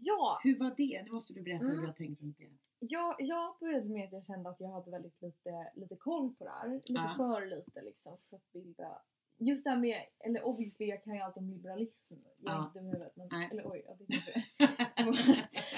Ja, 0.01 0.39
Hur 0.43 0.59
var 0.59 0.73
det? 0.77 1.03
Nu 1.05 1.11
måste 1.11 1.33
du 1.33 1.41
berätta 1.41 1.63
hur 1.65 1.71
Mm. 1.71 1.81
du 1.81 1.87
har 1.87 1.93
tänkt 1.93 2.21
runt 2.21 2.37
det. 2.37 2.47
jag, 2.79 3.15
jag 3.19 3.55
började 3.59 3.89
med 3.89 4.05
att 4.05 4.11
jag 4.11 4.25
kände 4.25 4.49
att 4.49 4.59
jag 4.59 4.69
hade 4.69 4.91
väldigt 4.91 5.21
lite, 5.21 5.71
lite 5.75 5.95
koll 5.95 6.35
på 6.35 6.43
det 6.43 6.49
här. 6.49 6.69
Lite 6.69 6.93
Ja. 6.93 7.13
för 7.17 7.45
lite 7.45 7.81
liksom 7.81 8.17
för 8.29 8.35
att 8.35 8.51
bilda 8.53 9.01
Just 9.39 9.63
det 9.63 9.69
här 9.69 9.77
med, 9.77 10.01
eller 10.19 10.45
obviously 10.47 10.85
jag 10.85 11.03
kan 11.03 11.13
ju 11.15 11.21
allt 11.21 11.37
om 11.37 11.49
liberalism. 11.49 12.13
Jag 12.39 12.53
är 12.53 12.57
Ja. 12.57 12.65
inte 12.65 12.79
dum 12.79 12.87
i 12.87 12.91
huvudet. 12.91 13.15
Men, 13.15 13.27
Nej. 13.31 13.49
eller 13.51 13.71
oj, 13.71 13.83
jag 13.85 13.97
det. 14.07 14.43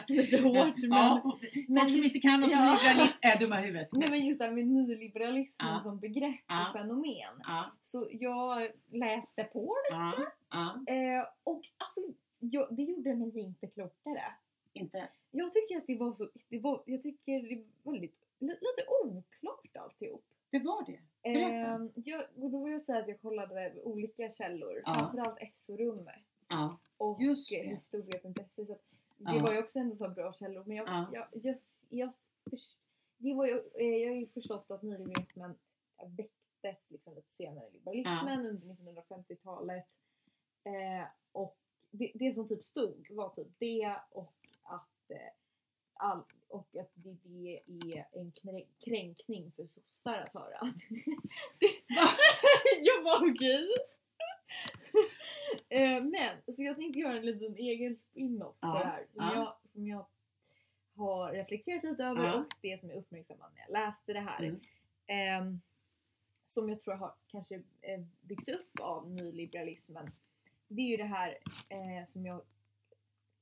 Lite 0.14 0.38
hårt 0.42 0.78
men. 0.78 0.90
Ja, 0.90 1.22
men 1.68 1.80
folk 1.80 1.90
som 1.92 2.00
just- 2.00 2.16
inte 2.16 2.20
kan 2.28 2.40
något 2.40 2.48
om 2.48 2.52
ja. 2.58 2.78
liberalism 2.84 3.18
är 3.22 3.40
dumma 3.40 3.62
i 3.62 3.66
huvudet. 3.66 3.90
Nej 3.92 4.10
men 4.10 4.26
just 4.26 4.40
det 4.40 4.46
här 4.46 4.52
med 4.52 4.68
nyliberalismen 4.68 5.68
Ja. 5.74 5.80
som 5.84 6.00
begrepp 6.00 6.42
Ja. 6.48 6.68
och 6.68 6.80
fenomen. 6.80 7.36
Så 7.82 8.08
jag 8.12 8.72
läste 8.92 9.44
på 9.44 9.76
det. 9.90 9.96
ja, 9.96 10.14
ja. 10.50 10.94
Eh, 10.94 11.26
och 11.44 11.62
alltså, 11.78 12.02
jag, 12.40 12.68
det 12.76 12.84
gjorde 12.84 13.16
mig 13.16 13.40
inte 13.40 13.68
klokare. 13.68 14.22
Inte. 14.74 15.08
Jag 15.32 15.54
tycker 15.54 15.78
att 15.78 15.88
det 15.88 15.96
var 15.98 16.14
så, 16.14 16.30
det 16.50 16.60
var, 16.60 16.84
jag 16.86 17.04
tycker 17.04 17.42
det 17.50 17.64
var 17.84 17.92
väldigt, 17.94 18.16
li- 18.40 18.48
lite 18.48 18.84
oklart 19.04 19.76
alltihop. 19.84 20.24
Det 20.52 20.60
var 20.60 20.86
det. 20.86 21.00
Berätta. 21.24 21.84
Eh, 21.84 21.88
jag, 21.96 22.24
då 22.36 22.64
vill 22.64 22.74
jag 22.74 22.82
säga 22.82 23.00
att 23.00 23.08
jag 23.08 23.22
kollade 23.22 23.74
olika 23.84 24.32
källor, 24.32 24.82
Ja. 24.86 24.94
framförallt 24.94 25.40
SO-rummet 25.54 26.24
Ja. 26.48 26.78
och 26.98 27.22
Just 27.22 27.52
historia.se. 27.52 28.46
Så 28.50 28.64
det 28.64 28.78
Ja. 29.18 29.40
var 29.44 29.54
ju 29.54 29.60
också 29.60 29.80
ändå 29.80 29.96
så 29.96 30.10
bra 30.10 30.34
källor. 30.34 30.64
Men 30.66 30.78
jag, 30.78 30.88
Ja. 30.88 31.10
jag, 31.14 31.26
jag, 31.44 31.58
jag, 31.90 32.14
det 33.18 33.34
var 33.34 33.46
ju, 33.46 33.54
eh, 33.76 33.88
jag 34.04 34.10
har 34.10 34.16
ju 34.16 34.28
förstått 34.28 34.72
att 34.72 34.82
nyliberalismen 34.82 35.56
väcktes 36.18 36.90
liksom 36.92 37.16
lite 37.16 37.32
senare 37.34 37.68
i 37.68 37.72
liberalismen 37.72 38.46
under 38.46 38.68
1950-talet. 38.68 39.86
Eh, 40.64 41.08
och 41.32 41.58
det, 41.92 42.12
det 42.16 42.34
som 42.34 42.48
typ 42.48 42.66
stod 42.66 43.08
var 43.12 43.30
typ 43.30 43.48
det 43.58 43.96
och 44.12 44.34
att, 44.64 45.12
eh, 45.12 45.18
all, 45.94 46.22
och 46.50 46.76
att 46.76 46.92
det, 46.94 47.18
det 47.24 47.60
är 47.68 48.06
en 48.12 48.32
krä- 48.32 48.68
kränkning 48.80 49.52
för 49.52 49.68
sossar 49.68 50.18
att 50.22 50.34
höra. 50.34 50.60
jag 52.82 53.04
var 53.04 53.32
okej. 53.32 53.68
Eh, 55.70 56.04
Men, 56.04 56.56
så 56.56 56.64
jag 56.64 56.76
tänkte 56.76 57.00
göra 57.00 57.18
en 57.18 57.26
liten 57.26 57.56
egen 57.56 57.96
spin-off 57.96 58.54
på 58.60 58.68
Ja, 58.68 58.74
det 58.80 58.86
här. 58.86 59.06
Som, 59.14 59.22
ja. 59.26 59.36
jag, 59.36 59.56
som 59.74 59.88
jag 59.88 60.06
har 60.96 61.32
reflekterat 61.32 61.84
lite 61.84 62.04
över 62.04 62.24
Ja. 62.24 62.34
och 62.36 62.54
det 62.62 62.80
som 62.80 62.90
jag 62.90 62.98
uppmärksammade 62.98 63.52
när 63.56 63.62
jag 63.62 63.72
läste 63.72 64.14
det 64.14 64.20
här. 64.20 64.44
Mm. 64.44 64.60
Ehm, 65.08 65.62
som 66.48 66.70
jag 66.70 66.80
tror 66.80 66.94
har 66.94 67.14
kanske 67.28 67.56
eh, 67.82 68.00
byggts 68.22 68.50
upp 68.50 68.80
av 68.80 69.10
nyliberalismen. 69.12 70.12
Det 70.68 70.82
är 70.82 70.88
ju 70.88 70.98
det 70.98 71.04
här 71.04 71.38
eh, 71.70 72.06
som 72.08 72.26
jag, 72.26 72.42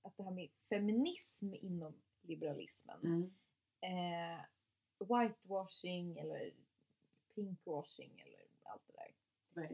att 0.01 0.17
det 0.17 0.23
här 0.23 0.31
med 0.31 0.49
feminism 0.69 1.53
inom 1.53 1.93
liberalismen. 2.27 2.99
Mm. 3.03 3.31
Eh, 3.81 4.39
whitewashing 4.99 6.17
eller 6.17 6.51
pinkwashing 7.35 8.19
eller 8.19 8.39
allt 8.63 8.81
det 8.87 8.93
där. 8.93 9.67
Det? 9.67 9.73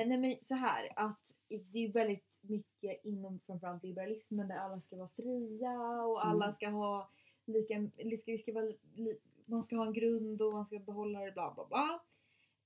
Eh, 0.00 0.08
nej 0.08 0.18
men 0.18 0.36
så 0.44 0.54
här 0.54 0.92
att 0.96 1.32
det 1.48 1.78
är 1.78 1.92
väldigt 1.92 2.26
mycket 2.40 3.04
inom 3.04 3.40
framförallt 3.40 3.82
liberalismen 3.82 4.48
där 4.48 4.56
alla 4.56 4.80
ska 4.80 4.96
vara 4.96 5.08
fria 5.08 6.02
och 6.04 6.26
alla 6.26 6.44
Mm. 6.44 6.54
ska 6.54 6.68
ha 6.68 7.10
lika, 7.44 7.90
ska, 8.22 8.38
ska 8.38 8.52
vara, 8.52 8.72
li, 8.94 9.18
man 9.44 9.62
ska 9.62 9.76
ha 9.76 9.86
en 9.86 9.92
grund 9.92 10.42
och 10.42 10.52
man 10.52 10.66
ska 10.66 10.78
behålla 10.78 11.20
det 11.20 11.32
bla 11.32 11.54
bla 11.54 11.66
bla. 11.66 12.02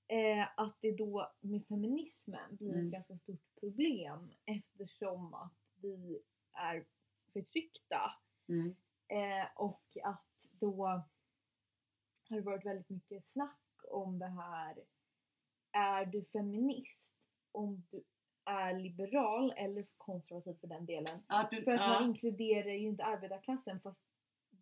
Eh, 0.08 0.46
att 0.56 0.76
det 0.80 0.92
då 0.92 1.32
med 1.40 1.66
feminismen 1.66 2.56
blir 2.56 2.72
Mm. 2.72 2.86
ett 2.86 2.92
ganska 2.92 3.18
stort 3.18 3.54
problem 3.60 4.32
eftersom 4.44 5.34
att 5.34 5.52
vi 5.80 6.22
är 6.52 6.84
förtryckta 7.32 8.12
Mm. 8.48 8.74
Eh, 9.08 9.46
och 9.56 9.82
att 10.02 10.24
då 10.60 10.86
har 12.28 12.36
det 12.36 12.40
varit 12.40 12.66
väldigt 12.66 12.88
mycket 12.90 13.28
snack 13.28 13.60
om 13.90 14.18
det 14.18 14.26
här. 14.28 14.84
Är 15.72 16.06
du 16.06 16.24
feminist 16.24 17.14
om 17.52 17.82
du 17.90 18.02
är 18.44 18.78
liberal 18.78 19.52
eller 19.56 19.86
konservativ 19.96 20.54
för 20.60 20.66
den 20.66 20.86
delen? 20.86 21.22
Att 21.26 21.50
du, 21.50 21.62
För 21.62 21.70
att 21.70 21.80
ja. 21.80 22.00
man 22.00 22.08
inkluderar 22.10 22.70
ju 22.72 22.88
inte 22.88 23.04
arbetarklassen 23.04 23.80
fast 23.80 24.02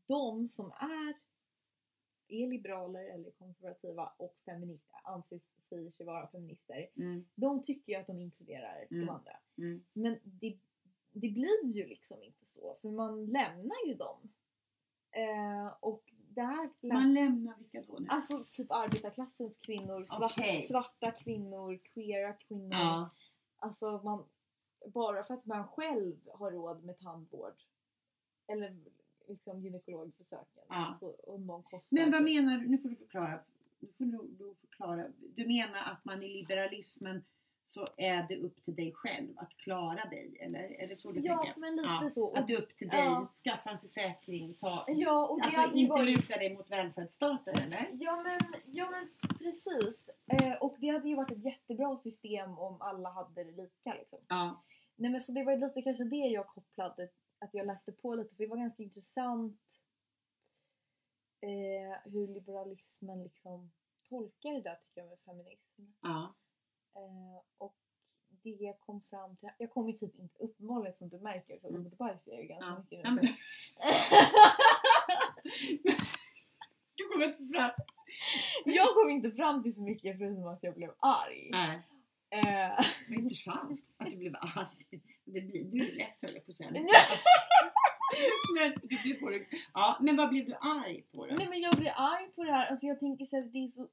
de 0.07 0.49
som 0.49 0.73
är, 0.73 1.15
är 2.29 2.47
liberaler 2.47 3.05
eller 3.15 3.31
konservativa 3.31 4.13
och 4.17 4.37
feminister, 4.45 5.01
anses 5.05 5.43
säger 5.69 5.91
sig 5.91 6.07
vara 6.07 6.29
feminister. 6.29 6.89
Mm. 6.97 7.25
De 7.35 7.63
tycker 7.63 7.93
ju 7.93 7.99
att 7.99 8.07
de 8.07 8.21
inkluderar 8.21 8.87
Mm. 8.91 9.07
de 9.07 9.13
andra. 9.13 9.37
Mm. 9.59 9.85
Men 9.93 10.19
det, 10.23 10.59
det 11.15 11.29
blir 11.29 11.65
ju 11.73 11.87
liksom 11.87 12.23
inte 12.23 12.47
så 12.47 12.75
för 12.81 12.89
man 12.89 13.27
lämnar 13.27 13.87
ju 13.87 13.95
dem. 13.95 14.29
Eh, 15.11 15.73
och 15.81 16.13
där 16.29 16.89
Man 16.89 17.15
lämnar 17.15 17.55
vilka 17.59 17.83
då 17.83 17.99
nu? 17.99 18.07
Alltså 18.09 18.45
typ 18.51 18.67
arbetarklassens 18.73 19.59
kvinnor, 19.59 20.05
svart, 20.07 20.33
Okej. 20.33 20.63
svarta 20.63 21.11
kvinnor, 21.11 21.79
queera 21.79 22.33
kvinnor. 22.33 22.73
ja. 22.73 23.11
Alltså 23.57 24.01
man, 24.05 24.25
bara 24.87 25.25
för 25.25 25.35
att 25.35 25.47
man 25.47 25.69
själv 25.69 26.17
har 26.33 26.51
råd 26.51 26.85
med 26.85 26.99
tandvård 26.99 27.55
eller 28.47 28.77
liksom 29.29 29.61
gynekologbesöken. 29.61 30.65
Ja. 30.69 30.75
Alltså 30.75 31.17
om 31.23 31.47
de 31.47 31.63
kostar. 31.63 31.95
Men 31.97 32.11
vad 32.11 32.25
menar 32.25 32.59
du? 32.59 32.69
Nu 32.69 32.79
får 32.79 32.89
du 32.89 32.97
förklara. 32.97 33.41
Nu 33.81 33.89
får 33.89 34.05
du, 34.05 34.19
du 34.39 34.55
förklara. 34.55 35.07
Du 35.37 35.47
menar 35.47 35.93
att 35.93 36.05
man 36.05 36.23
i 36.23 36.29
liberalismen 36.29 37.25
så 37.67 37.87
är 37.97 38.23
det 38.29 38.37
upp 38.37 38.65
till 38.65 38.75
dig 38.75 38.93
själv 38.95 39.39
att 39.39 39.57
klara 39.57 40.05
dig? 40.11 40.37
Eller 40.41 40.81
är 40.81 40.89
det 40.89 40.97
så 40.97 41.13
du 41.13 41.21
Ja 41.21 41.43
tänker? 41.43 41.61
men 41.61 41.77
lite 41.77 41.89
Ja, 42.03 42.11
så. 42.11 42.33
Att 42.35 42.47
det 42.47 42.53
är 42.53 42.63
upp 42.63 42.77
till 42.77 42.89
dig, 42.89 43.01
Ja. 43.05 43.29
skaffa 43.45 43.71
en 43.71 43.79
försäkring, 43.79 44.55
ta... 44.55 44.85
ja 44.89 45.27
och 45.29 45.39
det 45.41 45.57
alltså 45.59 45.77
inte 45.77 45.91
varit 45.91 46.17
luta 46.17 46.37
dig 46.39 46.57
mot 46.57 46.71
välfärdsstaten 46.71 47.55
eller? 47.55 47.89
Ja 47.93 48.23
men, 48.23 48.41
ja 48.67 48.91
men 48.91 49.09
precis. 49.39 50.11
Eh, 50.27 50.57
och 50.61 50.77
det 50.79 50.89
hade 50.89 51.09
ju 51.09 51.15
varit 51.15 51.31
ett 51.33 51.45
jättebra 51.45 51.97
system 51.99 52.59
om 52.59 52.81
alla 52.81 53.11
hade 53.11 53.45
det 53.45 53.51
lika 53.53 53.95
liksom. 53.95 54.19
Ja. 54.29 54.65
Nej 54.97 55.11
men 55.11 55.21
så 55.21 55.33
det 55.33 55.45
var 55.45 55.57
lite 55.57 55.83
kanske 55.83 56.05
det 56.05 56.17
jag 56.17 56.47
kopplade, 56.47 57.09
att 57.39 57.55
jag 57.55 57.67
läste 57.67 57.93
på 57.93 58.15
lite 58.15 58.35
för 58.35 58.43
det 58.45 58.51
var 58.51 58.57
ganska 58.57 58.83
intressant 58.83 59.61
eh, 61.41 62.13
hur 62.13 62.29
liberalismen 62.29 63.23
liksom 63.23 63.73
tolkar 64.09 64.53
det 64.53 64.61
där 64.61 64.75
tycker 64.75 65.01
jag 65.01 65.09
med 65.09 65.19
feminism. 65.21 65.83
Ja. 66.03 66.35
Eh, 66.97 67.41
och 67.59 67.75
det 68.43 68.51
jag 68.51 68.81
kom 68.81 69.01
fram 69.01 69.37
till, 69.37 69.49
jag 69.59 69.71
kom 69.71 69.89
ju 69.89 69.93
typ 69.99 70.19
inte, 70.19 70.39
uppenbarligen 70.39 70.97
som 70.97 71.09
du 71.09 71.19
märker 71.19 71.59
så 71.59 71.69
Mm. 71.69 71.87
ordbajsar 71.87 72.33
jag 72.33 72.43
ju 72.43 72.47
ganska 72.49 72.97
Ja. 72.97 73.11
mycket 73.11 73.23
nu. 73.23 73.29
Du 76.97 77.09
kommer 77.09 77.25
inte 77.27 77.55
fram. 77.55 77.71
jag 78.65 78.95
kom 78.95 79.11
inte 79.11 79.31
fram 79.31 79.63
till 79.63 79.75
så 79.75 79.81
mycket 79.81 80.19
förutom 80.19 80.47
att 80.47 80.63
jag 80.63 80.75
blev 80.75 80.91
arg. 80.99 81.49
Nej, 81.53 81.83
Eh, 82.31 82.41
det 83.09 83.15
är 83.15 83.19
intressant 83.19 83.81
att 83.97 84.11
du 84.11 84.17
blev 84.17 84.37
arg. 84.37 85.01
Det 85.25 85.41
blir 85.41 85.65
du 85.65 85.79
ju 85.79 85.93
lätt 85.97 86.17
höll 86.23 86.35
jag 86.35 86.45
på 86.47 86.51
att 86.51 86.57
säga. 86.57 86.71
Men, 88.55 88.73
du 88.83 89.03
blev 89.03 89.21
på 89.21 89.31
det. 89.31 89.47
Ja, 89.75 89.99
men 90.01 90.17
vad 90.17 90.29
blev 90.29 90.47
du 90.47 90.55
arg 90.55 91.03
på 91.13 91.27
då? 91.27 91.35
Nej 91.35 91.49
men 91.49 91.61
jag 91.61 91.77
blir 91.77 91.93
arg 91.97 92.31
på 92.35 92.45
det 92.45 92.53
här. 92.53 92.67
Alltså 92.71 92.87
jag 92.87 93.01
tänker 93.01 93.27
så 93.27 93.37
här, 93.37 93.43
det 93.43 93.59
är 93.59 93.71
så, 93.71 93.89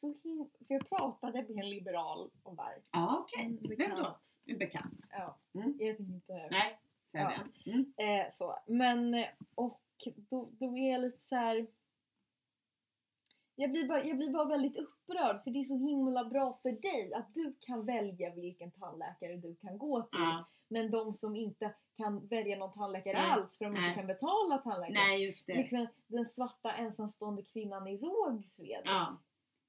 så 0.00 0.06
him- 0.22 0.50
För 0.66 0.74
jag 0.74 0.88
pratade 0.88 1.42
med 1.48 1.64
en 1.64 1.70
liberal 1.70 2.30
om 2.42 2.58
här. 2.58 2.78
Ja, 2.90 3.18
okej. 3.20 3.44
En 3.44 3.76
Vem 3.78 3.96
då? 3.96 4.18
En 4.44 4.58
bekant? 4.58 5.04
Ja. 5.10 5.38
Mm. 5.54 5.76
Jag 5.80 5.96
tänker 5.96 6.14
inte... 6.14 6.48
Nej, 6.50 6.78
Ja. 7.12 7.32
Mm. 7.66 7.92
Eh, 7.96 8.32
så. 8.32 8.58
Men 8.66 9.24
och 9.54 9.80
då, 10.16 10.48
då 10.52 10.78
är 10.78 10.92
jag 10.92 11.00
lite 11.00 11.18
så 11.28 11.34
här. 11.34 11.66
Jag 13.54 13.70
blir, 13.70 13.88
bara, 13.88 14.04
jag 14.04 14.16
blir 14.16 14.30
bara 14.30 14.44
väldigt 14.44 14.76
upprörd 14.76 15.42
för 15.42 15.50
det 15.50 15.60
är 15.60 15.64
så 15.64 15.76
himla 15.76 16.24
bra 16.24 16.58
för 16.62 16.72
dig 16.72 17.12
att 17.14 17.34
du 17.34 17.56
kan 17.60 17.86
välja 17.86 18.34
vilken 18.34 18.70
tandläkare 18.70 19.36
du 19.36 19.54
kan 19.54 19.78
gå 19.78 20.02
till. 20.02 20.20
Ja. 20.20 20.44
Men 20.68 20.90
de 20.90 21.14
som 21.14 21.36
inte 21.36 21.74
kan 21.96 22.26
välja 22.26 22.58
någon 22.58 22.72
tandläkare 22.72 23.18
Nej. 23.18 23.30
alls 23.30 23.58
för 23.58 23.64
de 23.64 23.68
inte 23.70 23.80
Nej. 23.86 23.94
kan 23.94 24.06
betala 24.06 24.58
tandläkaren. 24.58 25.06
Nej, 25.08 25.24
just 25.24 25.46
det. 25.46 25.54
Liksom, 25.54 25.86
den 26.06 26.28
svarta 26.28 26.72
ensamstående 26.72 27.42
kvinnan 27.42 27.86
i 27.86 27.96
Rågsved. 27.98 28.82
Ja. 28.84 29.18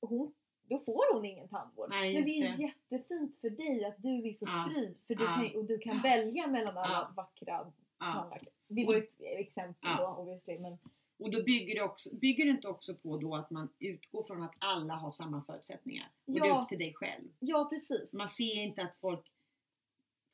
Hon, 0.08 0.34
då 0.64 0.80
får 0.80 1.14
hon 1.14 1.47
tandvård. 1.49 1.89
Nej, 1.89 2.14
Men 2.14 2.24
det 2.26 2.30
är 2.32 2.58
det. 2.58 2.64
jättefint 2.64 3.38
för 3.41 3.49
dig 3.49 3.86
att 3.86 3.95
du 3.97 4.28
är 4.30 4.34
så 4.34 4.45
Ja. 4.45 4.70
fri 4.74 4.95
för 5.08 5.16
du 5.16 5.24
Ja. 5.24 5.36
kan, 5.36 5.56
och 5.56 5.66
du 5.66 5.78
kan 5.80 6.02
välja 6.02 6.47
mellan 6.47 6.78
alla 6.78 6.91
Ja. 6.93 7.14
vackra 7.16 7.72
Ja. 7.99 8.14
tandläkare. 8.14 8.49
Det 8.68 8.86
var 8.86 8.95
ett 8.95 9.22
exempel 9.22 9.89
Ja. 9.97 9.97
då 10.16 10.22
obviously 10.22 10.60
men 10.60 10.78
Och 11.20 11.32
då 11.32 11.43
bygger 11.43 11.76
det, 11.76 11.82
också, 11.82 12.16
bygger 12.16 12.45
det 12.45 12.52
inte 12.52 12.68
också 12.68 12.95
på 12.95 13.18
då 13.18 13.36
att 13.36 13.49
man 13.49 13.70
utgår 13.80 14.24
från 14.24 14.43
att 14.43 14.54
alla 14.60 14.93
har 14.93 15.12
samma 15.12 15.43
förutsättningar? 15.43 16.12
Och 16.26 16.34
det 16.34 16.39
är 16.39 16.45
Ja. 16.45 16.62
upp 16.62 16.70
till 16.70 16.80
dig 16.80 16.93
själv. 16.93 17.30
ja 17.39 17.68
precis. 17.70 18.14
Man 18.14 18.30
ser 18.30 18.56
inte 18.64 18.82
att 18.82 18.97
folk, 18.97 19.32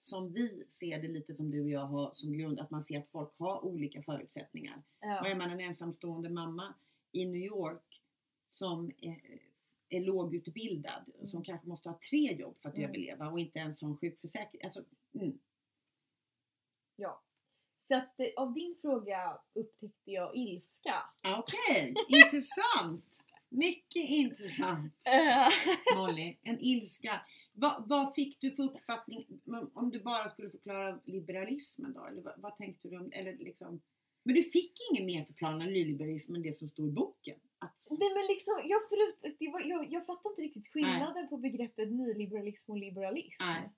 som 0.02 0.34
vi 0.34 0.64
ser 0.80 1.02
det 1.02 1.08
lite 1.08 1.36
som 1.36 1.52
du 1.52 1.62
och 1.62 1.70
jag 1.70 1.86
har 1.86 2.12
som 2.14 2.34
grund, 2.34 2.60
att 2.60 2.70
man 2.72 2.84
ser 2.84 3.00
att 3.00 3.10
folk 3.10 3.34
har 3.40 3.66
olika 3.66 4.02
förutsättningar. 4.02 4.78
Och 5.00 5.06
Ja. 5.08 5.28
är 5.28 5.36
man 5.36 5.52
en 5.52 5.60
ensamstående 5.60 6.30
mamma 6.30 6.74
i 7.12 7.26
New 7.26 7.42
York 7.42 8.02
som 8.50 8.92
är, 9.90 10.02
lågutbildad, 10.02 11.10
och 11.20 11.30
som 11.30 11.44
kanske 11.44 11.68
måste 11.68 11.90
ha 11.90 12.00
tre 12.10 12.34
jobb 12.34 12.60
för 12.62 12.70
att 12.70 12.76
Mm. 12.76 12.90
överleva 12.90 13.30
och 13.30 13.40
inte 13.40 13.60
ens 13.60 13.82
ha 13.82 13.88
en 13.88 13.98
sjukförsäkring. 13.98 14.62
Alltså, 14.64 14.84
mm. 15.14 15.40
ja. 16.96 17.24
Så 17.88 17.96
att 17.96 18.20
eh, 18.20 18.28
av 18.38 18.54
din 18.54 18.76
fråga 18.82 19.40
upptäckte 19.54 20.12
jag 20.12 20.36
ilska. 20.36 20.96
Ah, 21.22 21.40
Okej, 21.40 21.94
intressant! 22.10 23.24
Mycket 23.50 24.10
intressant 24.10 24.94
Molly. 25.96 26.38
En 26.42 26.60
ilska. 26.60 27.22
Va, 27.54 27.84
vad 27.88 28.16
fick 28.16 28.42
du 28.42 28.52
för 28.52 28.64
uppfattning 28.64 29.26
om- 29.74 29.90
du 29.92 30.00
bara 30.00 30.30
skulle 30.30 30.50
förklara 30.50 31.00
liberalismen 31.06 31.94
då? 31.94 32.06
Eller 32.06 32.22
vad, 32.22 32.34
vad 32.42 32.58
tänkte 32.58 32.88
du 32.90 32.98
om, 32.98 33.12
eller 33.12 33.38
liksom 33.38 33.82
men 34.24 34.36
du 34.36 34.44
fick 34.44 34.74
ingen 34.92 35.06
mer 35.06 35.24
förklaring 35.26 35.62
av 35.62 35.68
nyliberalism 35.68 36.36
än 36.36 36.42
det 36.42 36.58
som 36.58 36.68
stod 36.68 36.88
i 36.88 36.92
boken? 36.92 37.40
Att, 37.60 37.88
Nej 37.90 38.14
men 38.16 38.26
liksom, 38.26 38.54
jag, 38.64 38.82
förut, 38.90 39.36
det 39.40 39.48
var, 39.50 39.60
jag, 39.62 39.92
jag 39.92 40.06
fattar 40.06 40.30
inte 40.30 40.42
riktigt 40.42 40.68
skillnaden 40.68 41.28
på 41.28 41.38
begreppet 41.38 41.90
nyliberalism 41.92 42.72
och 42.72 42.78
liberalism. 42.78 43.44
Nej. 43.44 43.70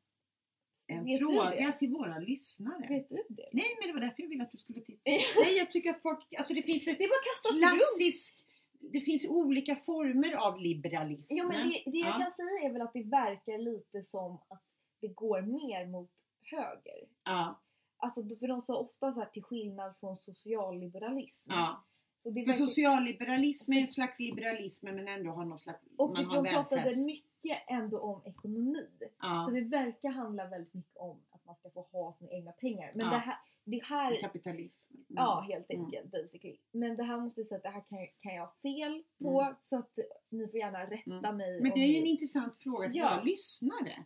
en 0.87 1.05
Vet 1.05 1.19
fråga 1.19 1.71
till 1.71 1.89
våra 1.91 2.19
lyssnare. 2.19 2.87
Vet 2.89 3.09
du 3.09 3.23
det? 3.29 3.49
Nej 3.53 3.75
men 3.79 3.87
det 3.87 3.93
var 3.93 4.01
därför 4.01 4.21
jag 4.23 4.29
ville 4.29 4.43
att 4.43 4.51
du 4.51 4.57
skulle 4.57 4.81
titta. 4.81 5.01
Nej 5.05 5.57
jag 5.57 5.71
tycker 5.71 5.89
att 5.91 6.01
folk, 6.01 6.33
alltså 6.37 6.53
det 6.53 6.61
finns 6.61 6.87
ett 6.87 6.97
Det 6.99 7.07
bara 7.07 7.19
att 7.19 7.43
kasta 7.43 7.53
sig 7.53 7.79
runt. 7.79 8.93
det 8.93 9.01
finns 9.01 9.25
olika 9.25 9.75
former 9.75 10.33
av 10.33 10.59
liberalism. 10.61 11.35
Ja 11.35 11.43
men 11.43 11.69
det, 11.69 11.83
det 11.91 11.97
jag 11.97 12.09
Ja. 12.09 12.19
kan 12.19 12.31
säga 12.31 12.69
är 12.69 12.73
väl 12.73 12.81
att 12.81 12.93
det 12.93 13.03
verkar 13.03 13.57
lite 13.57 14.03
som 14.03 14.33
att 14.47 14.63
det 15.01 15.07
går 15.07 15.41
mer 15.41 15.85
mot 15.85 16.11
höger. 16.41 17.07
Ja, 17.23 17.59
Alltså 18.01 18.21
för 18.23 18.47
de 18.47 18.61
sa 18.61 18.75
ofta 18.79 19.13
så 19.13 19.19
här 19.19 19.27
till 19.29 19.43
skillnad 19.43 19.93
från 19.99 20.17
socialliberalism. 20.17 21.51
ja. 21.51 21.83
Så 22.23 22.29
det 22.29 22.41
verkar, 22.41 22.53
socialliberalism 22.53 23.71
är 23.71 23.81
en 23.81 23.91
slags 23.91 24.19
liberalism 24.19 24.85
men 24.85 25.07
ändå 25.07 25.31
har 25.31 25.45
någon 25.45 25.59
slags, 25.59 25.79
och 25.97 26.09
man 26.13 26.25
har 26.25 26.43
de 26.43 26.49
pratade 26.49 26.95
mycket 26.95 27.63
ändå 27.67 27.99
om 27.99 28.21
ekonomi. 28.25 28.87
Ja. 29.19 29.43
Så 29.47 29.51
det 29.51 29.61
verkar 29.61 30.09
handla 30.09 30.47
väldigt 30.47 30.73
mycket 30.73 30.97
om 30.97 31.21
att 31.29 31.45
man 31.45 31.55
ska 31.55 31.69
få 31.69 31.81
ha 31.91 32.13
sina 32.19 32.31
egna 32.31 32.51
pengar. 32.51 32.91
Men 32.95 33.05
Ja. 33.05 33.11
det 33.13 33.17
här, 33.19 33.37
det 33.63 33.83
här 33.85 34.21
Kapitalism. 34.21 34.93
Mm. 34.93 35.05
Ja, 35.07 35.45
helt 35.49 35.69
Mm. 35.71 35.85
enkelt 35.85 36.11
basically. 36.11 36.57
Men 36.71 36.95
det 36.97 37.03
här 37.03 37.17
måste 37.19 37.41
jag 37.41 37.47
säga 37.47 37.57
att 37.57 37.63
det 37.63 37.69
här 37.69 37.81
kan, 37.89 38.07
kan 38.19 38.33
jag 38.33 38.41
ha 38.41 38.53
fel 38.61 39.03
på 39.19 39.41
Mm. 39.41 39.55
så 39.61 39.77
att 39.77 39.99
ni 40.29 40.47
får 40.47 40.59
gärna 40.59 40.83
rätta 40.89 41.11
Mm. 41.27 41.37
mig. 41.37 41.61
Men 41.61 41.71
det 41.71 41.79
är 41.79 41.85
ju 41.87 41.93
ni- 41.93 41.99
en 41.99 42.05
intressant 42.05 42.57
fråga 42.57 42.87
till 42.89 42.97
Ja. 42.97 43.09
våra 43.15 43.23
lyssnare. 43.23 44.03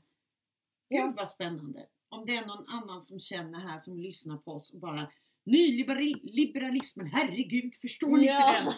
Ja. 0.87 1.05
Gud 1.05 1.15
vad 1.15 1.29
spännande. 1.29 1.85
Om 2.09 2.25
det 2.25 2.35
är 2.35 2.45
någon 2.45 2.67
annan 2.67 3.01
som 3.03 3.19
känner 3.19 3.59
här 3.59 3.79
som 3.79 3.97
lyssnar 3.97 4.37
på 4.37 4.51
oss 4.51 4.73
och 4.73 4.79
bara 4.79 5.11
Nyliberalismen, 5.43 7.07
herregud 7.07 7.75
förstår 7.75 8.17
ni 8.17 8.25
Ja. 8.25 8.59
inte 8.59 8.71
den? 8.71 8.73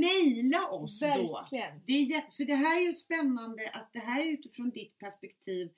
Naila 0.00 0.70
oss 0.70 1.00
då! 1.00 1.06
Verkligen. 1.06 1.80
Det 1.86 1.92
är 1.92 2.30
för 2.36 2.44
det 2.44 2.54
här 2.54 2.76
är 2.76 2.80
ju 2.80 2.92
spännande 2.92 3.70
att 3.70 3.92
det 3.92 3.98
här 3.98 4.20
är 4.22 4.26
utifrån 4.26 4.70
ditt 4.70 4.98
perspektiv. 4.98 5.70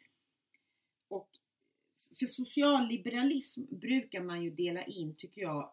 Och 1.08 1.28
för 2.18 2.26
socialliberalism 2.26 3.62
brukar 3.70 4.22
man 4.22 4.42
ju 4.42 4.50
dela 4.50 4.82
in, 4.82 5.14
tycker 5.16 5.42
jag, 5.42 5.72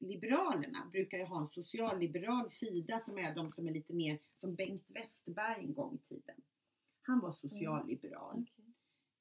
Liberalerna 0.00 0.88
brukar 0.92 1.18
ju 1.18 1.24
ha 1.24 1.40
en 1.40 1.48
socialliberal 1.48 2.50
sida 2.50 3.00
som 3.04 3.18
är 3.18 3.34
de 3.34 3.52
som 3.52 3.68
är 3.68 3.72
lite 3.72 3.92
mer 3.92 4.18
som 4.40 4.54
Bengt 4.54 4.84
Westerberg 4.88 5.64
en 5.64 5.74
gång 5.74 5.94
i 5.94 5.98
tiden. 6.08 6.36
Han 7.02 7.20
var 7.20 7.32
socialliberal. 7.32 8.36
Okej. 8.36 8.61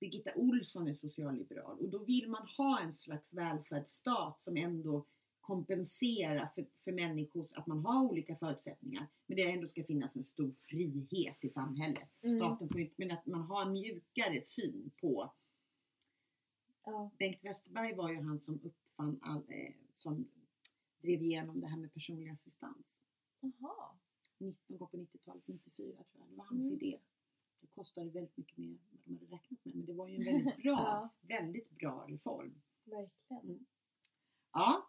Birgitta 0.02 0.32
Olsson 0.36 0.88
är 0.88 0.94
socialliberal 0.94 1.80
och 1.80 1.90
då 1.90 1.98
vill 1.98 2.30
man 2.30 2.48
ha 2.48 2.80
en 2.82 2.94
slags 2.94 3.34
välfärdsstat 3.34 4.44
som 4.44 4.58
ändå 4.58 5.06
kompenserar 5.42 6.52
för, 6.56 6.66
för 6.84 6.92
människors, 6.92 7.54
att 7.54 7.68
man 7.68 7.86
har 7.86 8.04
olika 8.04 8.36
förutsättningar. 8.36 9.08
Men 9.26 9.36
det 9.38 9.52
ändå 9.52 9.68
ska 9.68 9.84
finnas 9.84 10.16
en 10.16 10.24
stor 10.24 10.52
frihet 10.52 11.38
i 11.42 11.50
samhället. 11.50 12.10
Mm. 12.22 12.38
Staten 12.40 12.70
får 12.70 12.80
inte, 12.82 12.94
men 12.98 13.12
att 13.12 13.26
man 13.26 13.42
har 13.42 13.62
en 13.66 13.72
mjukare 13.72 14.42
syn 14.46 14.92
på. 15.02 15.32
Ja. 16.86 17.12
Bengt 17.20 17.46
Westerberg 17.46 17.96
var 17.96 18.10
ju 18.12 18.22
han 18.22 18.40
som 18.40 18.60
uppfann, 18.64 19.20
all, 19.22 19.44
eh, 19.48 19.74
som 19.96 20.28
drev 21.02 21.24
igenom 21.24 21.62
det 21.62 21.68
här 21.68 21.78
med 21.78 21.94
personlig 21.94 22.30
assistans. 22.30 22.86
Jaha. 23.40 23.90
19 24.38 24.78
gånger 24.78 24.92
på 24.92 24.98
90-talet, 24.98 25.48
94 25.48 25.86
tror 25.86 26.06
jag. 26.14 26.28
Det 26.30 26.36
var 26.36 26.46
hans 26.46 26.62
Mm. 26.62 26.74
idé. 26.74 27.00
Det 27.62 27.68
kostade 27.68 28.10
väldigt 28.10 28.38
mycket 28.38 28.58
mer 28.58 28.68
än 28.70 28.80
vad 28.92 29.00
de 29.06 29.14
hade 29.14 29.26
räknat 29.36 29.60
med. 29.66 29.76
Men 29.76 29.86
det 29.86 29.94
var 29.94 30.08
ju 30.08 30.16
en 30.16 30.24
väldigt 30.26 30.58
bra, 30.64 30.74
Ja. 30.74 31.10
väldigt 31.22 31.70
bra 31.70 32.06
reform. 32.10 32.62
Verkligen. 32.84 33.44
Mm. 33.44 33.66
Ja, 34.54 34.88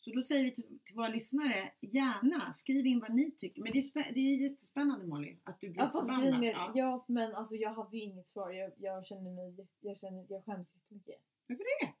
så 0.00 0.10
då 0.10 0.22
säger 0.22 0.44
vi 0.44 0.54
till, 0.54 0.78
till 0.84 0.96
våra 0.96 1.08
lyssnare, 1.08 1.72
gärna 1.80 2.54
skriv 2.54 2.86
in 2.86 3.00
vad 3.00 3.14
ni 3.14 3.30
tycker. 3.30 3.62
Men 3.62 3.72
det 3.72 3.78
är, 3.78 4.12
det 4.14 4.20
är 4.20 4.50
jättespännande 4.50 5.06
Molly, 5.06 5.36
att 5.44 5.60
du 5.60 5.68
blir 5.70 5.82
Ja, 5.82 5.90
förbannad. 5.90 6.44
Ja. 6.44 6.72
ja 6.74 7.04
men 7.08 7.34
alltså 7.34 7.54
jag 7.56 7.74
hade 7.74 7.96
ju 7.96 8.02
inget 8.02 8.26
svar. 8.28 8.50
Jag, 8.50 8.72
jag 8.76 9.06
känner 9.06 9.30
mig, 9.30 9.66
jag 9.80 9.98
känner, 9.98 10.26
jag 10.28 10.44
skäms 10.44 10.68
jättemycket. 10.74 11.20
Varför 11.46 11.64
det? 11.64 11.92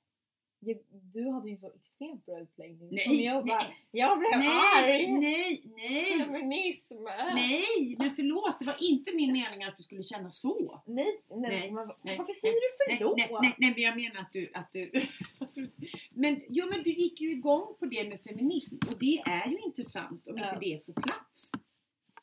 Du 0.90 1.30
hade 1.30 1.50
ju 1.50 1.56
så 1.56 1.70
extremt 1.74 2.26
bra 2.26 2.40
utläggning. 2.40 2.88
Nej, 2.92 3.24
jag 3.24 3.46
bara, 3.46 3.58
nej. 3.58 3.76
jag 3.90 4.18
blev 4.18 4.30
Nej, 4.38 4.48
arg! 4.84 5.12
nej, 5.12 5.62
nej, 5.76 6.18
Feminism! 6.18 6.94
nej, 7.34 7.96
men 7.98 8.14
förlåt, 8.16 8.58
det 8.58 8.64
var 8.64 8.76
inte 8.80 9.14
min 9.14 9.32
mening 9.32 9.64
att 9.64 9.76
du 9.76 9.82
skulle 9.82 10.02
känna 10.02 10.30
så. 10.30 10.82
Nej, 10.86 11.22
nej, 11.30 11.40
Nej, 11.50 11.70
men, 11.70 11.90
nej, 12.02 12.18
varför 12.18 12.32
säger 12.32 12.54
du 12.54 12.96
förlåt? 12.96 13.16
nej, 13.16 13.28
nej, 13.42 13.54
nej, 13.58 13.70
men 13.74 13.82
jag 13.82 13.96
menar 13.96 14.20
att 14.20 14.32
du, 14.32 14.50
att 14.54 14.72
du 14.72 14.90
men, 16.10 16.42
jo, 16.48 16.66
men 16.72 16.82
du 16.82 16.90
gick 16.92 17.20
ju 17.20 17.30
igång 17.32 17.74
på 17.78 17.86
det 17.86 18.08
med 18.08 18.20
feminism 18.20 18.76
och 18.88 18.98
det 18.98 19.18
är 19.26 19.48
ju 19.50 19.58
intressant 19.58 20.26
om 20.26 20.38
Ja. 20.38 20.44
inte 20.54 20.60
det 20.66 20.86
får 20.86 20.92
plats 21.02 21.50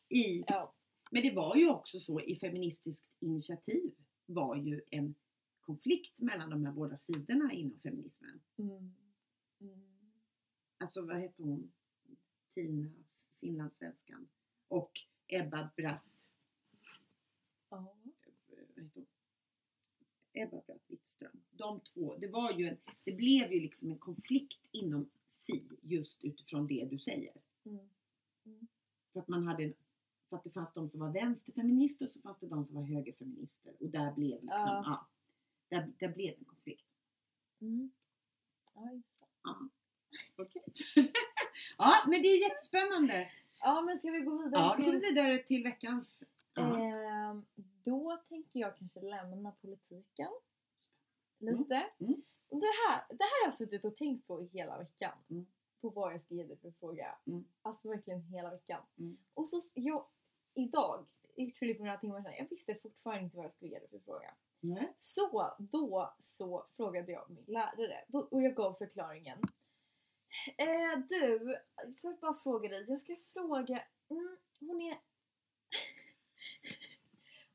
i 0.09 0.43
Ja. 0.47 0.73
Men 1.11 1.23
det 1.23 1.31
var 1.31 1.55
ju 1.55 1.69
också 1.69 1.99
så 1.99 2.21
i 2.21 2.35
Feministiskt 2.35 3.05
initiativ 3.19 3.91
var 4.25 4.55
ju 4.55 4.81
en 4.89 5.15
konflikt 5.61 6.19
mellan 6.19 6.49
de 6.49 6.65
här 6.65 6.71
båda 6.73 6.97
sidorna 6.97 7.53
inom 7.53 7.79
feminismen. 7.79 8.41
Mm. 8.57 8.93
Mm. 9.59 9.79
Alltså 10.77 11.01
vad 11.05 11.15
hette 11.17 11.43
hon? 11.43 11.71
Tina, 12.49 12.89
finlandssvenskan. 13.39 14.27
Och 14.67 14.91
Ebba 15.27 15.69
Bratt. 15.77 16.29
Ja. 17.69 17.95
eh, 18.47 18.57
Vad 18.75 18.83
heter 18.85 18.99
hon? 18.99 19.05
Ebba 20.33 20.61
Bratt 20.67 20.81
Wittström. 20.87 21.41
De 21.51 21.79
två, 21.79 22.15
det 22.17 22.27
var 22.27 22.51
ju 22.59 22.67
en, 22.67 22.77
det 23.03 23.11
blev 23.11 23.53
ju 23.53 23.59
liksom 23.59 23.91
en 23.91 23.97
konflikt 23.99 24.67
inom 24.71 25.09
Fi 25.45 25.69
just 25.81 26.23
utifrån 26.23 26.67
det 26.67 26.85
du 26.91 26.99
säger. 26.99 27.33
Mm. 27.65 27.87
För 29.13 29.19
att 29.19 29.27
man 29.27 29.47
hade 29.47 29.63
en, 29.63 29.73
för 30.29 30.37
att 30.37 30.43
det 30.43 30.49
fanns 30.49 30.73
de 30.73 30.89
som 30.89 30.99
var 30.99 31.11
vänsterfeminister 31.13 32.05
och 32.05 32.11
så 32.11 32.19
fanns 32.21 32.39
det 32.39 32.47
de 32.47 32.65
som 32.65 32.75
var 32.75 32.83
högerfeminister. 32.83 33.75
Och 33.79 33.89
där 33.89 34.13
blev 34.15 34.31
liksom, 34.31 34.47
Ja. 34.49 34.83
ja. 34.85 35.07
Där, 35.71 35.91
där 35.99 36.07
blev 36.07 36.37
en 36.37 36.45
konflikt. 36.45 36.85
Mm. 37.61 37.91
Ja, 38.73 38.81
det. 38.81 39.01
Ja. 39.43 39.69
Okej. 40.37 40.63
ja, 41.77 42.03
men 42.07 42.21
det 42.21 42.27
är 42.27 42.41
jättespännande. 42.49 43.31
ja, 43.59 43.81
men 43.81 43.99
ska 43.99 44.11
vi 44.11 44.19
gå 44.21 44.43
vidare 44.43 44.61
Ja, 44.61 44.75
går 44.77 44.91
vi 44.91 44.99
till... 44.99 45.09
vidare 45.09 45.37
till 45.43 45.63
veckans... 45.63 46.23
Ehm, 46.57 47.45
då 47.83 48.21
tänker 48.29 48.59
jag 48.59 48.77
kanske 48.77 49.01
lämna 49.01 49.51
politiken. 49.51 50.31
Lite. 51.37 51.89
Mm. 51.99 52.21
Och 52.49 52.59
Det, 52.59 52.65
här, 52.87 53.05
det 53.09 53.23
här 53.23 53.41
har 53.41 53.47
jag 53.47 53.53
suttit 53.53 53.85
och 53.85 53.97
tänkt 53.97 54.27
på 54.27 54.41
i 54.41 54.45
hela 54.45 54.77
veckan. 54.77 55.17
Mm. 55.29 55.45
På 55.81 55.89
vad 55.89 56.13
jag 56.13 56.21
ska 56.21 56.35
ge 56.35 56.43
dig 56.43 56.57
för 56.57 56.71
fråga. 56.71 57.17
Mm. 57.27 57.45
Alltså 57.61 57.89
verkligen 57.89 58.21
hela 58.21 58.51
veckan. 58.51 58.83
Mm. 58.97 59.17
Och 59.33 59.47
så, 59.47 59.61
jag, 59.73 60.05
idag, 60.53 61.05
literally 61.35 61.75
för 61.75 61.83
några 61.83 61.97
timmar 61.97 62.21
sedan, 62.21 62.33
jag 62.37 62.49
visste 62.49 62.75
fortfarande 62.75 63.23
inte 63.23 63.37
vad 63.37 63.45
jag 63.45 63.51
skulle 63.53 63.71
ge 63.71 63.79
dig 63.79 63.89
för 63.89 63.99
fråga. 63.99 64.33
Nej. 64.63 64.93
Så 64.99 65.53
då 65.57 66.13
så 66.23 66.65
frågade 66.75 67.11
jag 67.11 67.29
min 67.29 67.45
lärare 67.47 68.05
då, 68.07 68.19
och 68.19 68.41
jag 68.41 68.55
gav 68.55 68.73
förklaringen. 68.73 69.39
Eh, 70.57 70.99
du, 71.09 71.39
får 72.01 72.11
jag 72.11 72.19
bara 72.19 72.33
fråga 72.33 72.69
dig? 72.69 72.85
Jag 72.87 72.99
ska 72.99 73.15
fråga, 73.33 73.83
mm, 74.09 74.37
hon 74.59 74.81
är 74.81 74.97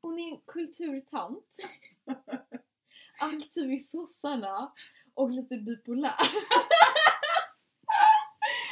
hon 0.01 0.19
är 0.19 0.31
en 0.31 0.41
kulturtant. 0.45 1.55
Aktiv 3.19 3.71
i 3.71 3.79
sossarna 3.79 4.73
och 5.13 5.31
lite 5.31 5.57
bipolär. 5.57 6.13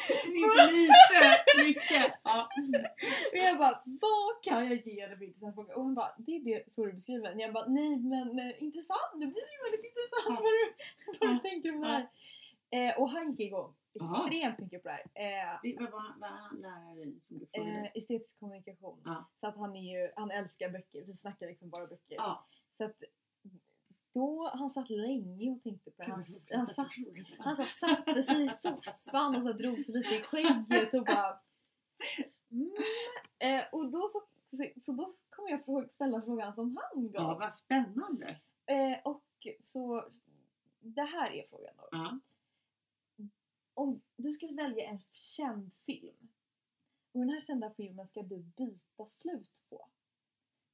Inte 0.26 0.72
lite, 0.72 1.64
mycket. 1.66 2.14
Ja. 2.24 2.50
Jag 3.34 3.58
bara, 3.58 3.82
vad 3.86 4.44
kan 4.44 4.66
jag 4.68 4.88
ge 4.88 5.08
dig 5.08 5.18
för 5.18 5.26
intressant 5.26 5.56
fråga? 5.56 5.76
Och 5.76 5.84
hon 5.84 5.94
bara, 5.96 6.12
det 6.18 6.32
är 6.36 6.40
det 6.40 6.74
så 6.74 6.86
du 6.86 6.94
beskriver 6.94 7.30
den. 7.30 7.40
Jag 7.40 7.54
bara, 7.54 7.66
nej 7.68 7.98
men 7.98 8.40
eh, 8.40 8.64
intressant, 8.64 9.12
nu 9.16 9.26
blir 9.28 9.42
det 9.46 9.54
ju 9.58 9.72
väldigt 9.72 9.86
intressant 9.92 10.40
vad 10.40 10.52
du, 10.54 10.74
vad 11.20 11.30
du 11.36 11.40
tänker 11.50 11.76
om 11.76 11.82
det 11.82 11.88
här. 11.88 12.08
Eh, 12.70 13.00
och 13.00 13.10
han 13.10 13.32
gick 13.32 13.40
igång 13.40 13.76
extremt 13.94 14.60
mycket 14.60 14.84
på 14.84 14.90
det 14.90 14.96
här. 15.16 15.54
Eh, 15.64 15.76
Vad 15.80 15.92
var 15.92 16.14
vad 16.20 16.30
är 16.30 16.34
han 16.34 16.58
lärare 16.62 17.04
i 17.04 17.20
som 17.24 17.40
du 17.40 17.46
frågade? 17.54 17.72
eh, 17.80 17.92
estetisk 17.96 18.40
kommunikation. 18.40 19.02
Ja. 19.06 19.30
Så 19.40 19.48
att 19.48 19.58
han 19.58 19.76
är 19.76 19.82
ju, 20.00 20.12
han 20.16 20.32
älskar 20.32 20.70
böcker, 20.70 21.02
vi 21.08 21.14
snackar 21.16 21.48
liksom 21.48 21.70
bara 21.70 21.88
böcker. 21.88 22.16
Ja. 22.16 22.46
Så 22.78 22.84
att 22.86 23.04
då, 24.16 24.50
han 24.54 24.70
satt 24.70 24.90
länge 24.90 25.52
och 25.52 25.64
tänkte 25.64 25.92
på 25.92 26.04
det. 26.04 26.12
Han, 26.12 26.26
han, 26.52 26.74
satt, 26.74 26.88
han 27.40 27.56
så 27.56 27.66
satte 27.66 28.24
sig 28.24 28.46
i 28.46 28.50
soffan 28.50 29.36
och 29.36 29.44
så 29.44 29.54
drog 29.54 29.86
sig 29.86 29.96
lite 29.96 30.16
i 30.16 30.22
skägget 30.22 30.94
och 30.94 31.06
bara... 31.06 31.40
Mm. 32.52 32.72
Eh, 33.40 33.64
och 33.72 33.92
då 33.92 34.10
så, 34.10 34.22
så 34.86 34.92
då 34.92 35.14
kommer 35.30 35.50
jag 35.50 35.94
ställa 35.94 36.22
frågan 36.22 36.56
som 36.56 36.78
han 36.78 37.10
Ja, 37.14 37.22
gav. 37.22 37.40
vad 37.40 37.54
spännande. 37.54 38.40
Eh, 38.66 38.98
och 39.04 39.24
så, 39.64 40.10
det 40.80 41.04
här 41.04 41.32
är 41.32 41.48
frågan 41.50 41.74
då. 41.78 41.88
Ja. 41.92 42.20
Om 43.74 44.02
du 44.16 44.34
ska 44.34 44.48
välja 44.52 44.86
en 44.90 45.00
känd 45.12 45.74
film 45.74 46.30
och 47.12 47.20
den 47.20 47.30
här 47.30 47.42
kända 47.42 47.70
filmen 47.70 48.08
ska 48.08 48.22
du 48.22 48.38
byta 48.38 49.06
slut 49.10 49.64
på. 49.70 49.88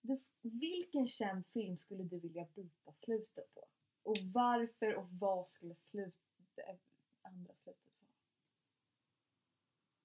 Du, 0.01 0.19
vilken 0.41 1.07
känd 1.07 1.47
film 1.47 1.77
skulle 1.77 2.03
du 2.03 2.19
vilja 2.19 2.45
byta 2.55 2.91
slutet 2.93 3.53
på? 3.53 3.65
Och 4.03 4.17
varför 4.33 4.95
och 4.95 5.07
vad 5.11 5.49
skulle 5.51 5.75
slut, 5.75 6.15
det 6.55 6.77
andra 7.21 7.53
slutet 7.63 7.81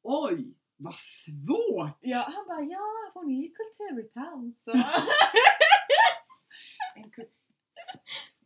vara? 0.02 0.28
Oj, 0.28 0.54
vad 0.76 0.94
svårt! 0.94 1.98
Ja, 2.00 2.18
han 2.34 2.46
bara 2.46 2.60
ja, 2.62 3.10
hon 3.14 3.30
är 3.30 3.42
ju 3.42 3.50
kulturtant. 3.54 4.58
Så. 4.64 4.72
En, 6.96 7.10
kul- 7.10 7.28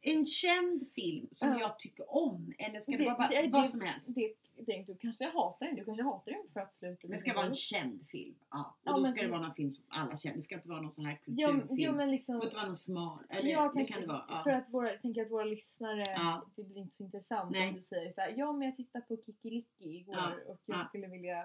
en 0.02 0.24
känd 0.24 0.92
film 0.94 1.28
som 1.32 1.48
Ja. 1.48 1.60
jag 1.60 1.78
tycker 1.78 2.10
om. 2.14 2.52
Eller 2.58 2.80
ska 2.80 2.92
det, 2.92 2.98
Det- 2.98 3.04
vara 3.04 3.16
bara, 3.16 3.28
det- 3.28 3.48
vad 3.52 3.70
som 3.70 3.80
helst? 3.80 4.06
det, 4.06 4.34
det, 4.66 4.82
du 4.86 4.96
kanske 4.96 5.24
hatar 5.24 5.66
den, 5.66 5.74
du 5.76 5.84
kanske 5.84 6.02
hatar 6.04 6.32
den 6.32 6.42
för 6.52 6.60
att 6.60 6.74
slutet 6.78 7.10
Det 7.10 7.18
ska 7.18 7.30
så 7.30 7.36
vara 7.36 7.46
en 7.46 7.54
känd 7.54 8.06
film. 8.08 8.34
Ja. 8.50 8.76
Och 8.84 8.90
Ja, 8.90 8.96
då 8.98 9.06
ska 9.06 9.20
det 9.20 9.26
så- 9.26 9.32
vara 9.32 9.42
någon 9.42 9.54
film 9.54 9.72
som 9.74 9.84
alla 9.88 10.16
känner. 10.16 10.36
Det 10.36 10.42
ska 10.42 10.54
inte 10.54 10.68
vara 10.68 10.80
någon 10.80 10.92
sån 10.92 11.04
här 11.06 11.16
kulturfilm. 11.24 11.66
jo 11.70 11.92
men 11.92 11.98
Det 12.08 12.12
liksom 12.12 12.36
får 12.36 12.44
inte 12.44 12.56
vara 12.56 12.66
någon 12.66 12.76
smal. 12.78 13.18
Eller 13.28 13.50
Ja, 13.50 13.62
det 13.62 13.72
kanske, 13.74 13.92
kan 13.92 14.02
det 14.02 14.08
vara. 14.08 14.24
Ja. 14.28 14.40
För 14.44 14.50
att 14.50 14.70
våra, 14.70 14.90
jag 14.92 15.00
tänker 15.00 15.22
att 15.22 15.30
våra 15.30 15.44
lyssnare, 15.44 16.04
Ja. 16.06 16.46
det 16.56 16.62
blir 16.64 16.78
inte 16.78 16.96
så 16.96 17.02
intressant 17.02 17.50
Nej. 17.50 17.68
om 17.68 17.74
du 17.74 17.82
säger 17.82 18.12
så 18.12 18.20
här, 18.20 18.34
ja 18.36 18.52
men 18.52 18.68
jag 18.68 18.76
tittade 18.76 19.04
på 19.04 19.16
Kikiliki 19.26 19.96
igår 19.96 20.14
Ja, 20.14 20.32
och 20.46 20.60
jag 20.66 20.78
ja. 20.78 20.84
skulle 20.84 21.06
vilja... 21.06 21.38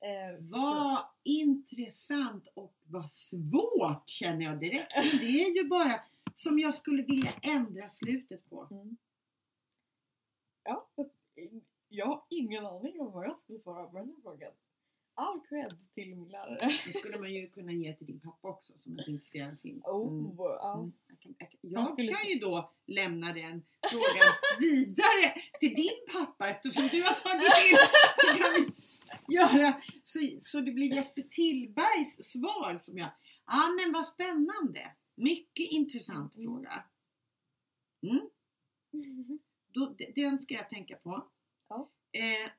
Eh, 0.00 0.38
så- 0.38 0.58
Vad 0.58 1.04
intressant 1.22 2.48
och 2.54 2.74
vad 2.86 3.12
svårt 3.12 4.08
känner 4.08 4.44
jag 4.44 4.60
direkt. 4.60 4.92
Men 4.96 5.04
det 5.18 5.42
är 5.44 5.56
ju 5.62 5.68
bara 5.68 6.00
som 6.36 6.58
jag 6.58 6.74
skulle 6.74 7.02
vilja 7.02 7.30
ändra 7.42 7.88
slutet 7.88 8.50
på. 8.50 8.68
Mm. 8.70 8.96
Ja, 10.64 10.88
jag 11.94 12.06
har 12.06 12.24
ingen 12.28 12.66
aning 12.66 13.00
om 13.00 13.12
vad 13.12 13.24
jag 13.26 13.38
skulle 13.38 13.58
svara 13.58 13.86
på 13.86 13.98
den 13.98 14.06
här 14.08 14.14
frågan. 14.22 14.52
All 15.16 15.40
cred 15.48 15.76
till 15.94 16.14
min 16.16 16.28
lärare. 16.28 16.78
Det 16.86 16.98
skulle 16.98 17.18
man 17.18 17.32
ju 17.32 17.48
kunna 17.48 17.72
ge 17.72 17.94
till 17.96 18.06
din 18.06 18.20
pappa 18.20 18.48
också 18.48 18.72
som 18.78 18.98
är 18.98 19.02
så 19.02 19.10
intresserad 19.10 19.52
av 19.52 19.56
film. 19.56 19.80
Oh, 19.84 20.08
Mm. 20.12 20.36
ja. 20.38 20.74
Mm. 20.78 20.92
Jag, 21.08 21.20
kan, 21.20 21.34
jag, 21.38 21.50
kan- 21.50 21.60
jag 21.62 21.88
skulle 21.88 22.12
kan 22.12 22.28
ju 22.28 22.38
då 22.38 22.72
lämna 22.86 23.32
den 23.32 23.62
frågan 23.90 24.32
vidare 24.60 25.34
till 25.60 25.74
din 25.74 25.90
pappa 26.12 26.48
eftersom 26.48 26.88
du 26.88 27.02
har 27.02 27.14
tagit 27.14 27.42
in 27.70 27.76
så 28.16 28.26
kan 28.42 28.52
vi 28.54 29.34
göra 29.34 29.82
så, 30.04 30.18
så 30.42 30.60
det 30.60 30.72
blir 30.72 30.94
Jesper 30.94 31.22
Tillbergs 31.22 32.30
svar 32.32 32.78
som 32.78 32.98
jag... 32.98 33.08
Ja 33.46 33.68
men 33.80 33.92
vad 33.92 34.06
spännande! 34.06 34.92
Mycket 35.14 35.70
intressant 35.70 36.34
Mm. 36.36 36.46
fråga. 36.46 36.84
Mm. 38.02 38.28
Då, 39.68 39.94
de- 39.98 40.12
den 40.22 40.38
ska 40.38 40.54
jag 40.54 40.70
tänka 40.70 40.96
på. 40.96 41.28
Ja. 41.68 41.90
Eh, 42.12 42.50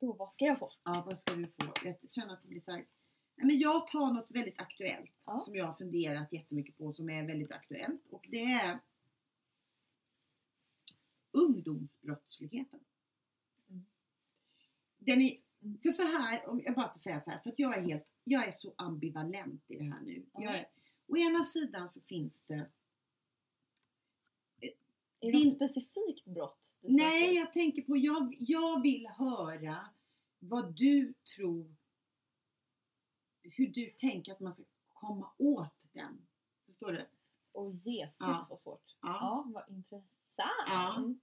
Då, 0.00 0.12
vad 0.12 0.32
ska 0.32 0.44
jag 0.44 0.58
få? 0.58 0.72
Ja, 0.84 1.02
vad 1.06 1.18
ska 1.18 1.34
du 1.34 1.46
få? 1.46 1.72
Jag 1.84 1.94
känner 2.12 2.34
att 2.34 2.42
det 2.42 2.48
blir 2.48 2.60
så 2.60 2.70
här. 2.70 2.86
Nej, 3.34 3.46
men 3.46 3.58
jag 3.58 3.86
tar 3.86 4.12
något 4.12 4.30
väldigt 4.30 4.60
aktuellt 4.60 5.12
Ja. 5.26 5.38
som 5.44 5.54
jag 5.56 5.64
har 5.66 5.72
funderat 5.74 6.32
jättemycket 6.32 6.78
på 6.78 6.92
som 6.92 7.10
är 7.10 7.26
väldigt 7.26 7.52
aktuellt 7.52 8.06
och 8.08 8.26
det 8.30 8.42
är 8.44 8.78
ungdomsbrottsligheten. 11.32 12.80
Mm. 13.68 13.84
Den 14.98 15.20
är, 15.22 15.36
för 15.82 15.92
så 15.92 16.02
här, 16.02 16.48
om 16.48 16.62
jag 16.64 16.74
bara 16.74 16.92
får 16.92 16.98
säga 16.98 17.20
så 17.20 17.30
här, 17.30 17.38
för 17.38 17.50
att 17.50 17.58
jag 17.58 17.78
är 17.78 17.82
helt, 17.82 18.06
jag 18.24 18.48
är 18.48 18.52
så 18.52 18.74
ambivalent 18.76 19.70
i 19.70 19.76
det 19.76 19.84
här 19.84 20.00
nu. 20.00 20.26
Ja. 20.32 20.42
Jag 20.42 20.54
är, 20.58 20.68
å 21.06 21.16
ena 21.16 21.44
sidan 21.44 21.90
så 21.92 22.00
finns 22.00 22.40
det 22.46 22.70
Är 24.60 24.70
det 25.20 25.30
Din- 25.32 25.44
något 25.46 25.54
specifikt 25.56 26.24
brott 26.24 26.69
Nej, 26.80 27.34
jag 27.34 27.52
tänker 27.52 27.82
på, 27.82 27.96
jag, 27.96 28.36
jag 28.38 28.82
vill 28.82 29.06
höra 29.06 29.88
vad 30.38 30.76
du 30.76 31.14
tror, 31.36 31.74
hur 33.42 33.66
du 33.66 33.90
tänker 33.90 34.32
att 34.32 34.40
man 34.40 34.54
ska 34.54 34.62
komma 34.88 35.30
åt 35.38 35.74
den. 35.92 36.26
Förstår 36.66 36.92
du? 36.92 37.06
Åh 37.52 37.74
Jesus 37.74 38.16
Ja. 38.20 38.46
vad 38.50 38.58
svårt. 38.58 38.96
Ja. 39.00 39.08
Ja, 39.20 39.44
vad 39.54 39.76
intressant. 39.76 40.08
Ja. 40.66 41.14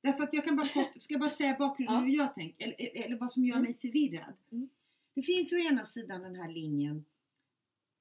Därför 0.00 0.22
att 0.24 0.32
jag 0.32 0.44
kan 0.44 0.56
bara 0.56 0.68
kort, 0.68 1.02
ska 1.02 1.14
jag 1.14 1.20
bara 1.20 1.30
säga 1.30 1.56
bakgrunden 1.58 1.96
Ja. 1.96 2.02
hur 2.02 2.16
jag 2.16 2.34
tänker, 2.34 2.64
eller, 2.78 3.04
eller 3.04 3.16
vad 3.16 3.32
som 3.32 3.44
gör 3.44 3.56
Mm. 3.56 3.64
mig 3.70 3.74
förvirrad. 3.80 4.34
Mm. 4.52 4.68
Det 5.14 5.22
finns 5.22 5.52
ju 5.52 5.56
å 5.56 5.60
ena 5.60 5.86
sidan 5.86 6.22
den 6.22 6.34
här 6.36 6.48
linjen, 6.48 7.04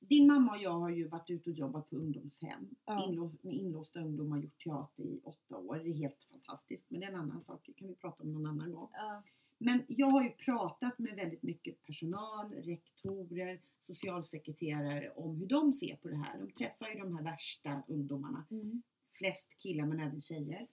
din 0.07 0.27
mamma 0.27 0.51
och 0.51 0.61
jag 0.61 0.79
har 0.79 0.89
ju 0.89 1.07
varit 1.07 1.29
ute 1.29 1.49
och 1.49 1.55
jobbat 1.55 1.89
på 1.89 1.95
ungdomshem, 1.95 2.75
Ja. 2.85 3.05
inlås, 3.09 3.31
med 3.43 3.53
inlåsta 3.53 3.99
ungdomar, 3.99 4.37
gjort 4.37 4.63
teater 4.63 5.03
i 5.03 5.19
åtta 5.23 5.57
år. 5.57 5.75
Det 5.83 5.89
är 5.89 5.93
helt 5.93 6.23
fantastiskt, 6.23 6.85
men 6.89 6.99
det 6.99 7.05
är 7.05 7.09
en 7.11 7.15
annan 7.19 7.43
sak, 7.43 7.61
det 7.65 7.73
kan 7.73 7.87
vi 7.87 7.95
prata 7.95 8.23
om 8.23 8.33
någon 8.33 8.45
annan 8.45 8.71
gång. 8.71 8.89
Ja. 8.93 9.23
Men 9.57 9.83
jag 9.87 10.07
har 10.07 10.23
ju 10.23 10.29
pratat 10.29 10.99
med 10.99 11.15
väldigt 11.15 11.43
mycket 11.43 11.85
personal, 11.85 12.51
rektorer, 12.53 13.59
socialsekreterare 13.81 15.09
om 15.11 15.35
hur 15.37 15.47
de 15.47 15.73
ser 15.73 15.95
på 15.95 16.07
det 16.07 16.15
här. 16.15 16.39
De 16.39 16.51
träffar 16.51 16.87
ju 16.89 16.99
de 16.99 17.15
här 17.17 17.23
värsta 17.23 17.83
ungdomarna, 17.87 18.45
Mm. 18.51 18.81
flest 19.11 19.47
killar 19.59 19.85
men 19.85 19.99
även 19.99 20.21
tjejer. 20.21 20.67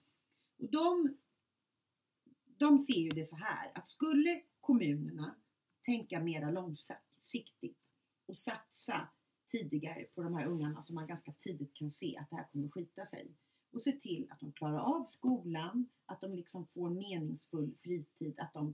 Och 0.57 0.69
de, 0.69 1.15
de 2.57 2.79
ser 2.79 2.99
ju 2.99 3.09
det 3.09 3.29
så 3.29 3.35
här 3.35 3.71
att 3.75 3.89
skulle 3.89 4.41
kommunerna 4.61 5.35
tänka 5.85 6.19
mera 6.19 6.51
långsiktigt 6.51 7.77
och 8.25 8.37
satsa 8.37 9.07
tidigare 9.51 10.03
på 10.15 10.23
de 10.23 10.33
här 10.35 10.45
ungarna 10.47 10.83
som 10.83 10.95
man 10.95 11.07
ganska 11.07 11.31
tidigt 11.33 11.73
kan 11.73 11.91
se 11.91 12.17
att 12.17 12.29
det 12.29 12.35
här 12.35 12.47
kommer 12.51 12.69
skita 12.69 13.05
sig 13.05 13.27
och 13.71 13.83
se 13.83 13.91
till 13.91 14.27
att 14.31 14.39
de 14.39 14.51
klarar 14.51 14.79
av 14.79 15.05
skolan, 15.05 15.89
att 16.05 16.21
de 16.21 16.33
liksom 16.35 16.67
får 16.67 16.89
meningsfull 16.89 17.75
fritid, 17.75 18.39
att 18.39 18.53
de 18.53 18.73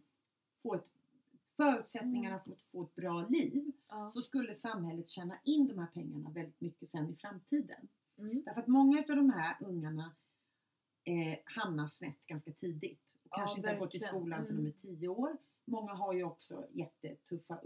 får 0.61 0.75
ett, 0.75 0.89
förutsättningarna 1.57 2.39
för 2.39 2.51
att 2.51 2.61
få 2.71 2.83
ett 2.83 2.95
bra 2.95 3.27
liv 3.27 3.71
Ja. 3.89 4.11
så 4.13 4.21
skulle 4.21 4.55
samhället 4.55 5.09
tjäna 5.09 5.37
in 5.43 5.67
de 5.67 5.77
här 5.79 5.87
pengarna 5.93 6.29
väldigt 6.29 6.61
mycket 6.61 6.89
sen 6.91 7.09
i 7.09 7.15
framtiden. 7.15 7.87
Mm. 8.17 8.41
Därför 8.45 8.61
att 8.61 8.67
många 8.67 8.99
av 8.99 9.15
de 9.15 9.29
här 9.29 9.55
ungarna 9.59 10.15
eh, 11.03 11.37
hamnar 11.45 11.87
snett 11.87 12.27
ganska 12.27 12.51
tidigt. 12.51 12.99
Och 13.23 13.27
Ja, 13.31 13.37
kanske 13.37 13.57
inte 13.57 13.69
har 13.69 13.77
gått 13.79 13.95
i 13.95 13.99
skolan 13.99 14.45
sedan 14.45 14.59
Mm. 14.59 14.63
de 14.63 14.69
är 14.69 14.95
tio 14.95 15.07
år. 15.07 15.37
Många 15.65 15.93
har 15.93 16.13
ju 16.13 16.23
också 16.23 16.67
jättetuffa 16.71 17.59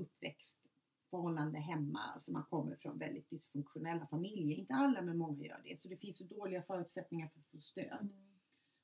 uppväxtförhållande 1.12 1.60
hemma. 1.60 2.00
Alltså 2.00 2.32
man 2.32 2.44
kommer 2.44 2.76
från 2.76 2.98
väldigt 2.98 3.30
dysfunktionella 3.30 4.08
familjer. 4.08 4.58
Inte 4.58 4.74
alla 4.74 5.02
men 5.02 5.18
många 5.18 5.46
gör 5.46 5.62
det. 5.64 5.82
Så 5.82 5.88
det 5.88 5.98
finns 5.98 6.22
ju 6.22 6.26
dåliga 6.26 6.62
förutsättningar 6.62 7.28
för 7.28 7.40
att 7.40 7.48
få 7.48 7.60
stöd. 7.60 8.02
Mm. 8.02 8.14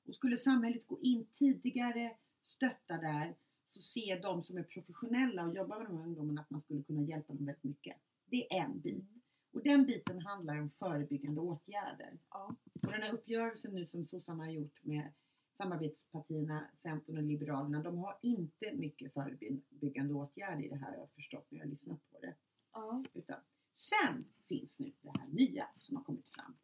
Och 0.07 0.15
skulle 0.15 0.38
samhället 0.38 0.88
gå 0.88 0.99
in 1.01 1.25
tidigare, 1.34 2.17
stötta 2.43 2.97
där, 2.97 3.36
så 3.67 3.82
ser 3.82 4.21
de 4.21 4.43
som 4.43 4.57
är 4.57 4.63
professionella 4.63 5.45
och 5.45 5.55
jobbar 5.55 5.78
med 5.78 5.88
de 5.88 5.97
här 5.97 6.03
ungdomarna 6.03 6.41
att 6.41 6.49
man 6.49 6.61
skulle 6.61 6.84
kunna 6.84 7.01
hjälpa 7.01 7.34
dem 7.34 7.45
väldigt 7.45 7.63
mycket. 7.63 7.97
Det 8.25 8.53
är 8.53 8.63
en 8.63 8.80
bit. 8.80 9.05
Och 9.51 9.63
den 9.63 9.86
biten 9.86 10.21
handlar 10.21 10.61
om 10.61 10.69
förebyggande 10.69 11.41
åtgärder. 11.41 12.17
Ja. 12.30 12.55
Och 12.82 12.91
den 12.91 13.01
här 13.01 13.13
uppgörelsen 13.13 13.73
nu 13.73 13.86
som 13.86 14.07
sossarna 14.07 14.43
har 14.43 14.51
gjort 14.51 14.84
med 14.84 15.13
samarbetspartierna 15.58 16.68
Centern 16.76 17.18
och 17.18 17.24
Liberalerna, 17.24 17.84
de 17.84 17.97
har 17.97 18.18
inte 18.22 18.74
mycket 18.74 19.14
förebyggande 19.14 20.14
åtgärder 20.14 20.64
i 20.64 20.70
det 20.70 20.76
här, 20.76 20.93
jag 20.93 20.99
har 20.99 21.08
förstått 21.08 21.45
när 21.49 21.60
jag 21.60 21.66
har 21.66 21.70
lyssnat 21.70 22.12
på 22.12 22.20
det. 22.22 22.36
Ja. 22.74 23.03
Utan, 23.14 23.39
sen 23.76 24.26
finns 24.47 24.80
nu 24.80 24.91
det 25.01 25.20
här 25.20 25.28
nya 25.28 25.68
som 25.78 25.95
har 25.95 26.03
kommit 26.03 26.30
fram. 26.30 26.58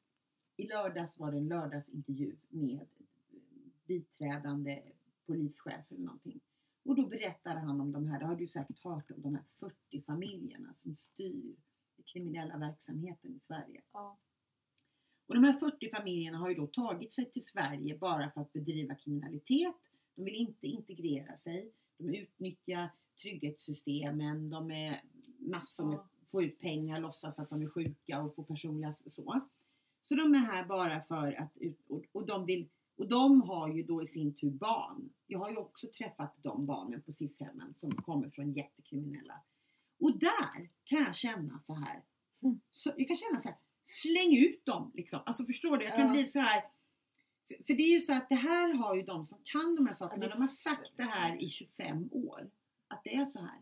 I 0.55 0.67
lördags 0.67 1.19
var 1.19 1.31
det 1.31 1.37
en 1.37 1.47
lördagsintervju 1.47 2.35
med 2.49 2.81
eh, 2.81 3.37
biträdande 3.85 4.83
polischef 5.25 5.91
eller 5.91 6.05
någonting. 6.05 6.41
Och 6.85 6.95
då 6.95 7.07
berättade 7.07 7.59
han 7.59 7.81
om 7.81 7.91
de 7.91 8.07
här, 8.07 8.19
det 8.19 8.25
har 8.25 8.35
du 8.35 8.47
säkert 8.47 8.83
hört 8.83 9.11
om, 9.11 9.21
de 9.21 9.35
här 9.35 9.43
40 9.59 10.01
familjerna 10.01 10.73
som 10.83 10.95
styr 10.95 11.55
den 11.95 12.03
kriminella 12.05 12.57
verksamheten 12.57 13.35
i 13.35 13.39
Sverige. 13.39 13.81
Ja. 13.91 14.17
Och 15.27 15.35
de 15.35 15.43
här 15.43 15.53
40 15.53 15.89
familjerna 15.89 16.37
har 16.37 16.49
ju 16.49 16.55
då 16.55 16.67
tagit 16.67 17.13
sig 17.13 17.31
till 17.31 17.45
Sverige 17.45 17.97
bara 17.97 18.31
för 18.31 18.41
att 18.41 18.53
bedriva 18.53 18.95
kriminalitet. 18.95 19.75
De 20.15 20.25
vill 20.25 20.35
inte 20.35 20.67
integrera 20.67 21.37
sig. 21.37 21.71
De 21.97 22.15
utnyttjar 22.15 22.89
trygghetssystemen, 23.21 24.49
de 24.49 24.71
är 24.71 25.01
massor 25.37 25.85
med, 25.85 25.99
får 26.31 26.43
ut 26.43 26.59
pengar, 26.59 26.99
låtsas 26.99 27.39
att 27.39 27.49
de 27.49 27.61
är 27.61 27.69
sjuka 27.69 28.21
och 28.21 28.35
får 28.35 28.43
personliga 28.43 28.93
så. 28.93 29.41
Så 30.01 30.15
de 30.15 30.33
är 30.33 30.39
här 30.39 30.65
bara 30.65 31.01
för 31.01 31.33
att, 31.33 31.57
och, 31.87 32.05
och 32.11 32.25
de 32.25 32.45
vill 32.45 32.69
och 32.95 33.07
de 33.07 33.41
har 33.41 33.69
ju 33.69 33.83
då 33.83 34.03
i 34.03 34.07
sin 34.07 34.33
tur 34.33 34.51
barn. 34.51 35.09
Jag 35.27 35.39
har 35.39 35.49
ju 35.49 35.57
också 35.57 35.87
träffat 35.97 36.35
de 36.37 36.65
barnen 36.65 37.01
på 37.01 37.11
SIS-hemmen 37.11 37.75
som 37.75 37.95
kommer 37.95 38.29
från 38.29 38.53
jättekriminella. 38.53 39.41
Och 39.99 40.19
där 40.19 40.69
kan 40.83 40.99
jag 40.99 41.15
känna 41.15 41.59
så 41.59 41.73
här. 41.73 42.03
Mm. 42.41 42.59
Så, 42.71 42.93
jag 42.97 43.07
kan 43.07 43.15
känna 43.15 43.41
så 43.41 43.47
här. 43.47 43.57
Släng 43.85 44.35
ut 44.37 44.65
dem 44.65 44.91
liksom. 44.93 45.21
Alltså 45.25 45.45
förstår 45.45 45.77
du? 45.77 45.85
Jag 45.85 45.95
kan 45.95 46.07
Ja. 46.07 46.13
bli 46.13 46.27
så 46.27 46.39
här. 46.39 46.63
För, 47.67 47.73
det 47.73 47.83
är 47.83 47.93
ju 47.93 48.01
så 48.01 48.13
att 48.13 48.29
det 48.29 48.35
här 48.35 48.73
har 48.73 48.95
ju 48.95 49.01
de 49.01 49.27
som 49.27 49.37
kan 49.43 49.75
de 49.75 49.87
här 49.87 49.93
sakerna. 49.93 50.25
Ja, 50.25 50.31
de 50.31 50.41
har 50.41 50.47
sagt 50.47 50.91
det 50.97 51.03
här 51.03 51.41
i 51.43 51.49
25 51.49 52.09
år. 52.11 52.49
Att 52.87 53.03
det 53.03 53.15
är 53.15 53.25
så 53.25 53.39
här. 53.39 53.59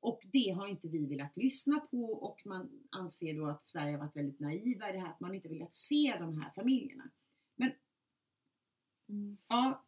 Och 0.00 0.20
det 0.24 0.50
har 0.50 0.66
inte 0.68 0.88
vi 0.88 1.06
velat 1.06 1.36
lyssna 1.36 1.80
på 1.80 2.12
och 2.12 2.42
man 2.46 2.70
anser 2.90 3.34
då 3.34 3.46
att 3.46 3.66
Sverige 3.66 3.92
har 3.92 3.98
varit 3.98 4.16
väldigt 4.16 4.40
naiva 4.40 4.90
i 4.90 4.92
det 4.92 4.98
här. 4.98 5.08
Att 5.08 5.20
man 5.20 5.34
inte 5.34 5.48
velat 5.48 5.76
se 5.76 6.16
de 6.18 6.42
här 6.42 6.50
familjerna. 6.50 7.10
Mm. 9.08 9.36
Ja, 9.48 9.84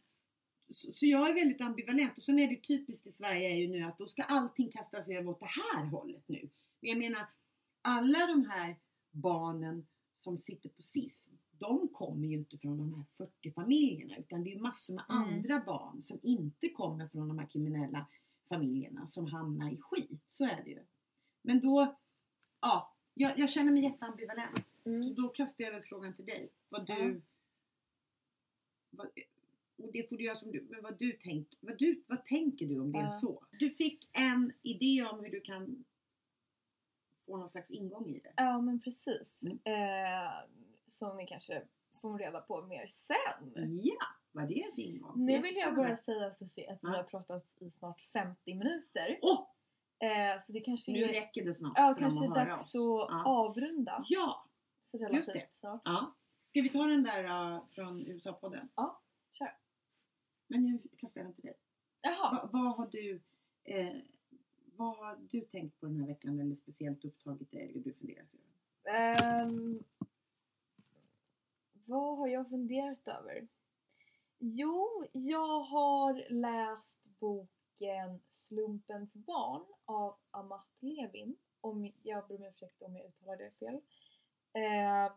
så, 0.70 0.92
så 0.92 1.06
jag 1.06 1.30
är 1.30 1.34
väldigt 1.34 1.60
ambivalent. 1.60 2.16
Och 2.16 2.22
sen 2.22 2.38
är 2.38 2.48
det 2.48 2.56
typiskt 2.56 3.06
i 3.06 3.12
Sverige 3.12 3.50
är 3.50 3.56
ju 3.56 3.68
nu 3.68 3.82
att 3.82 3.98
då 3.98 4.06
ska 4.06 4.22
allting 4.22 4.70
kastas 4.70 5.08
över 5.08 5.28
åt 5.28 5.40
det 5.40 5.46
här 5.46 5.84
hållet 5.84 6.22
nu. 6.26 6.48
Men 6.80 6.90
jag 6.90 6.98
menar, 6.98 7.26
alla 7.82 8.26
de 8.26 8.46
här 8.46 8.76
barnen 9.14 9.86
som 10.20 10.38
sitter 10.38 10.68
på 10.68 10.82
SIS, 10.82 11.30
de 11.58 11.88
kommer 11.88 12.28
ju 12.28 12.34
inte 12.34 12.58
från 12.58 12.78
de 12.78 12.94
här 12.94 13.04
40 13.16 13.50
familjerna 13.52 14.16
utan 14.16 14.44
det 14.44 14.52
är 14.52 14.58
massor 14.60 14.94
med 14.94 15.04
Mm. 15.10 15.22
andra 15.22 15.60
barn 15.66 16.02
som 16.02 16.18
inte 16.22 16.68
kommer 16.68 17.08
från 17.08 17.28
de 17.28 17.38
här 17.38 17.46
kriminella 17.46 18.06
familjerna 18.48 19.08
som 19.08 19.26
hamnar 19.26 19.72
i 19.72 19.76
skit. 19.80 20.20
Så 20.28 20.44
är 20.44 20.62
det 20.64 20.70
ju. 20.70 20.82
Men 21.42 21.60
då, 21.60 21.96
ja, 22.60 22.94
jag, 23.14 23.38
jag 23.38 23.50
känner 23.50 23.72
mig 23.72 23.82
jätteambivalent. 23.82 24.64
Så 24.82 24.90
Mm. 24.90 25.14
då 25.14 25.28
kastar 25.28 25.64
jag 25.64 25.74
över 25.74 25.86
frågan 25.86 26.14
till 26.14 26.24
dig. 26.24 26.50
Vad 26.68 26.86
du... 26.86 26.92
Ja. 27.14 27.20
Vad, 28.90 29.06
och 29.76 29.92
det 29.92 30.08
får 30.08 30.16
du 30.16 30.24
göra 30.24 30.36
som 30.36 30.52
du... 30.52 30.66
Men 30.70 30.82
vad 30.82 30.98
du 30.98 31.12
tänker... 31.12 31.58
Vad, 31.60 31.78
du, 31.78 32.02
vad 32.06 32.24
tänker 32.24 32.66
du 32.66 32.78
om 32.80 32.92
det 32.92 32.98
Ja. 32.98 33.12
så? 33.20 33.44
Du 33.58 33.70
fick 33.70 34.08
en 34.12 34.52
idé 34.62 35.04
om 35.12 35.20
hur 35.24 35.30
du 35.30 35.40
kan 35.40 35.84
få 37.26 37.36
någon 37.36 37.50
slags 37.50 37.70
ingång 37.70 38.06
i 38.08 38.20
det. 38.20 38.32
Ja 38.36 38.60
men 38.60 38.80
precis. 38.80 39.42
Mm. 39.42 39.58
Eh, 39.64 40.30
som 40.86 41.16
ni 41.16 41.26
kanske 41.26 41.62
får 42.00 42.18
reda 42.18 42.40
på 42.40 42.62
mer 42.62 42.86
sen. 42.86 43.52
Ja, 43.82 44.06
vad 44.32 44.48
det 44.48 44.62
är 44.62 44.72
för 44.72 44.82
ingång. 44.82 45.12
Nu 45.26 45.40
vill 45.42 45.56
jag 45.56 45.76
bara 45.76 45.96
säga 45.96 46.34
Susie 46.34 46.72
att 46.72 46.78
vi 46.82 46.88
har 46.88 47.02
pratat 47.02 47.44
i 47.60 47.70
snart 47.70 48.00
50 48.00 48.54
minuter. 48.54 49.18
Åh! 49.22 49.46
Eh, 49.98 50.42
så 50.46 50.52
det 50.52 50.60
kanske 50.60 50.92
nu 50.92 50.98
är, 51.02 51.08
räcker 51.08 51.44
det 51.44 51.54
snart 51.54 51.72
ja, 51.76 51.94
för 51.94 52.00
dem 52.00 52.10
kanske 52.10 52.26
att 52.28 52.36
höra 52.36 52.44
dags 52.50 52.62
oss. 52.62 52.74
att 52.74 53.08
Ja. 53.10 53.22
avrunda. 53.26 54.04
ja, 54.08 54.46
Så 54.90 54.96
just 54.98 55.10
relativt 55.10 55.32
det. 55.34 55.48
snart. 55.58 55.80
ja. 55.84 56.14
Ska 56.50 56.60
vi 56.62 56.68
ta 56.68 56.82
den 56.86 57.02
där 57.02 57.24
uh, 57.24 57.66
från 57.66 58.06
USA-podden? 58.06 58.68
Ja, 58.74 59.00
kör. 59.32 59.56
Men 60.48 60.62
nu 60.66 60.78
kastar 60.98 61.20
jag 61.20 61.26
den 61.28 61.34
till 61.34 61.44
dig. 61.44 61.54
Jaha. 62.00 62.32
Va, 62.32 62.48
vad 62.52 62.76
har 62.76 62.86
du 62.86 63.20
eh, 63.64 63.96
vad 64.76 64.96
har 64.96 65.18
du 65.30 65.40
tänkt 65.40 65.80
på 65.80 65.86
den 65.86 66.00
här 66.00 66.06
veckan 66.06 66.40
eller 66.40 66.54
speciellt 66.54 67.04
upptagit 67.04 67.50
dig 67.50 67.70
eller 67.70 67.80
du 67.80 67.92
funderat 67.92 68.28
över? 68.34 69.46
Um, 69.46 69.84
vad 71.86 72.18
har 72.18 72.28
jag 72.28 72.48
funderat 72.48 73.08
över? 73.08 73.48
Jo, 74.38 75.06
jag 75.12 75.60
har 75.60 76.30
läst 76.30 77.04
boken 77.04 78.20
Slumpens 78.30 79.14
barn 79.14 79.64
av 79.84 80.16
Amat 80.30 80.68
Levin. 80.80 81.36
Om, 81.60 81.92
jag 82.02 82.26
ber 82.28 82.36
om 82.36 82.44
ursäkt 82.44 82.82
om 82.82 82.96
jag 82.96 83.06
uttalar 83.06 83.36
det 83.36 83.50
fel. 83.50 83.80
Eh, 84.52 85.12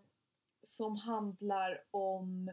som 0.64 0.96
handlar 0.96 1.84
om 1.92 2.52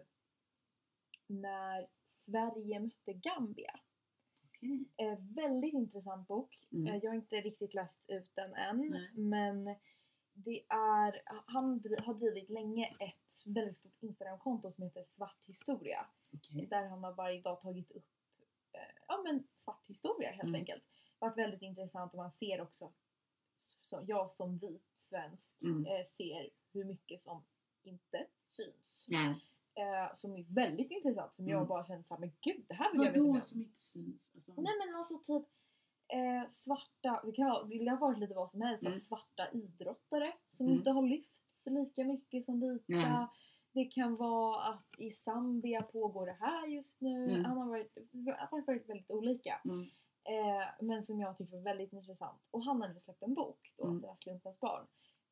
när 1.26 1.88
Sverige 2.06 2.80
mötte 2.80 3.12
Gambia. 3.12 3.80
Okej. 4.64 4.84
Eh, 4.96 5.18
väldigt 5.34 5.74
intressant 5.74 6.28
bok. 6.28 6.58
Mm. 6.72 6.86
Eh, 6.86 6.96
jag 7.02 7.10
har 7.10 7.14
inte 7.16 7.36
riktigt 7.40 7.74
läst 7.74 8.02
ut 8.10 8.30
den 8.34 8.54
än. 8.54 8.78
Nej. 8.90 9.10
Men 9.14 9.64
det 10.32 10.64
är, 10.68 11.22
han 11.46 11.80
dri- 11.80 12.00
har 12.02 12.14
drivit 12.14 12.50
länge 12.50 12.96
ett 13.00 13.46
väldigt 13.46 13.76
stort 13.76 14.02
Instagramkonto 14.02 14.72
som 14.72 14.84
heter 14.84 15.04
Svart 15.08 15.46
historia. 15.46 16.06
Okej. 16.32 16.66
Där 16.70 16.86
han 16.88 17.04
har 17.04 17.12
varje 17.12 17.40
dag 17.40 17.60
tagit 17.62 17.90
upp 17.90 18.08
eh, 18.72 18.80
ja, 19.08 19.22
men 19.24 19.44
svart 19.64 19.86
historia 19.88 20.30
helt 20.30 20.42
Mm. 20.42 20.54
enkelt. 20.54 20.82
Varit 21.18 21.38
väldigt 21.38 21.62
intressant 21.62 22.12
och 22.12 22.18
man 22.18 22.32
ser 22.32 22.60
också, 22.60 22.92
så 23.66 24.04
jag 24.06 24.32
som 24.36 24.58
vit 24.58 24.82
svensk 24.96 25.62
Mm. 25.62 25.86
eh, 25.86 26.06
ser 26.06 26.50
hur 26.72 26.84
mycket 26.84 27.22
som 27.22 27.42
inte 27.82 28.26
syns. 28.48 29.06
Nej. 29.08 29.34
Eh, 29.76 30.14
som 30.14 30.36
är 30.36 30.54
väldigt 30.54 30.90
intressant 30.90 31.34
som 31.34 31.48
jag 31.48 31.56
Mm. 31.56 31.68
bara 31.68 31.84
känner 31.86 32.02
såhär, 32.02 32.20
men 32.20 32.32
gud 32.40 32.64
det 32.68 32.74
här 32.74 32.92
vill 32.92 33.00
jag 33.00 33.12
veta 33.12 33.18
Vadå 33.18 33.32
mer 33.32 33.38
om. 33.40 33.44
som 33.44 33.60
inte 33.62 33.82
syns? 33.82 34.30
Alltså, 34.34 34.52
Nej 34.62 34.72
men 34.86 34.96
alltså 34.96 35.18
typ 35.18 35.48
eh, 36.08 36.50
svarta, 36.52 37.20
det, 37.24 37.32
kan, 37.32 37.46
vara- 37.50 37.64
det 37.64 37.86
har 37.90 37.96
varit 37.98 38.18
lite 38.18 38.34
vad 38.34 38.50
som 38.50 38.60
helst, 38.60 38.84
Mm. 38.86 39.00
svarta 39.00 39.50
idrottare 39.52 40.32
som 40.52 40.66
Mm. 40.66 40.78
inte 40.78 40.90
har 40.90 41.02
lyfts 41.02 41.66
lika 41.66 42.04
mycket 42.04 42.44
som 42.44 42.60
vita. 42.60 43.28
Det 43.72 43.84
kan 43.84 44.16
vara 44.16 44.62
att 44.64 44.86
i 44.98 45.10
Zambia 45.12 45.82
pågår 45.82 46.26
det 46.26 46.36
här 46.40 46.66
just 46.66 47.00
nu. 47.00 47.24
Mm. 47.30 47.44
Han 47.44 47.58
har 47.58 47.66
varit, 47.68 47.98
har 48.50 48.66
varit 48.66 48.88
väldigt 48.88 49.10
olika. 49.10 49.60
Mm. 49.64 49.80
Eh, 50.24 50.66
men 50.80 51.02
som 51.02 51.20
jag 51.20 51.38
tycker 51.38 51.52
var 51.56 51.62
väldigt 51.62 51.92
intressant. 51.92 52.42
Och 52.50 52.64
han 52.64 52.80
har 52.82 52.88
nu 52.88 53.00
släppt 53.00 53.22
en 53.22 53.34
bok 53.34 53.72
då, 53.76 53.84
Mm. 53.84 54.00
Den 54.00 54.10
här 54.10 54.16
slumpens 54.20 54.60
barn. 54.60 54.86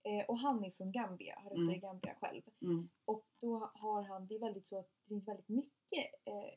Eh, 0.05 0.25
och 0.29 0.39
han 0.39 0.65
är 0.65 0.71
från 0.71 0.93
Gambia, 0.93 1.35
har 1.39 1.51
rötter 1.51 1.63
Mm. 1.63 1.75
i 1.75 1.79
Gambia 1.79 2.15
själv. 2.21 2.43
Mm. 2.63 2.89
Och 3.05 3.27
då 3.41 3.71
har 3.75 4.03
han, 4.03 4.27
det 4.27 4.35
är 4.35 4.39
väldigt 4.39 4.69
så 4.69 4.79
att 4.79 4.89
det 5.03 5.09
finns 5.09 5.29
väldigt 5.29 5.49
mycket 5.49 6.15
eh, 6.25 6.55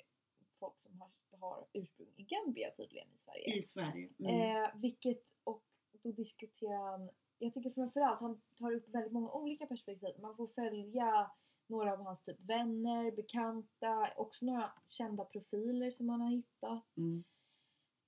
folk 0.59 0.79
som 0.79 1.01
har, 1.01 1.09
har 1.39 1.65
ursprung 1.73 2.13
i 2.15 2.23
Gambia 2.23 2.71
tydligen 2.71 3.07
i 3.07 3.17
Sverige. 3.17 3.57
I 3.57 3.63
Sverige. 3.63 4.09
Mm. 4.19 4.63
Eh, 4.63 4.69
vilket, 4.75 5.23
och 5.43 5.63
då 6.03 6.11
diskuterar 6.11 6.91
han, 6.91 7.09
jag 7.39 7.53
tycker 7.53 7.69
framförallt 7.69 8.19
han 8.19 8.41
tar 8.57 8.71
upp 8.73 8.87
väldigt 8.89 9.13
många 9.13 9.31
olika 9.31 9.65
perspektiv. 9.67 10.15
Man 10.21 10.35
får 10.35 10.47
följa 10.47 11.31
några 11.67 11.93
av 11.93 11.99
hans 11.99 12.23
typ 12.23 12.39
vänner, 12.39 13.11
bekanta, 13.11 14.13
också 14.15 14.45
några 14.45 14.71
kända 14.89 15.25
profiler 15.25 15.91
som 15.91 16.05
man 16.05 16.21
har 16.21 16.29
hittat. 16.29 16.97
Mm. 16.97 17.23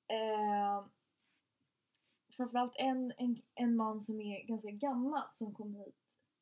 Eh, 0.08 0.86
framförallt 2.38 2.74
en, 2.76 3.14
en, 3.18 3.42
en 3.56 3.76
man 3.76 4.02
som 4.02 4.22
är 4.22 4.44
ganska 4.44 4.72
gammal 4.72 5.24
som 5.34 5.54
kom 5.54 5.74
hit 5.76 5.96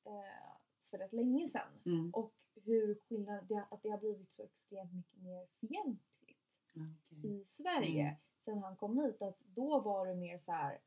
eh, 0.06 0.58
för 0.90 0.98
rätt 0.98 1.14
länge 1.14 1.50
sedan. 1.50 1.68
Mm. 1.86 2.12
Och 2.14 2.34
hur 2.66 2.96
skillnaden, 2.96 3.46
det, 3.50 3.68
att 3.72 3.84
det 3.84 3.90
har 3.90 3.98
blivit 3.98 4.34
så 4.34 4.44
extremt 4.44 4.94
mycket 4.94 5.20
mer 5.22 5.48
fientligt 5.60 6.40
Ja, 6.74 6.82
okej. 7.12 7.32
i 7.32 7.46
Sverige 7.50 8.02
Mm. 8.04 8.16
sen 8.40 8.64
han 8.64 8.76
kom 8.76 8.98
hit. 9.04 9.22
Att 9.22 9.40
då 9.40 9.80
var 9.80 10.08
det 10.08 10.16
mer 10.16 10.38
så 10.40 10.52
här. 10.52 10.78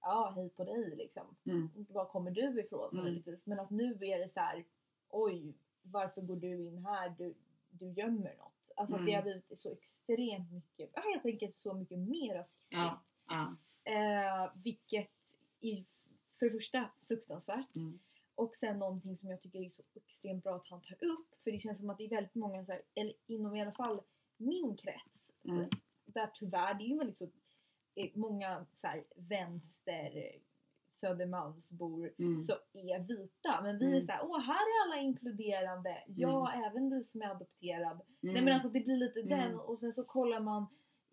ja 0.00 0.32
hej 0.36 0.48
på 0.50 0.64
dig 0.64 0.96
liksom. 0.96 1.36
Mm. 1.44 1.68
Var 1.88 2.04
kommer 2.04 2.30
du 2.30 2.60
ifrån 2.60 2.98
Mm. 2.98 3.22
Men 3.44 3.60
att 3.60 3.70
nu 3.70 3.92
är 4.00 4.18
det 4.18 4.28
så 4.28 4.40
här. 4.40 4.64
oj 5.08 5.54
varför 5.82 6.22
går 6.22 6.36
du 6.36 6.66
in 6.66 6.78
här? 6.86 7.14
Du, 7.18 7.34
du 7.70 7.92
gömmer 7.92 8.36
något. 8.36 8.70
Alltså 8.76 8.96
att 8.96 9.06
det 9.06 9.12
Mm. 9.12 9.14
har 9.14 9.22
blivit 9.22 9.58
så 9.58 9.70
extremt 9.70 10.52
mycket, 10.52 10.90
helt 11.04 11.26
enkelt 11.26 11.56
så 11.62 11.74
mycket 11.74 11.98
mer 11.98 12.34
rasistiskt. 12.34 12.72
Ja. 12.72 13.02
Ja. 13.28 13.56
Eh, 13.84 14.52
vilket 14.64 15.10
är 15.60 15.84
för 16.38 16.46
det 16.46 16.52
första 16.52 16.90
fruktansvärt. 17.08 17.74
Mm. 17.76 17.98
Och 18.34 18.56
sen 18.56 18.78
någonting 18.78 19.18
som 19.18 19.30
jag 19.30 19.42
tycker 19.42 19.58
är 19.60 19.70
så 19.70 19.82
extremt 19.94 20.44
bra 20.44 20.56
att 20.56 20.68
han 20.68 20.80
tar 20.80 21.04
upp. 21.04 21.28
För 21.44 21.50
det 21.52 21.58
känns 21.58 21.78
som 21.78 21.90
att 21.90 21.98
det 21.98 22.04
är 22.04 22.08
väldigt 22.10 22.34
många, 22.34 22.64
så 22.64 22.72
här, 22.72 22.82
eller 22.94 23.14
inom 23.26 23.56
i 23.56 23.62
alla 23.62 23.72
fall 23.72 24.00
min 24.36 24.76
krets. 24.76 25.32
Mm. 25.44 25.68
Där 26.04 26.30
tyvärr, 26.34 26.74
det 26.74 26.84
är 26.84 26.88
ju 26.88 26.98
väldigt 26.98 27.18
så, 27.18 27.24
eh, 27.94 28.10
många 28.14 28.66
så 28.74 28.86
här, 28.86 29.04
vänster 29.16 30.32
Södermalmsbor 30.92 32.12
Mm. 32.18 32.42
så 32.42 32.52
är 32.72 32.98
vita. 32.98 33.62
Men 33.62 33.78
vi 33.78 33.84
är 33.84 33.90
Mm. 33.90 34.06
så 34.06 34.12
här, 34.12 34.20
åh 34.24 34.40
här 34.40 34.54
är 34.54 34.86
alla 34.86 35.02
inkluderande. 35.02 36.04
Ja, 36.06 36.52
även 36.66 36.90
du 36.90 37.04
som 37.04 37.22
är 37.22 37.26
adopterad. 37.30 38.00
Nej 38.20 38.32
Mm. 38.32 38.44
men 38.44 38.54
alltså 38.54 38.68
det 38.68 38.80
blir 38.80 38.96
lite 38.96 39.22
den 39.22 39.40
Mm. 39.40 39.60
och 39.60 39.78
sen 39.78 39.92
så 39.94 40.04
kollar 40.04 40.40
man 40.40 40.66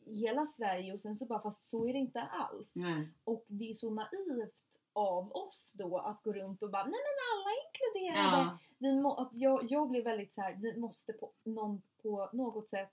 hela 0.05 0.47
Sverige 0.47 0.93
och 0.93 1.01
sen 1.01 1.15
så 1.15 1.25
bara 1.25 1.41
fast 1.41 1.67
så 1.67 1.87
är 1.87 1.93
det 1.93 1.99
inte 1.99 2.21
alls. 2.21 2.71
Nej. 2.75 3.09
Och 3.23 3.45
det 3.47 3.71
är 3.71 3.75
så 3.75 3.89
naivt 3.89 4.55
av 4.93 5.31
oss 5.31 5.67
då 5.71 5.97
att 5.97 6.23
gå 6.23 6.33
runt 6.33 6.63
och 6.63 6.69
bara 6.69 6.83
nej 6.83 6.91
men 6.91 7.17
alla 7.31 7.49
är 7.49 7.61
inkluderade. 7.67 8.37
Ja. 8.43 8.57
Vi 8.77 8.95
må, 9.01 9.15
att 9.15 9.29
jag, 9.33 9.71
jag 9.71 9.89
blev 9.89 10.03
väldigt 10.03 10.33
så 10.33 10.41
här, 10.41 10.53
vi 10.61 10.77
måste 10.79 11.13
på, 11.13 11.31
någon, 11.43 11.81
på 12.03 12.29
något 12.33 12.69
sätt 12.69 12.91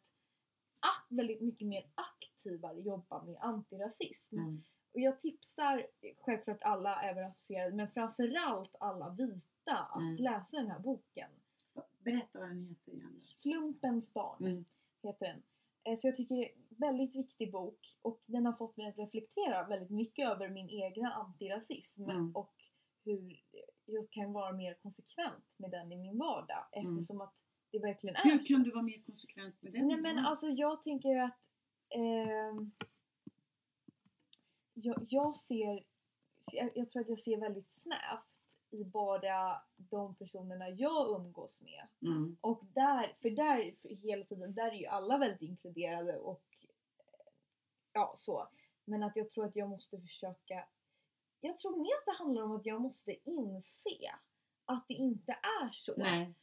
ak, 0.80 1.06
väldigt 1.08 1.40
mycket 1.40 1.68
mer 1.68 1.86
aktivare 1.94 2.80
jobba 2.80 3.22
med 3.24 3.36
antirasism. 3.40 4.38
Mm. 4.38 4.62
Och 4.94 5.00
jag 5.00 5.20
tipsar 5.20 5.86
självklart 6.20 6.62
alla, 6.62 7.02
även 7.02 7.24
rasifierade, 7.24 7.76
men 7.76 7.88
framförallt 7.90 8.76
alla 8.80 9.08
vita 9.10 9.76
att 9.76 10.00
Mm. 10.00 10.16
läsa 10.16 10.46
den 10.56 10.70
här 10.70 10.78
boken. 10.78 11.30
Berätta 11.98 12.38
vad 12.38 12.48
den 12.48 12.64
heter 12.66 12.92
igen. 12.92 13.20
Slumpens 13.24 14.12
barn 14.12 14.44
Mm. 14.46 14.64
heter 15.02 15.26
den. 15.26 15.42
Eh, 15.84 15.96
Så 15.98 16.06
jag 16.08 16.16
tycker 16.16 16.48
väldigt 16.78 17.14
viktig 17.16 17.52
bok 17.52 17.78
och 18.02 18.22
den 18.26 18.46
har 18.46 18.52
fått 18.52 18.76
mig 18.76 18.88
att 18.88 18.98
reflektera 18.98 19.66
väldigt 19.68 19.90
mycket 19.90 20.28
över 20.28 20.48
min 20.48 20.70
egna 20.70 21.12
antirasism 21.12 22.02
Mm. 22.10 22.36
och 22.36 22.54
hur 23.04 23.42
jag 23.84 24.10
kan 24.10 24.32
vara 24.32 24.52
mer 24.52 24.74
konsekvent 24.74 25.44
med 25.56 25.70
den 25.70 25.92
i 25.92 25.96
min 25.96 26.18
vardag 26.18 26.64
Mm. 26.72 26.96
eftersom 26.98 27.20
att 27.20 27.34
det 27.70 27.78
verkligen 27.78 28.16
är 28.16 28.22
Hur 28.24 28.44
kan 28.46 28.62
du 28.62 28.70
vara 28.70 28.82
mer 28.82 29.02
konsekvent 29.02 29.62
med 29.62 29.72
det? 29.72 29.82
Nej 29.82 29.96
men 29.96 30.18
alltså 30.18 30.48
jag 30.48 30.84
tänker 30.84 31.08
ju 31.08 31.18
att 31.18 31.38
ehm, 31.94 32.72
jag, 34.74 34.96
jag 35.08 35.36
ser, 35.36 35.84
jag, 36.52 36.70
jag 36.74 36.90
tror 36.90 37.02
att 37.02 37.08
jag 37.08 37.20
ser 37.20 37.36
väldigt 37.40 37.70
snävt 37.70 38.34
i 38.70 38.84
bara 38.84 39.62
de 39.76 40.14
personerna 40.14 40.68
jag 40.70 41.20
umgås 41.20 41.60
med. 41.60 41.88
Mm. 42.02 42.36
Och 42.40 42.64
där, 42.74 43.16
för 43.22 43.30
där 43.30 43.74
för 43.82 43.88
hela 43.88 44.24
tiden, 44.24 44.54
där 44.54 44.68
är 44.70 44.78
ju 44.78 44.86
alla 44.86 45.18
väldigt 45.18 45.42
inkluderade 45.42 46.18
och 46.18 46.42
eh, 46.47 46.47
ja 47.92 48.14
så. 48.16 48.48
Men 48.84 49.02
att 49.02 49.16
jag 49.16 49.30
tror 49.30 49.44
att 49.44 49.56
jag 49.56 49.68
måste 49.68 50.00
försöka, 50.00 50.64
jag 51.40 51.58
tror 51.58 51.76
mer 51.76 51.94
att 51.98 52.04
det 52.06 52.24
handlar 52.24 52.42
om 52.42 52.52
att 52.56 52.66
jag 52.66 52.80
måste 52.80 53.30
inse 53.30 54.14
att 54.64 54.84
det 54.88 54.94
inte 54.94 55.32
är 55.32 55.70
så. 55.72 55.94
Nej. 55.96 56.34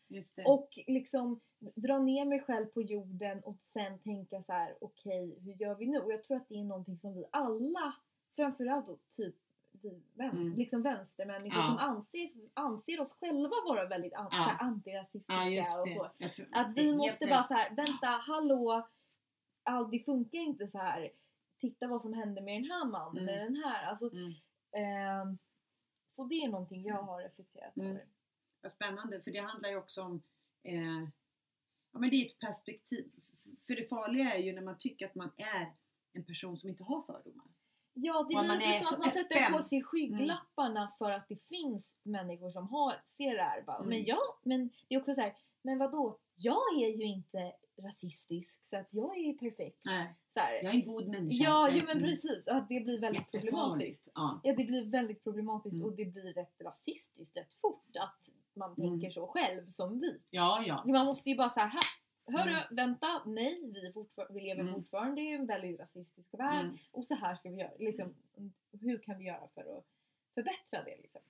Och 0.46 0.80
liksom 0.88 1.40
dra 1.76 2.00
ner 2.00 2.26
mig 2.26 2.40
själv 2.40 2.66
på 2.66 2.82
jorden 2.82 3.44
och 3.44 3.58
sen 3.64 4.00
tänka 4.00 4.44
så 4.44 4.54
här: 4.54 4.76
okej 4.82 5.40
hur 5.40 5.54
gör 5.54 5.76
vi 5.76 5.88
nu? 5.88 6.00
Och 6.00 6.12
jag 6.12 6.24
tror 6.24 6.38
att 6.38 6.50
det 6.50 6.56
är 6.56 6.64
någonting 6.64 6.98
som 7.00 7.14
vi 7.14 7.26
alla, 7.32 7.96
framförallt 8.36 8.88
då 8.88 8.98
typ 9.10 9.36
vi 9.82 10.02
vän, 10.14 10.30
Mm. 10.30 10.58
liksom 10.58 10.82
vänstermänniskor 10.82 11.62
Ja. 11.62 11.66
som 11.66 11.78
anser, 11.78 12.30
anser 12.54 13.00
oss 13.02 13.14
själva 13.14 13.56
vara 13.68 13.86
väldigt 13.88 14.14
an, 14.14 14.28
Ja. 14.32 14.38
här, 14.38 14.68
antirasistiska 14.68 15.34
ja, 15.50 15.82
och 15.82 15.90
så. 15.90 16.30
Tror, 16.36 16.48
Att 16.52 16.78
vi 16.78 16.96
måste 16.96 17.28
bara 17.28 17.44
så 17.44 17.54
här, 17.54 17.76
vänta, 17.76 18.08
hallå, 18.08 18.88
all, 19.64 19.92
det 19.92 20.00
funkar 20.00 20.40
inte 20.40 20.68
så 20.68 20.78
här. 20.78 21.12
Titta 21.70 21.88
vad 21.88 22.02
som 22.02 22.14
hände 22.14 22.42
med 22.42 22.62
den 22.64 22.72
här 22.72 22.86
mannen 22.86 23.24
Mm. 23.24 23.36
eller 23.36 23.44
den 23.44 23.56
här. 23.56 23.86
Alltså, 23.86 24.12
Mm. 24.12 24.34
ehm, 24.72 25.38
så 26.08 26.24
det 26.24 26.36
är 26.36 26.48
någonting 26.48 26.84
jag 26.84 27.04
har 27.04 27.22
reflekterat 27.24 27.76
Mm. 27.78 27.90
över. 27.92 28.06
Vad 28.62 28.72
spännande, 28.72 29.22
för 29.22 29.32
det 29.32 29.40
handlar 29.40 29.70
ju 29.70 29.76
också 29.78 30.02
om 30.04 30.22
eh, 30.64 31.08
Ja 31.92 32.00
men 32.00 32.10
det 32.10 32.16
är 32.16 32.26
ett 32.26 32.40
perspektiv. 32.40 33.12
För 33.68 33.76
det 33.76 33.90
farliga 33.90 34.34
är 34.34 34.40
ju 34.40 34.54
när 34.54 34.62
man 34.62 34.78
tycker 34.78 35.06
att 35.06 35.16
man 35.16 35.32
är 35.38 35.74
en 36.14 36.24
person 36.24 36.58
som 36.58 36.70
inte 36.70 36.84
har 36.84 37.02
fördomar. 37.02 37.46
Ja, 37.94 38.20
det 38.24 38.28
blir 38.28 38.68
är 38.68 38.80
så 38.80 38.86
så 38.86 38.94
att 38.94 39.00
man 39.00 39.12
sätter 39.12 39.58
på 39.58 39.64
sig 39.64 39.84
skygglapparna 39.84 40.92
för 40.98 41.12
att 41.12 41.28
det 41.30 41.36
finns 41.48 41.96
människor 42.04 42.52
som 42.52 42.68
har, 42.70 43.02
ser 43.08 43.36
det 43.36 43.42
här. 43.44 43.62
Bara, 43.62 43.78
Mm. 43.78 43.90
Men 43.90 44.04
ja, 44.06 44.20
men 44.44 44.70
det 44.88 44.96
är 44.96 45.00
också 45.00 45.16
så 45.16 45.22
här, 45.22 45.36
men 45.62 45.78
vadå? 45.78 46.20
Jag 46.36 46.74
är 46.84 46.88
ju 46.88 47.04
inte 47.04 47.54
rasistisk 47.78 48.66
så 48.66 48.78
att 48.78 48.88
jag 48.90 49.18
är 49.18 49.22
ju 49.22 49.38
perfekt. 49.38 49.82
Nej, 49.86 50.16
Så 50.36 50.42
här, 50.42 50.54
jag 50.54 50.66
är 50.66 50.70
en 50.80 50.86
god 50.86 51.08
människa. 51.08 51.44
ja, 51.44 51.68
Mm. 51.68 51.80
jo 51.80 51.86
men 51.88 52.00
precis. 52.00 52.48
Att 52.48 52.70
det 52.70 52.80
blir 52.80 53.00
väldigt 53.00 53.32
problematiskt. 53.32 54.10
Ja. 54.16 54.40
Ja, 54.44 54.54
det 54.56 54.64
blir 54.64 54.86
väldigt 54.86 55.24
problematiskt 55.24 55.74
Mm. 55.74 55.86
och 55.86 55.96
det 55.96 56.06
blir 56.06 56.34
rätt 56.34 56.62
rasistiskt 56.62 57.38
rätt 57.38 57.54
fort 57.62 57.96
att 58.00 58.30
man 58.54 58.74
Mm. 58.78 58.90
tänker 58.90 59.10
så 59.10 59.28
själv 59.28 59.72
som 59.72 60.00
vi. 60.00 60.20
ja, 60.30 60.64
ja. 60.68 60.84
Man 60.86 61.06
måste 61.06 61.30
ju 61.30 61.36
bara 61.36 61.50
säga 61.50 61.66
här, 61.66 61.82
hörru, 62.38 62.50
Mm. 62.52 62.64
vänta, 62.72 63.22
nej, 63.26 63.62
vi, 63.74 63.92
fortfar- 63.94 64.34
vi 64.34 64.42
lever 64.42 64.62
Mm. 64.62 64.74
fortfarande 64.74 65.22
i 65.22 65.32
en 65.32 65.46
väldigt 65.46 65.80
rasistisk 65.80 66.30
värld 66.32 66.66
Mm. 66.66 66.78
och 66.92 67.06
så 67.06 67.16
här 67.16 67.36
ska 67.36 67.50
vi 67.50 67.56
göra. 67.58 67.72
Liksom, 67.80 68.14
hur 68.82 68.98
kan 68.98 69.18
vi 69.18 69.26
göra 69.26 69.48
för 69.54 69.78
att 69.78 69.86
förbättra 70.34 70.84
det? 70.86 70.98
Liksom? 71.02 71.22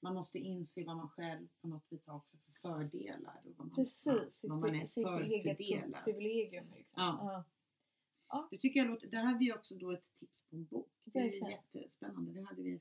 Man 0.00 0.14
måste 0.14 0.38
inse 0.38 0.84
vad 0.84 0.96
man 0.96 1.08
själv 1.08 1.48
på 1.60 1.68
något 1.68 1.84
vis 1.88 2.06
har 2.06 2.16
också 2.16 2.36
för 2.36 2.52
fördelar. 2.52 3.40
Och 3.44 3.52
vad 3.56 3.66
man, 3.66 3.74
Precis, 3.76 4.40
vad 4.42 4.58
man 4.58 4.74
är 4.74 4.86
sitt 4.86 5.06
för 5.06 5.20
eget 5.20 5.56
fördelad. 5.56 6.04
privilegium. 6.04 6.66
Liksom. 6.76 6.94
Ja. 6.96 7.44
Ja. 8.34 8.48
Det 8.50 8.58
tycker 8.58 8.80
jag 8.80 8.88
låter, 8.88 9.06
det 9.06 9.18
här 9.18 9.42
är 9.42 9.54
också 9.58 9.74
då 9.74 9.92
ett 9.92 10.14
tips 10.14 10.40
på 10.50 10.56
en 10.56 10.64
bok. 10.64 10.90
Det 11.04 11.18
är 11.18 11.22
Verkligen. 11.22 11.50
jättespännande. 11.50 12.32
Det 12.32 12.42
hade 12.42 12.62
vi 12.62 12.80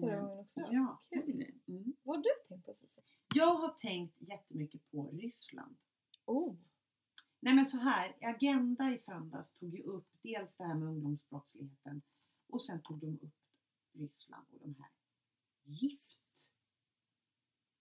Förra 0.00 0.14
eh, 0.14 0.20
gången 0.22 0.38
också. 0.38 0.60
Ja, 0.60 1.02
Kul. 1.10 1.52
Mm. 1.66 1.94
Vad 2.02 2.16
har 2.16 2.22
du 2.22 2.30
tänkt 2.48 2.66
på 2.66 2.74
Susanne? 2.74 3.06
Jag 3.34 3.54
har 3.54 3.68
tänkt 3.68 4.20
jättemycket 4.20 4.90
på 4.90 5.10
Ryssland. 5.12 5.76
Oh. 6.24 6.56
Nej 7.40 7.54
men 7.54 7.66
så 7.66 7.76
här, 7.76 8.16
Agenda 8.20 8.94
i 8.94 8.98
söndags 8.98 9.50
tog 9.52 9.74
ju 9.74 9.82
upp 9.82 10.08
dels 10.22 10.56
det 10.56 10.64
här 10.64 10.74
med 10.74 10.88
ungdomsbrottsligheten 10.88 12.02
och 12.48 12.64
sen 12.64 12.82
tog 12.82 12.98
de 13.00 13.18
upp 13.22 13.34
Ryssland 13.92 14.46
och 14.50 14.60
de 14.60 14.74
här 14.74 14.90
gift. 15.62 16.18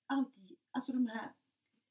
Allt, 0.05 0.35
alltså 0.71 0.91
de 0.91 1.07
här 1.07 1.33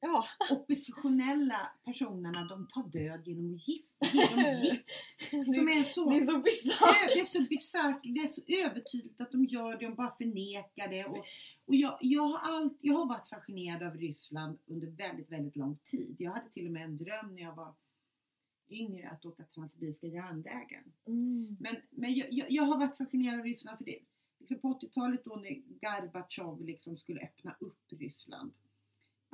Ja. 0.03 0.25
oppositionella 0.51 1.71
personerna 1.85 2.45
de 2.49 2.67
tar 2.67 2.83
död 2.83 3.27
genom 3.27 3.55
gift, 3.55 3.95
genom 4.13 4.39
gift. 4.63 4.87
Som 5.29 5.69
är 5.69 5.83
så, 5.83 6.09
Det 6.09 6.17
är 6.17 6.25
så 6.25 6.39
bisarrt. 6.39 7.07
det 7.13 7.19
är 7.19 7.25
så 7.25 7.41
bisarrt, 7.49 8.03
det 8.03 8.19
är 8.19 8.27
så 8.27 8.41
övertydligt 8.47 9.21
att 9.21 9.31
de 9.31 9.45
gör 9.45 9.71
det, 9.77 9.85
de 9.85 9.95
bara 9.95 10.11
förnekar 10.11 10.87
det. 10.87 11.05
Och, 11.05 11.25
och 11.65 11.75
jag, 11.75 11.97
jag, 12.01 12.23
har 12.23 12.39
allt, 12.39 12.77
jag 12.81 12.95
har 12.95 13.05
varit 13.05 13.27
fascinerad 13.27 13.83
av 13.83 13.97
Ryssland 13.97 14.59
under 14.65 14.87
väldigt, 14.87 15.31
väldigt 15.31 15.55
lång 15.55 15.77
tid. 15.83 16.15
Jag 16.19 16.31
hade 16.31 16.49
till 16.49 16.65
och 16.65 16.71
med 16.71 16.83
en 16.83 16.97
dröm 16.97 17.35
när 17.35 17.41
jag 17.41 17.55
var 17.55 17.73
yngre 18.69 19.09
att 19.09 19.25
åka 19.25 19.43
Transsibiriska 19.43 20.07
järnvägen. 20.07 20.83
Mm. 21.07 21.57
Men, 21.59 21.75
men 21.89 22.13
jag, 22.13 22.27
jag, 22.31 22.51
jag 22.51 22.63
har 22.63 22.77
varit 22.77 22.97
fascinerad 22.97 23.39
av 23.39 23.45
Ryssland 23.45 23.77
för 23.77 23.85
det. 23.85 23.99
Liksom 24.39 24.59
på 24.59 24.79
80-talet 24.79 25.25
då 25.25 25.35
när 25.35 25.61
Gorbatjov 25.81 26.65
liksom 26.65 26.97
skulle 26.97 27.21
öppna 27.21 27.55
upp 27.59 27.79
Ryssland. 27.89 28.51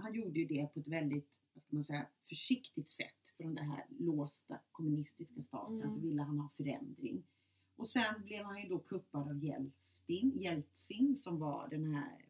Han 0.02 0.14
gjorde 0.14 0.40
ju 0.40 0.46
det 0.46 0.74
på 0.74 0.80
ett 0.80 0.88
väldigt, 0.88 1.28
vad 1.54 1.64
ska 1.64 1.76
man 1.76 1.84
säga, 1.86 2.06
försiktigt 2.30 2.92
sätt. 2.92 3.14
Från 3.38 3.56
det 3.56 3.62
här 3.64 3.86
låsta 4.00 4.60
kommunistiska 4.72 5.44
staten 5.44 5.82
Mm. 5.82 5.96
så 5.96 6.00
ville 6.00 6.22
han 6.22 6.40
ha 6.40 6.50
förändring. 6.50 7.24
Och 7.76 7.88
sen 7.88 8.24
blev 8.24 8.46
han 8.46 8.62
ju 8.62 8.70
då 8.70 8.80
kuppad 8.80 9.22
av 9.30 9.44
Jeltsin, 9.44 10.32
Jeltsin 10.42 11.20
som 11.24 11.40
var 11.40 11.68
den 11.70 11.96
här 11.96 12.26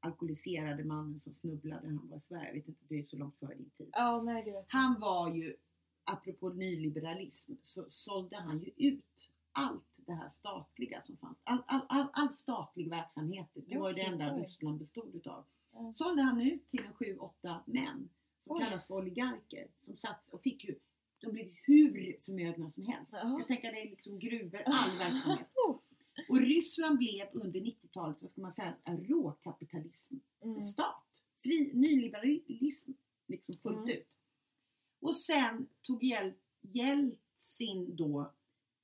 alkoholiserade 0.00 0.84
mannen 0.84 1.20
som 1.20 1.34
snubblade 1.34 1.88
när 1.90 1.98
han 1.98 2.08
var 2.08 2.16
i 2.16 2.20
Sverige. 2.20 2.46
Jag 2.48 2.54
vet 2.54 2.68
inte, 2.68 2.84
det 2.88 2.98
är 2.98 3.04
så 3.06 3.16
långt 3.16 3.38
före 3.38 3.54
din 3.54 3.70
tid. 3.70 3.88
Ja, 3.92 4.22
nej. 4.22 4.64
Han 4.68 5.00
var 5.00 5.34
ju, 5.34 5.56
apropå 6.04 6.48
nyliberalism, 6.48 7.52
så 7.62 7.86
sålde 7.90 8.36
han 8.36 8.58
ju 8.58 8.70
ut 8.76 9.30
allt 9.52 9.84
det 9.96 10.12
här 10.12 10.30
statliga 10.30 11.00
som 11.00 11.16
fanns. 11.16 11.38
All, 11.44 11.62
all, 11.66 11.86
all, 11.88 12.06
all 12.12 12.34
statlig 12.34 12.90
verksamhet, 12.90 13.48
det 13.54 13.78
var 13.78 13.88
ju 13.88 13.94
det 13.94 14.02
enda. 14.02 14.36
Ryssland 14.36 14.78
bestod 14.78 15.14
utav. 15.14 15.44
Ja. 15.78 15.94
Sålde 15.96 16.22
han 16.22 16.40
ut 16.40 16.68
till 16.68 16.84
en 16.84 16.94
sju, 16.94 17.16
åtta 17.16 17.62
män 17.66 18.08
som 18.44 18.52
Oj. 18.56 18.60
kallas 18.64 18.86
för 18.86 18.94
oligarker. 18.94 19.68
Som 19.80 19.96
satt 19.96 20.28
och 20.28 20.42
fick 20.42 20.64
ju, 20.64 20.78
de 21.20 21.32
blev 21.32 21.48
hur 21.62 22.16
förmögna 22.24 22.70
som 22.72 22.82
helst. 22.86 23.12
Jaha. 23.12 23.38
Jag 23.38 23.46
tänker 23.48 23.72
det 23.72 23.80
är 23.80 23.90
liksom 23.90 24.18
gruvor, 24.18 24.62
all 24.66 24.98
verksamhet. 24.98 25.48
Oh. 25.68 25.78
Och 26.28 26.40
Ryssland 26.40 26.98
blev 26.98 27.28
under 27.32 27.60
90-talet, 27.60 28.16
vad 28.20 28.30
ska 28.30 28.40
man 28.40 28.52
säga, 28.52 28.76
en 28.84 29.04
råkapitalism 29.04 30.14
Mm. 30.44 30.62
stat. 30.66 31.24
Fri, 31.42 31.70
nyliberalism 31.74 32.90
liksom 33.26 33.56
fullt 33.56 33.76
Mm. 33.78 33.90
ut. 33.90 34.06
Och 35.00 35.16
sen 35.16 35.66
tog 35.82 36.04
Jel, 36.04 36.32
Jeltsin 36.60 37.96
då, 37.96 38.32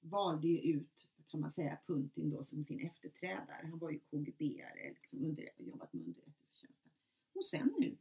valde 0.01 0.49
ju 0.49 0.59
ut, 0.59 1.09
kan 1.29 1.41
man 1.41 1.53
säga, 1.53 1.79
Putin 1.87 2.31
då 2.31 2.45
som 2.45 2.65
sin 2.65 2.81
efterträdare. 2.81 3.67
Han 3.71 3.79
var 3.79 3.91
ju 3.91 3.99
KGB-are, 4.11 4.89
liksom 4.95 5.25
under, 5.25 5.49
jobbat 5.59 5.93
med 5.93 6.03
underrättelsetjänsten. 6.07 6.91
Och 7.35 7.45
sen 7.45 7.75
nu, 7.79 7.97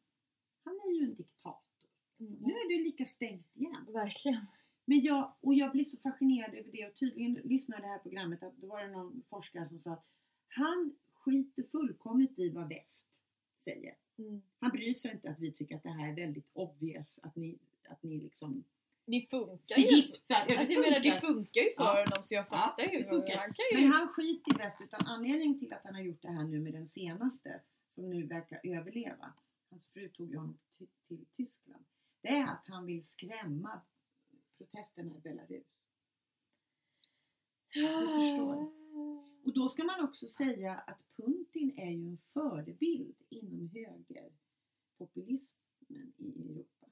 han 0.63 0.73
är 0.73 0.91
ju 0.99 1.03
en 1.05 1.15
diktator. 1.15 1.89
Nu 2.17 2.25
Mm. 2.27 2.45
är 2.45 2.77
det 2.77 2.83
lika 2.83 3.05
stängt 3.05 3.55
igen. 3.55 3.82
Verkligen. 3.93 4.45
Men 4.85 5.01
jag, 5.01 5.33
och 5.41 5.53
jag 5.53 5.71
blir 5.71 5.83
så 5.83 5.97
fascinerad 5.97 6.53
över 6.53 6.71
det 6.71 6.85
och 6.87 6.95
tydligen 6.95 7.33
lyssnade 7.33 7.81
det 7.81 7.87
här 7.87 7.99
programmet 7.99 8.43
att 8.43 8.61
det 8.61 8.67
var 8.67 8.81
det 8.83 8.91
någon 8.91 9.23
forskare 9.29 9.69
som 9.69 9.79
sa 9.79 9.91
att 9.91 10.05
han 10.47 10.95
skiter 11.13 11.63
fullkomligt 11.63 12.39
i 12.39 12.49
vad 12.49 12.69
väst 12.69 13.07
säger. 13.63 13.95
Mm. 14.17 14.41
Han 14.59 14.71
bryr 14.71 14.93
sig 14.93 15.11
inte 15.11 15.29
att 15.29 15.39
vi 15.39 15.51
tycker 15.51 15.75
att 15.75 15.83
det 15.83 15.89
här 15.89 16.09
är 16.11 16.15
väldigt 16.15 16.49
obvious 16.53 17.19
att 17.23 17.35
ni, 17.35 17.57
att 17.89 18.03
ni 18.03 18.17
liksom 18.19 18.63
Det 19.05 19.21
funkar 19.29 19.77
ju. 19.77 20.01
det 20.27 20.35
Alltså 20.35 20.73
jag 20.73 20.81
menar 20.81 20.99
det 20.99 21.21
funkar. 21.21 21.61
ju 21.61 21.73
för 21.75 21.83
Ja. 21.83 22.05
honom 22.05 22.23
så 22.23 22.33
jag 22.33 22.47
fattar 22.49 22.83
Ja, 22.83 22.91
ju. 22.91 22.97
det 22.97 23.09
funkar. 23.09 23.37
Han 23.37 23.53
ju. 23.75 23.81
Men 23.81 23.91
han 23.91 24.07
skiter 24.07 24.55
i 24.55 24.57
väst 24.57 24.77
utan 24.81 25.07
anledningen 25.07 25.59
till 25.59 25.73
att 25.73 25.83
han 25.83 25.95
har 25.95 26.01
gjort 26.01 26.21
det 26.21 26.31
här 26.31 26.43
nu 26.43 26.59
med 26.59 26.73
den 26.73 26.87
senaste 26.87 27.61
som 27.95 28.09
nu 28.09 28.23
verkar 28.27 28.59
överleva. 28.63 29.33
Hans 29.69 29.87
fru 29.87 30.09
tog 30.09 30.29
ju 30.31 30.37
honom. 30.37 30.57
Det 32.23 32.29
är 32.29 32.47
att 32.47 32.67
han 32.67 32.85
vill 32.85 33.03
skrämma 33.03 33.81
protesterna 34.57 35.17
i 35.17 35.19
Belarus. 35.19 35.67
Du 37.73 37.87
förstår. 38.07 38.83
Och 39.45 39.53
då 39.53 39.69
ska 39.69 39.83
man 39.83 40.03
också 40.03 40.27
säga 40.27 40.75
att 40.75 41.03
Putin 41.15 41.79
är 41.79 41.91
ju 41.91 42.07
en 42.07 42.17
förebild 42.17 43.15
inom 43.29 43.69
högerpopulismen 43.73 46.13
i 46.17 46.51
Europa. 46.51 46.87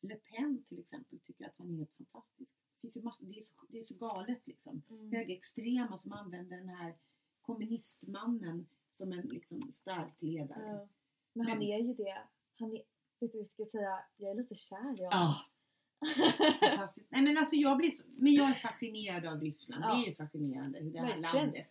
Le 0.00 0.16
Pen 0.16 0.64
till 0.68 0.78
exempel 0.78 1.20
tycker 1.20 1.46
att 1.46 1.58
han 1.58 1.70
är 1.70 1.76
helt 1.76 1.94
fantastisk. 1.96 2.52
Det, 2.80 2.96
ju 2.96 3.02
massa, 3.02 3.24
det, 3.24 3.38
är, 3.38 3.42
så, 3.42 3.52
det 3.68 3.78
är 3.78 3.84
så 3.84 3.94
galet 3.94 4.46
liksom. 4.46 4.82
Mm. 4.90 5.12
Högerextrema 5.12 5.98
som 5.98 6.12
använder 6.12 6.56
den 6.56 6.68
här 6.68 6.94
kommunistmannen 7.40 8.66
som 8.90 9.12
en 9.12 9.26
liksom 9.28 9.72
stark 9.72 10.22
ledare. 10.22 10.70
Ja. 10.72 10.88
Men 11.32 11.46
han 11.46 11.58
Men- 11.58 11.66
är 11.66 11.78
ju 11.78 11.94
det. 11.94 12.22
Han 12.58 12.72
är, 12.72 12.82
du 13.42 13.46
ska 13.48 13.64
säga? 13.78 13.98
Jag 14.16 14.30
är 14.30 14.34
lite 14.34 14.54
kär 14.54 14.76
i 15.00 15.04
honom. 15.04 15.08
Ja, 15.10 15.40
Fantastiskt. 16.60 17.06
Nej 17.10 17.22
men 17.22 17.38
alltså 17.38 17.56
jag 17.56 17.76
blir 17.76 17.90
så, 17.90 18.02
men 18.16 18.32
jag 18.34 18.50
är 18.50 18.54
fascinerad 18.54 19.26
av 19.26 19.40
Ryssland. 19.40 19.84
Ja. 19.84 19.94
Det 19.94 20.02
är 20.02 20.06
ju 20.06 20.14
fascinerande 20.14 20.78
hur 20.78 20.90
det 20.92 20.98
här 21.00 21.06
Verkligen. 21.06 21.44
landet. 21.46 21.68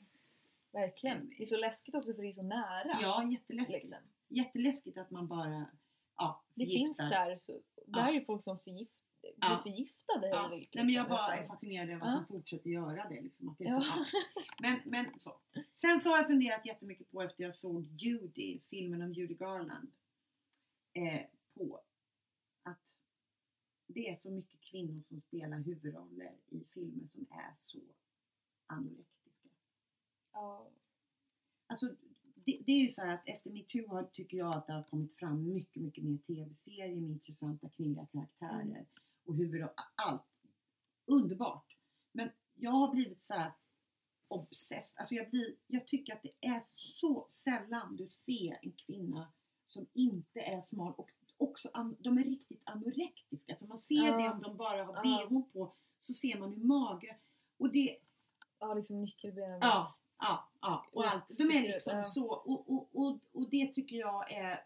Verkligen. 0.71 1.29
Det 1.37 1.43
är 1.43 1.47
så 1.47 1.57
läskigt 1.57 1.95
också 1.95 2.13
för 2.13 2.21
det 2.21 2.29
är 2.29 2.33
så 2.33 2.41
nära. 2.43 2.97
Ja, 3.01 3.29
jätteläskigt. 3.31 3.83
liksom. 3.83 3.97
Jätteläskigt 4.27 4.97
att 4.97 5.11
man 5.11 5.27
bara, 5.27 5.65
ja, 6.17 6.43
Det 6.53 6.65
finns 6.65 6.97
där, 6.97 7.37
så, 7.37 7.59
där 7.85 8.07
är 8.07 8.11
ju 8.11 8.25
folk 8.25 8.43
som 8.43 8.59
förgift, 8.59 9.03
blir 9.21 9.31
Ja. 9.41 9.59
förgiftade 9.63 10.27
Ja. 10.29 10.47
vilt, 10.47 10.69
Nej, 10.73 10.85
men 10.85 10.93
jag 10.93 11.09
bara 11.09 11.35
är 11.35 11.47
fascinerad 11.47 11.89
över 11.89 12.05
Ja. 12.05 12.11
att 12.19 12.27
de 12.27 12.33
fortsätter 12.33 12.69
göra 12.69 13.09
det. 13.09 13.21
Liksom, 13.21 13.49
att 13.49 13.57
det 13.57 13.63
är 13.63 13.69
Ja. 13.69 13.81
så, 13.81 13.87
ja. 13.87 14.05
men, 14.61 14.79
men 14.85 15.19
så. 15.19 15.39
Sen 15.75 15.99
så 15.99 16.09
har 16.09 16.17
jag 16.17 16.27
funderat 16.27 16.65
jättemycket 16.65 17.11
på 17.11 17.21
efter 17.21 17.43
jag 17.43 17.55
såg 17.55 17.87
Judy, 18.01 18.59
filmen 18.69 19.01
om 19.01 19.13
Judy 19.13 19.33
Garland. 19.33 19.91
Eh, 20.93 21.21
på 21.59 21.81
att 22.63 22.79
det 23.87 24.09
är 24.09 24.17
så 24.17 24.31
mycket 24.31 24.61
kvinnor 24.61 25.03
som 25.07 25.21
spelar 25.21 25.59
huvudroller 25.59 26.37
i 26.49 26.63
filmer 26.65 27.05
som 27.05 27.27
är 27.29 27.55
så 27.59 27.79
anorektiska. 28.65 29.49
Ja. 30.31 30.71
Alltså, 31.67 31.95
det, 32.35 32.61
det 32.65 32.71
är 32.71 32.79
ju 32.79 32.91
så 32.91 33.01
här 33.01 33.13
att 33.13 33.27
efter 33.27 33.49
metoo 33.49 34.09
tycker 34.13 34.37
jag 34.37 34.55
att 34.55 34.67
det 34.67 34.73
har 34.73 34.83
kommit 34.83 35.13
fram 35.13 35.53
mycket, 35.53 35.81
mycket 35.81 36.03
mer 36.03 36.17
tv-serier 36.17 36.95
med 36.95 37.09
intressanta 37.09 37.69
kvinnliga 37.69 38.05
karaktärer. 38.05 38.61
Mm. 38.61 38.85
Och 39.25 39.35
huvud 39.35 39.67
allt. 39.95 40.23
Underbart. 41.05 41.77
Men 42.11 42.29
jag 42.55 42.71
har 42.71 42.93
blivit 42.93 43.25
så 43.25 43.33
här 43.33 43.53
obsessed. 44.27 44.93
Alltså 44.95 45.15
jag, 45.15 45.29
blir, 45.29 45.55
jag 45.67 45.87
tycker 45.87 46.13
att 46.13 46.23
det 46.23 46.47
är 46.47 46.63
så 46.75 47.27
sällan 47.31 47.95
du 47.95 48.09
ser 48.09 48.59
en 48.61 48.71
kvinna 48.71 49.33
som 49.67 49.87
inte 49.93 50.39
är 50.39 50.61
smal 50.61 50.93
och 50.97 51.11
också 51.39 51.69
de 51.99 52.17
är 52.17 52.23
riktigt 52.23 52.61
anorektiska. 52.65 53.55
För 53.55 53.67
man 53.67 53.79
ser 53.81 53.95
Ja. 54.07 54.17
det 54.17 54.29
om 54.29 54.41
de 54.41 54.57
bara 54.57 54.83
har 54.83 54.93
Ja. 55.03 55.27
bhn 55.29 55.43
på 55.53 55.73
så 55.99 56.13
ser 56.13 56.39
man 56.39 56.53
hur 56.53 56.63
magra 56.63 57.15
och 57.57 57.71
det, 57.71 57.97
ja, 58.59 58.73
liksom 58.73 59.01
nyckelbenen. 59.01 59.59
Ja, 59.61 59.95
ja, 60.19 60.49
ja. 60.61 60.85
Och 60.91 61.05
allt. 61.05 61.37
De 61.37 61.43
är 61.43 61.61
liksom 61.61 61.97
ja. 61.97 62.03
så. 62.03 62.27
Och, 62.31 62.71
och, 62.73 62.89
och, 62.93 63.19
och 63.31 63.49
det 63.49 63.73
tycker 63.73 63.95
jag 63.95 64.31
är 64.31 64.65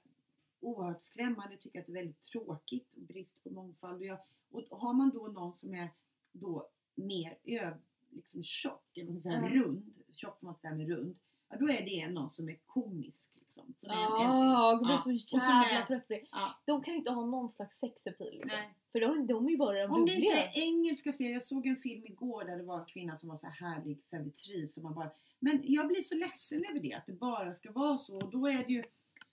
oerhört 0.59 1.03
skrämmande. 1.03 1.53
Jag 1.53 1.61
tycker 1.61 1.79
att 1.79 1.85
det 1.85 1.91
är 1.91 1.95
väldigt 1.95 2.23
tråkigt. 2.23 2.95
Brist 2.95 3.43
på 3.43 3.49
mångfald. 3.49 3.95
Och, 4.01 4.05
jag, 4.05 4.19
och 4.51 4.79
har 4.79 4.93
man 4.93 5.09
då 5.09 5.27
någon 5.27 5.53
som 5.53 5.73
är 5.75 5.89
då 6.31 6.67
mer 6.95 7.37
ö, 7.43 7.73
liksom 8.09 8.43
tjock, 8.43 8.97
eller 8.97 9.21
Ja. 9.23 9.49
rund. 9.49 9.93
Tjock 10.11 10.39
får 10.39 10.45
man 10.47 10.55
säga 10.55 10.75
med 10.75 10.87
rund. 10.89 11.15
Ja, 11.49 11.57
då 11.59 11.69
är 11.69 11.85
det 11.85 12.09
någon 12.09 12.33
som 12.33 12.49
är 12.49 12.57
komisk. 12.65 13.29
Liksom, 13.55 13.73
som 13.79 13.89
är 13.89 13.93
en- 13.95 14.01
en- 14.01 14.49
Ja, 14.49 14.71
jag 14.71 15.03
blir 15.05 15.23
ja, 15.27 15.39
så 15.39 15.51
jävla 15.51 15.79
är- 15.81 15.85
trött 15.85 16.07
på 16.07 16.13
det. 16.13 16.25
ja. 16.31 16.59
De 16.65 16.83
kan 16.83 16.93
inte 16.93 17.11
ha 17.11 17.25
någon 17.25 17.51
slags 17.51 17.79
sexappeal 17.79 18.31
liksom. 18.31 18.47
Nej. 18.47 18.73
För 18.91 18.99
de, 18.99 19.27
de 19.27 19.45
är 19.45 19.51
ju 19.51 19.57
bara 19.57 19.87
de 19.87 19.91
Om 19.93 20.05
det 20.05 20.13
inte 20.13 20.37
är 20.37 20.49
engelska 20.63 21.13
serier. 21.13 21.33
Jag 21.33 21.43
såg 21.43 21.67
en 21.67 21.75
film 21.77 22.05
igår 22.05 22.43
där 22.43 22.57
det 22.57 22.63
var 22.63 22.79
en 22.79 22.85
kvinna 22.85 23.15
som 23.15 23.29
var 23.29 23.37
så 23.37 23.47
här 23.47 23.53
härlig 23.75 24.05
servitris. 24.05 24.77
Och 24.77 24.83
man 24.83 24.93
bara, 24.93 25.11
men 25.39 25.59
jag 25.63 25.87
blir 25.87 26.01
så 26.01 26.15
ledsen 26.15 26.65
över 26.69 26.79
det, 26.79 26.93
att 26.93 27.05
det 27.05 27.13
bara 27.13 27.53
ska 27.53 27.71
vara 27.71 27.97
så. 27.97 28.15
Och 28.21 28.29
då 28.31 28.47
är 28.47 28.57
det 28.67 28.73
ju, 28.73 28.83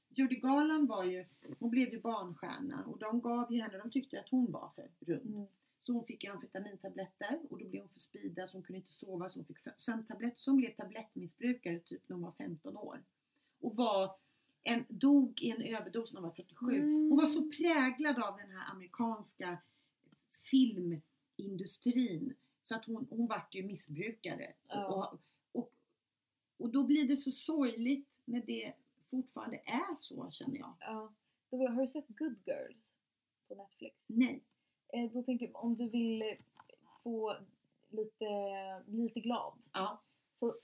Judy 0.09 0.37
Garland 0.37 0.89
var 0.89 1.05
ju, 1.05 1.25
hon 1.59 1.71
blev 1.71 1.89
ju 1.93 2.01
barnstjärna 2.01 2.85
och 2.87 2.99
de 2.99 3.21
gav 3.21 3.53
ju 3.53 3.63
henne, 3.63 3.79
de 3.79 3.91
tyckte 3.91 4.21
att 4.21 4.29
hon 4.31 4.53
var 4.53 4.69
för 4.75 4.89
rund. 5.07 5.35
Mm. 5.35 5.47
Så 5.83 5.93
hon 5.93 6.05
fick 6.05 6.25
ju 6.25 6.31
amfetamintabletter 6.31 7.39
och 7.51 7.59
då 7.59 7.65
blev 7.69 7.83
hon 7.83 7.89
för 7.89 7.99
speedad 7.99 8.49
så 8.49 8.57
hon 8.57 8.63
kunde 8.63 8.79
inte 8.79 8.93
sova 8.93 9.29
så 9.29 9.39
hon 9.39 9.45
fick 9.45 9.59
sömntabletter. 9.77 10.37
Så 10.37 10.51
hon 10.51 10.59
blev 10.59 10.71
tablettmissbrukare 10.71 11.79
typ 11.79 12.09
när 12.09 12.15
hon 12.17 12.25
var 12.25 12.33
15 12.33 12.77
år. 12.77 13.03
Och 13.61 13.77
var 13.77 14.17
en, 14.63 14.85
dog 14.89 15.43
i 15.43 15.51
en 15.51 15.63
överdos 15.63 16.13
när 16.13 16.21
hon 16.21 16.29
var 16.29 16.37
47. 16.37 16.67
Mm. 16.67 17.09
Hon 17.11 17.17
var 17.17 17.27
så 17.27 17.51
präglad 17.51 18.23
av 18.23 18.37
den 18.37 18.51
här 18.51 18.71
amerikanska 18.73 19.59
filmindustrin 20.51 22.35
så 22.63 22.75
att 22.77 22.85
hon, 22.85 23.07
hon 23.11 23.27
vart 23.27 23.55
ju 23.55 23.63
missbrukare. 23.63 24.53
Ja. 24.69 24.87
Och, 24.87 25.19
och, 25.61 25.73
och 26.59 26.71
då 26.71 26.85
blir 26.85 27.05
det 27.09 27.17
så 27.17 27.33
sorgligt 27.33 28.09
när 28.25 28.43
det 28.47 28.73
fortfarande 29.11 29.57
är 29.65 29.97
så 29.99 30.31
känner 30.31 30.59
jag. 30.59 30.75
Ja. 30.81 31.13
Har 31.51 31.83
du 31.83 31.89
sett 31.89 32.09
Good 32.09 32.37
Girls 32.47 32.77
på 33.49 33.55
Netflix? 33.55 33.97
Nej. 34.07 34.43
Eh, 34.93 35.11
då 35.13 35.23
tänker 35.23 35.47
jag 35.47 35.65
om 35.65 35.77
du 35.77 35.89
vill 35.89 36.37
få 37.03 37.37
lite, 37.91 38.25
bli 38.87 39.03
lite 39.03 39.21
glad 39.21 39.53
Ja. 39.73 40.01
så 40.41 40.55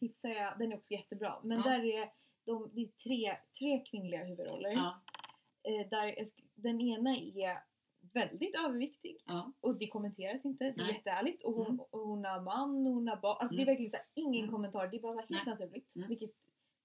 tipsar 0.00 0.28
jag, 0.28 0.58
den 0.58 0.72
är 0.72 0.76
också 0.76 0.90
jättebra. 0.90 1.40
Men 1.42 1.58
Ja. 1.58 1.64
där 1.64 1.84
är 1.84 2.12
de, 2.44 2.70
det 2.74 2.80
är 2.80 2.88
tre, 2.88 3.36
tre 3.58 3.80
kvinnliga 3.90 4.24
huvudroller. 4.24 4.70
Ja. 4.70 5.00
Eh, 5.62 5.88
där 5.88 6.28
den 6.54 6.80
ena 6.80 7.16
är 7.16 7.58
väldigt 8.14 8.54
överviktig 8.54 9.16
Ja. 9.26 9.52
och 9.60 9.76
det 9.78 9.86
kommenteras 9.88 10.44
inte. 10.44 10.64
Det 10.64 10.70
är 10.70 10.84
Nej. 10.86 10.94
jättehärligt. 10.94 11.44
Och 11.44 11.52
hon, 11.52 11.66
Mm. 11.66 11.80
och 11.90 12.00
hon 12.00 12.24
har 12.24 12.40
man, 12.40 12.70
hon 12.86 13.08
har 13.08 13.16
barn. 13.16 13.36
Alltså 13.40 13.56
det 13.56 13.62
är 13.62 13.66
Mm. 13.66 13.72
verkligen 13.72 13.90
så 13.90 13.96
här, 13.96 14.06
ingen 14.14 14.40
Mm. 14.44 14.50
kommentar. 14.50 14.88
Det 14.88 14.96
är 14.96 15.00
bara 15.00 15.14
helt 15.16 15.30
Nej. 15.30 15.42
naturligt. 15.46 15.96
Mm. 15.96 16.08
Vilket 16.08 16.30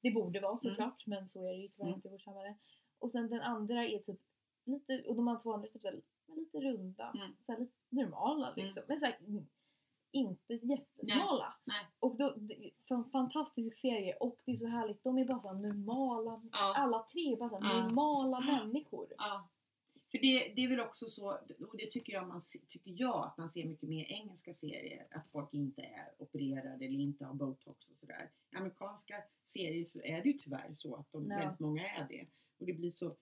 det 0.01 0.11
borde 0.11 0.39
vara 0.39 0.51
Mm. 0.51 0.59
såklart. 0.59 1.07
Men 1.07 1.29
så 1.29 1.45
är 1.45 1.49
det 1.53 1.57
ju 1.61 1.67
tyvärr 1.67 1.85
Mm. 1.87 1.95
inte 1.95 2.07
i 2.07 2.11
vårt 2.11 2.21
samhälle. 2.21 2.55
Och 2.99 3.11
sen 3.11 3.29
den 3.29 3.41
andra 3.41 3.85
är 3.85 3.99
typ 3.99 4.19
lite, 4.65 5.03
och 5.07 5.15
de 5.15 5.27
här 5.27 5.39
två 5.43 5.53
andra 5.53 5.67
är 5.67 5.71
typ 5.71 5.81
så 5.81 5.87
här, 5.87 6.01
lite 6.35 6.59
runda. 6.59 7.11
Mm. 7.15 7.35
Så 7.45 7.51
här, 7.51 7.59
lite 7.59 7.73
normala 7.89 8.51
Mm. 8.53 8.65
liksom. 8.65 8.83
Men 8.87 8.99
så 8.99 9.05
här, 9.05 9.17
mm, 9.27 9.47
inte 10.11 10.53
jättesmala. 10.53 11.53
Nej. 11.65 11.85
Och 11.99 12.15
då, 12.15 12.33
det 12.37 12.53
är 12.53 12.71
en 12.95 13.09
fantastisk 13.09 13.77
serie 13.79 14.15
och 14.15 14.39
det 14.45 14.51
är 14.51 14.57
så 14.57 14.67
härligt. 14.67 15.03
De 15.03 15.17
är 15.17 15.25
bara 15.25 15.41
så 15.41 15.53
normala, 15.53 16.41
Ja. 16.51 16.73
alla 16.77 17.03
tre 17.11 17.33
är 17.33 17.37
bara 17.37 17.49
så 17.49 17.57
Ja. 17.61 17.81
normala 17.87 18.39
människor. 18.39 19.07
Ja. 19.17 19.47
För 20.11 20.17
det, 20.17 20.53
det 20.55 20.63
är 20.63 20.67
väl 20.69 20.79
också 20.79 21.05
så, 21.09 21.29
och 21.69 21.77
det 21.77 21.91
tycker 21.91 22.13
jag, 22.13 22.27
man, 22.27 22.41
tycker 22.69 22.91
jag 22.91 23.25
att 23.25 23.37
man 23.37 23.49
ser 23.49 23.65
mycket 23.65 23.89
mer 23.89 24.05
engelska 24.05 24.53
serier, 24.53 25.07
att 25.11 25.31
folk 25.31 25.53
inte 25.53 25.81
är 25.81 26.11
opererade 26.17 26.85
eller 26.85 26.99
inte 26.99 27.25
har 27.25 27.33
botox 27.33 27.85
och 27.89 27.97
sådär. 27.99 28.29
I 28.51 28.55
amerikanska 28.55 29.23
serier 29.45 29.85
så 29.85 30.01
är 30.01 30.21
det 30.21 30.29
ju 30.29 30.33
tyvärr 30.37 30.73
så 30.73 30.95
att 30.95 31.11
de, 31.11 31.31
Ja. 31.31 31.37
väldigt 31.37 31.59
många 31.59 31.89
är 31.89 32.07
det. 32.09 32.25
Och 32.59 32.65
det 32.65 32.73
blir 32.73 32.91
så 32.91 33.15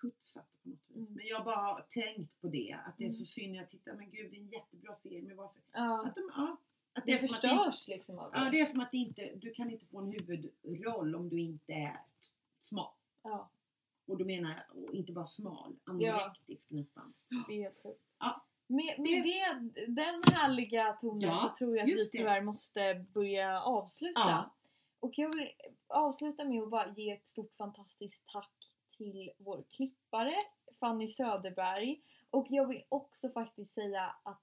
tillputsat 0.00 0.46
på 0.62 0.68
något 0.68 0.78
vis. 0.88 0.90
Mm. 0.96 1.14
Men 1.14 1.26
jag 1.26 1.44
bara 1.44 1.56
har 1.56 1.80
tänkt 1.90 2.40
på 2.40 2.46
det, 2.48 2.76
att 2.86 2.94
det 2.98 3.04
är 3.04 3.10
så 3.12 3.16
Mm. 3.16 3.26
synd. 3.26 3.56
Jag 3.56 3.70
tittar, 3.70 3.92
men 3.94 4.10
gud 4.10 4.30
det 4.30 4.36
är 4.36 4.40
en 4.40 4.48
jättebra 4.48 4.96
serie, 4.96 5.22
men 5.22 5.36
varför? 5.36 5.62
Ja. 5.72 6.06
Att 6.06 6.14
de, 6.14 6.30
ja, 6.36 6.56
att 6.92 7.06
Det 7.06 7.14
att 7.14 7.20
förstörs 7.20 7.88
liksom 7.88 8.18
av 8.18 8.32
det. 8.32 8.38
Ja, 8.38 8.50
det 8.50 8.60
är 8.60 8.66
som 8.66 8.80
att 8.80 8.90
det 8.90 8.96
inte, 8.96 9.32
du 9.36 9.52
kan 9.52 9.70
inte 9.70 9.86
få 9.86 9.98
en 9.98 10.12
huvudroll 10.12 11.14
om 11.14 11.28
du 11.28 11.40
inte 11.40 11.72
är 11.72 12.00
smal. 12.60 12.92
Ja, 13.22 13.50
Och 14.06 14.18
då 14.18 14.24
menar 14.24 14.50
jag 14.50 14.84
och 14.84 14.94
inte 14.94 15.12
bara 15.12 15.26
smal, 15.26 15.76
anorektisk 15.84 16.70
nästan. 16.70 17.14
det 17.48 17.54
är 17.54 17.62
helt 17.62 17.82
sjukt. 17.82 18.00
Ja. 18.18 18.46
Med, 18.66 18.98
med 19.00 19.22
det, 19.24 19.70
den 19.86 20.22
härliga 20.34 20.92
tonen 20.92 21.20
Ja, 21.28 21.36
så 21.36 21.48
tror 21.58 21.76
jag 21.76 21.82
att 21.84 21.88
vi 21.90 21.94
det. 22.04 22.04
tyvärr 22.18 22.42
måste 22.42 22.94
börja 23.14 23.60
avsluta. 23.62 24.20
Ja. 24.20 24.54
Och 25.00 25.18
jag 25.18 25.28
vill 25.36 25.48
avsluta 25.88 26.44
med 26.44 26.62
att 26.62 26.70
bara 26.70 26.92
ge 26.96 27.10
ett 27.12 27.28
stort 27.28 27.54
fantastiskt 27.54 28.22
tack 28.26 28.59
till 29.00 29.30
vår 29.38 29.64
klippare 29.70 30.34
Fanny 30.80 31.08
Söderberg. 31.08 32.00
Och 32.30 32.46
jag 32.50 32.66
vill 32.68 32.84
också 32.88 33.28
faktiskt 33.28 33.74
säga 33.74 34.14
att 34.22 34.42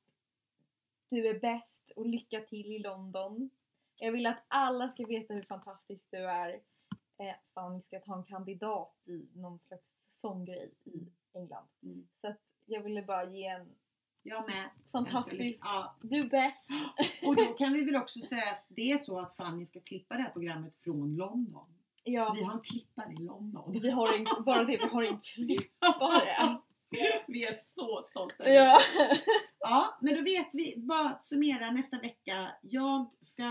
du 1.10 1.28
är 1.28 1.40
bäst 1.40 1.92
och 1.96 2.06
lycka 2.06 2.42
till 2.42 2.66
i 2.74 2.80
London. 2.80 3.50
Jag 4.02 4.12
vill 4.12 4.26
att 4.26 4.44
alla 4.48 4.90
ska 4.90 5.06
veta 5.06 5.34
hur 5.34 5.44
fantastisk 5.44 6.04
du 6.10 6.18
är. 6.18 6.50
Eh, 7.18 7.36
Fanny 7.54 7.82
ska 7.82 8.00
ta 8.00 8.16
en 8.16 8.24
kandidat 8.24 8.96
i 9.06 9.28
någon 9.34 9.60
slags 9.60 9.84
sånggrej 10.10 10.72
i 10.84 11.08
England. 11.34 11.68
Mm. 11.84 12.08
Så 12.22 12.28
att 12.28 12.42
jag 12.66 12.82
ville 12.82 13.02
bara 13.02 13.30
ge 13.30 13.48
en 13.48 13.76
Jag 14.24 14.50
med. 14.50 14.70
fantastisk... 14.92 15.60
Ja. 15.62 15.96
Du 16.02 16.20
är 16.20 16.30
bäst! 16.30 16.68
Och 17.28 17.36
då 17.36 17.46
kan 17.46 17.74
vi 17.74 17.84
väl 17.84 17.96
också 17.96 18.20
säga 18.22 18.52
att 18.52 18.66
det 18.68 18.92
är 18.92 18.98
så 18.98 19.20
att 19.20 19.36
Fanny 19.36 19.66
ska 19.66 19.80
klippa 19.80 20.16
det 20.16 20.22
här 20.22 20.32
programmet 20.32 20.76
från 20.76 21.16
London. 21.16 21.77
Ja, 22.08 22.34
Vi 22.38 22.44
har 22.44 22.54
en 22.54 22.62
klippare 22.62 23.12
i 23.14 23.16
London. 23.24 23.80
vi 23.82 23.90
har 23.90 24.14
en, 24.14 24.44
bara 24.46 24.64
det, 24.64 24.78
vi 24.78 24.88
har 24.88 25.04
en 25.04 25.18
klippare. 25.20 26.58
vi 27.28 27.46
är 27.46 27.60
så 27.76 28.04
stolta. 28.10 28.50
Ja. 28.50 28.78
Ja, 29.60 29.98
men 30.02 30.16
då 30.16 30.22
vet 30.22 30.48
vi, 30.54 30.74
bara 30.78 31.20
summera 31.22 31.72
nästa 31.72 32.00
vecka. 32.00 32.52
Jag 32.62 33.10
ska 33.22 33.44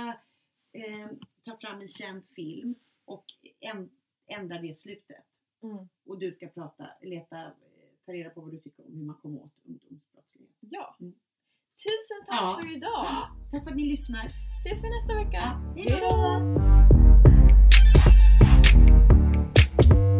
eh, 0.72 1.08
ta 1.44 1.56
fram 1.60 1.80
en 1.80 1.88
känd 1.88 2.24
film 2.24 2.74
och 3.04 3.24
ändra 4.28 4.58
det 4.58 4.78
slutet. 4.78 5.24
Mm. 5.62 5.88
Och 6.06 6.18
du 6.18 6.32
ska 6.32 6.46
prata, 6.48 6.86
leta, 7.02 7.36
eh, 7.44 7.50
ta 8.06 8.12
reda 8.12 8.30
på 8.30 8.40
vad 8.40 8.50
du 8.50 8.60
tycker 8.60 8.86
om 8.86 8.94
hur 8.96 9.04
man 9.04 9.16
kommer 9.16 9.42
åt 9.42 9.52
ungdomsbrottslighet. 9.64 10.50
ja. 10.60 10.96
Mm. 11.00 11.12
Tusen 11.82 12.26
tack 12.26 12.40
Ja. 12.40 12.58
för 12.60 12.76
idag! 12.76 13.06
Tack 13.50 13.64
för 13.64 13.70
att 13.70 13.76
ni 13.76 13.86
lyssnar. 13.86 14.26
Ses 14.26 14.84
vi 14.84 14.88
nästa 14.90 15.14
vecka! 15.14 15.40
Ja, 15.40 15.72
hej 15.76 15.86
Hej 15.90 16.00
då! 16.00 16.16
då! 16.16 17.35
you 19.90 20.15